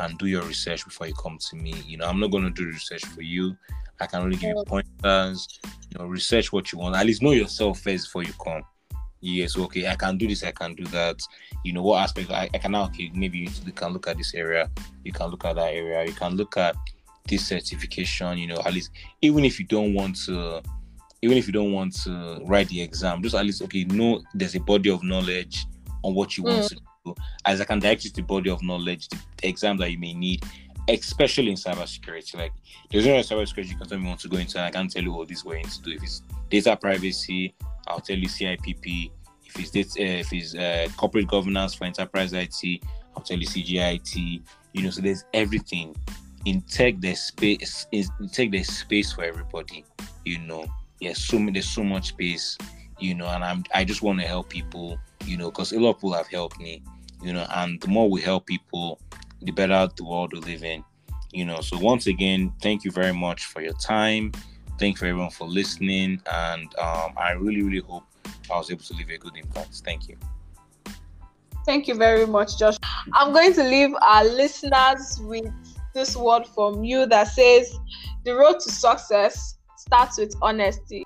and 0.00 0.18
do 0.18 0.26
your 0.26 0.42
research 0.42 0.84
before 0.84 1.06
you 1.06 1.14
come 1.14 1.38
to 1.50 1.56
me. 1.56 1.74
You 1.86 1.98
know, 1.98 2.06
I'm 2.06 2.20
not 2.20 2.30
going 2.30 2.44
to 2.44 2.50
do 2.50 2.66
research 2.66 3.04
for 3.04 3.22
you. 3.22 3.56
I 4.00 4.06
can 4.06 4.22
only 4.22 4.36
give 4.36 4.56
you 4.56 4.64
pointers. 4.66 5.60
You 5.64 5.98
know, 5.98 6.06
research 6.06 6.52
what 6.52 6.72
you 6.72 6.78
want. 6.78 6.96
At 6.96 7.06
least 7.06 7.22
know 7.22 7.32
yourself 7.32 7.80
first 7.80 8.06
before 8.06 8.22
you 8.22 8.32
come. 8.42 8.62
Yes, 9.22 9.58
okay, 9.58 9.86
I 9.86 9.96
can 9.96 10.16
do 10.16 10.26
this, 10.26 10.42
I 10.42 10.50
can 10.50 10.74
do 10.74 10.84
that. 10.86 11.20
You 11.62 11.74
know, 11.74 11.82
what 11.82 12.02
aspect 12.02 12.30
I, 12.30 12.48
I 12.54 12.58
can 12.58 12.72
now, 12.72 12.84
okay, 12.84 13.10
maybe 13.14 13.50
you 13.64 13.72
can 13.72 13.92
look 13.92 14.08
at 14.08 14.16
this 14.16 14.32
area, 14.34 14.70
you 15.04 15.12
can 15.12 15.28
look 15.28 15.44
at 15.44 15.56
that 15.56 15.74
area, 15.74 16.06
you 16.06 16.14
can 16.14 16.36
look 16.36 16.56
at 16.56 16.74
this 17.30 17.46
certification, 17.46 18.36
you 18.38 18.46
know, 18.48 18.60
at 18.64 18.74
least 18.74 18.90
even 19.22 19.44
if 19.44 19.58
you 19.58 19.66
don't 19.66 19.94
want 19.94 20.16
to 20.26 20.60
even 21.22 21.36
if 21.36 21.46
you 21.46 21.52
don't 21.52 21.72
want 21.72 21.94
to 22.02 22.40
write 22.46 22.68
the 22.68 22.80
exam, 22.80 23.22
just 23.22 23.34
at 23.34 23.44
least 23.44 23.62
okay, 23.62 23.84
know 23.84 24.22
there's 24.34 24.54
a 24.54 24.60
body 24.60 24.90
of 24.90 25.02
knowledge 25.02 25.66
on 26.02 26.14
what 26.14 26.36
you 26.36 26.44
want 26.44 26.62
Mm. 26.62 26.68
to 26.68 26.74
do. 27.04 27.14
As 27.44 27.60
I 27.60 27.64
can 27.64 27.78
direct 27.78 28.04
you 28.04 28.10
to 28.10 28.16
the 28.16 28.22
body 28.22 28.50
of 28.50 28.62
knowledge, 28.62 29.08
the 29.08 29.48
exam 29.48 29.76
that 29.78 29.90
you 29.90 29.98
may 29.98 30.14
need, 30.14 30.42
especially 30.88 31.50
in 31.50 31.56
cybersecurity. 31.56 32.36
Like 32.36 32.52
there's 32.90 33.06
no 33.06 33.12
cybersecurity 33.20 33.70
you 33.70 33.76
can 33.76 33.88
tell 33.88 33.98
me 33.98 34.08
want 34.08 34.20
to 34.20 34.28
go 34.28 34.38
into, 34.38 34.58
and 34.58 34.66
I 34.66 34.70
can't 34.70 34.90
tell 34.90 35.02
you 35.02 35.12
what 35.12 35.28
this 35.28 35.44
way 35.44 35.62
to 35.62 35.82
do. 35.82 35.92
If 35.92 36.02
it's 36.02 36.22
data 36.50 36.76
privacy, 36.76 37.54
I'll 37.86 38.00
tell 38.00 38.16
you 38.16 38.28
CIPP. 38.28 39.10
If 39.46 39.58
it's 39.58 39.70
data, 39.70 40.00
uh, 40.00 40.20
if 40.20 40.32
it's 40.32 40.54
uh, 40.54 40.88
corporate 40.96 41.26
governance 41.28 41.74
for 41.74 41.84
enterprise 41.84 42.32
IT, 42.32 42.82
I'll 43.16 43.22
tell 43.22 43.38
you 43.38 43.46
CGIT. 43.46 44.42
You 44.72 44.82
know, 44.82 44.90
so 44.90 45.00
there's 45.02 45.24
everything 45.34 45.94
in 46.44 46.62
tech. 46.62 46.94
There's 46.98 47.20
space. 47.20 47.86
In 47.92 48.06
tech, 48.32 48.50
there's 48.50 48.68
space 48.68 49.12
for 49.12 49.24
everybody. 49.24 49.84
You 50.24 50.38
know, 50.40 50.66
yes, 51.00 51.18
so 51.18 51.38
there's 51.52 51.68
so 51.68 51.84
much 51.84 52.08
space. 52.08 52.56
You 52.98 53.14
know, 53.14 53.26
and 53.26 53.42
I'm 53.44 53.64
I 53.74 53.84
just 53.84 54.02
want 54.02 54.20
to 54.20 54.26
help 54.26 54.48
people. 54.48 54.98
You 55.24 55.36
know, 55.36 55.50
because 55.50 55.72
a 55.72 55.80
lot 55.80 55.90
of 55.90 55.96
people 55.96 56.12
have 56.12 56.28
helped 56.28 56.58
me. 56.58 56.82
You 57.22 57.32
know, 57.32 57.46
and 57.54 57.80
the 57.80 57.88
more 57.88 58.08
we 58.08 58.20
help 58.20 58.46
people, 58.46 59.00
the 59.42 59.52
better 59.52 59.88
the 59.96 60.04
world 60.04 60.32
we 60.32 60.40
live 60.40 60.64
in. 60.64 60.84
You 61.32 61.44
know, 61.44 61.60
so 61.60 61.78
once 61.78 62.06
again, 62.06 62.52
thank 62.60 62.84
you 62.84 62.90
very 62.90 63.12
much 63.12 63.44
for 63.44 63.60
your 63.60 63.74
time. 63.74 64.32
Thank 64.78 65.00
you 65.00 65.08
everyone 65.08 65.30
for 65.30 65.46
listening, 65.46 66.22
and 66.32 66.74
um, 66.78 67.12
I 67.16 67.32
really, 67.32 67.62
really 67.62 67.80
hope 67.80 68.04
I 68.50 68.56
was 68.56 68.70
able 68.70 68.82
to 68.84 68.94
leave 68.94 69.10
a 69.10 69.18
good 69.18 69.36
impact. 69.36 69.82
Thank 69.84 70.08
you. 70.08 70.16
Thank 71.66 71.86
you 71.86 71.94
very 71.94 72.26
much, 72.26 72.58
Josh. 72.58 72.76
I'm 73.12 73.32
going 73.32 73.52
to 73.54 73.62
leave 73.62 73.94
our 74.00 74.24
listeners 74.24 75.20
with 75.22 75.52
this 75.94 76.16
word 76.16 76.46
from 76.46 76.84
you 76.84 77.06
that 77.06 77.28
says 77.28 77.78
the 78.24 78.34
road 78.34 78.60
to 78.60 78.70
success 78.70 79.58
starts 79.76 80.18
with 80.18 80.34
honesty. 80.42 81.04